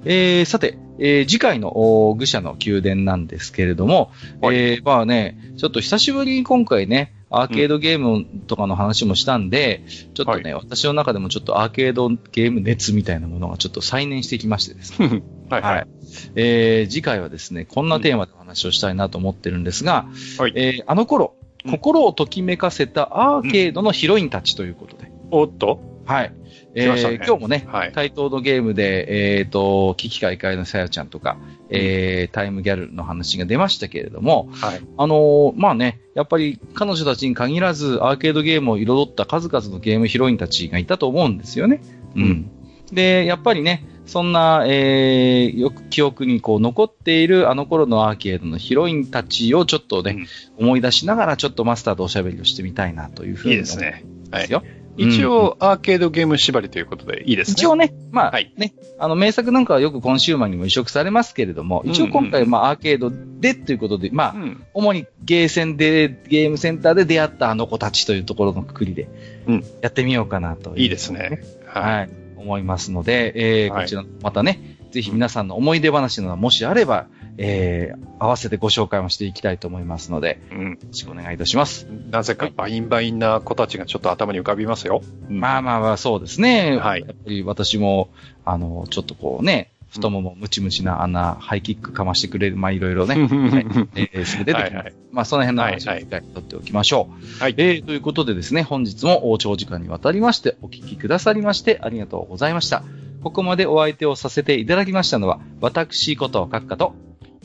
[0.06, 1.72] えー、さて、えー次回の
[2.10, 4.58] お愚者の宮殿なんですけれども、はい。
[4.58, 15.24] えーまあね、ちょっと久しぶりに今回ね、アーケードゲームとかの話もしたんで、ちょっとね、私の中でもちょっとアーケードゲーム熱みたいなものがちょっと再燃してきましてですね。
[15.50, 15.88] はいはい。
[16.36, 20.08] えー次回はですね、こんなテーマでお話をしたいなと思ってるんですが、
[20.38, 20.54] はい。
[20.56, 21.72] えーあの頃、うん。
[21.72, 26.34] 心をときめかせたアーケードのヒロインたちということで、おっとはい。
[26.76, 27.92] え来ましたねー今日もね、はい。
[27.92, 31.38] 対等のゲームで、えっ、と、危機開会のさやちゃんとか、
[31.70, 34.82] えータイムギャルの話が出ましたけれども、はい。
[34.98, 41.82] あのーまあね、やっぱり彼女たちに限らずアーケードゲームを彩った数々のゲームヒロインたちがいたと思うんですよね。
[42.16, 42.52] うん。
[42.92, 50.26] で、やっぱりね、そんな、えー、よく記憶にこう残っているあの頃のアーケードのヒロインたちをちょっとね、
[50.58, 53.86] 思い出しながらちょっとマスターとおしゃべりをしてみたいなというふうにいいですね。
[53.86, 54.64] はい思うんですよ。
[54.98, 57.53] 一応、アーケードゲーム縛りということでいいですね。
[57.58, 64.64] 一応ね、まあ、はいね、あの、名作なんかはよくコンシューマーにも移植されますけれども、一応今回、うんまあ、アーケードでということで、まあう、ん。
[64.74, 69.08] 主にゲーセンで、ゲームセンターで出会ったあの子たちというところのくくりで
[69.48, 70.80] うん、やってみようかなという。
[70.82, 71.42] いいですね。
[71.66, 71.84] はい。
[72.00, 72.10] はい。
[72.38, 80.72] 思いますので、えーはいこちら、またね、ぜひ皆さんの思い出話などもしあれば、えー合わせてご紹介もしていきたいと思いますので、うん。
[80.74, 81.88] よろしくお願いいたします。
[82.11, 85.01] なぜかバインバインな子たちがちょっと頭に浮かびますよ。
[85.27, 86.77] まあまあまあ、そうですね。
[86.77, 88.10] はいやっぱり私も、
[88.45, 94.76] あの、ちょっとこうね、太ももムチムチなあんなハイキックかましてくれる、まあいろいろね、 はいえー、すぐ出てきます。
[94.76, 97.42] はいはいまあその辺の話をはいはい一回取っておきましょう。
[97.43, 102.84] はいえー、ということでですね、本日も長時間にわたりましてお聞きくださりましてありがとうございました。
[103.24, 106.95] ここまでお相手をさせていただきましたのは、私こと閣下と、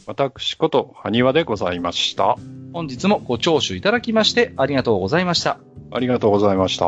[0.05, 2.37] 私こと、埴輪でございました。
[2.73, 5.59] 本日もご聴取いただきましてありがとうございました。
[5.91, 6.87] ありがとうございました。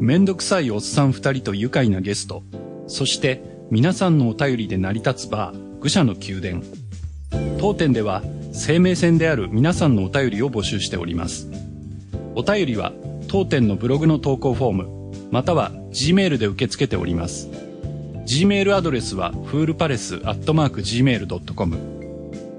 [0.00, 2.42] めんどくさいおっさん二人と愉快なゲスト、
[2.86, 6.62] そして皆さんのお便りで成り立つバー、愚者の宮殿。
[7.58, 11.48] 当店では生命線である皆さんのお便りを募集しております。
[12.34, 12.92] お便りは
[13.28, 17.65] 当店のブログの投稿フォーム、または G メールで受け付けております。
[18.26, 21.76] G メールアドレスはフールパレスアットマーク Gmail.com。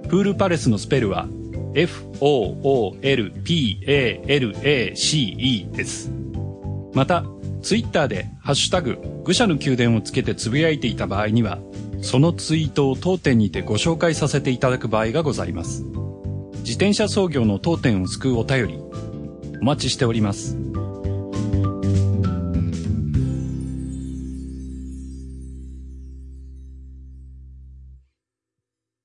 [0.08, 1.28] フールパレスのスペルは
[1.76, 2.98] F-O-O-L-P-A-L-A-C-E
[5.74, 6.10] です。
[6.94, 7.26] また、
[7.62, 11.60] ツイッターでハッシュタグ、愚者の宮殿をつけてつぶやいていた場合には、
[12.02, 15.84] そのツイートを当店にてご紹介させていただく場合がございます。
[16.60, 18.80] 自転車操業の当店を救うお便り、
[19.62, 20.58] お待ちしております。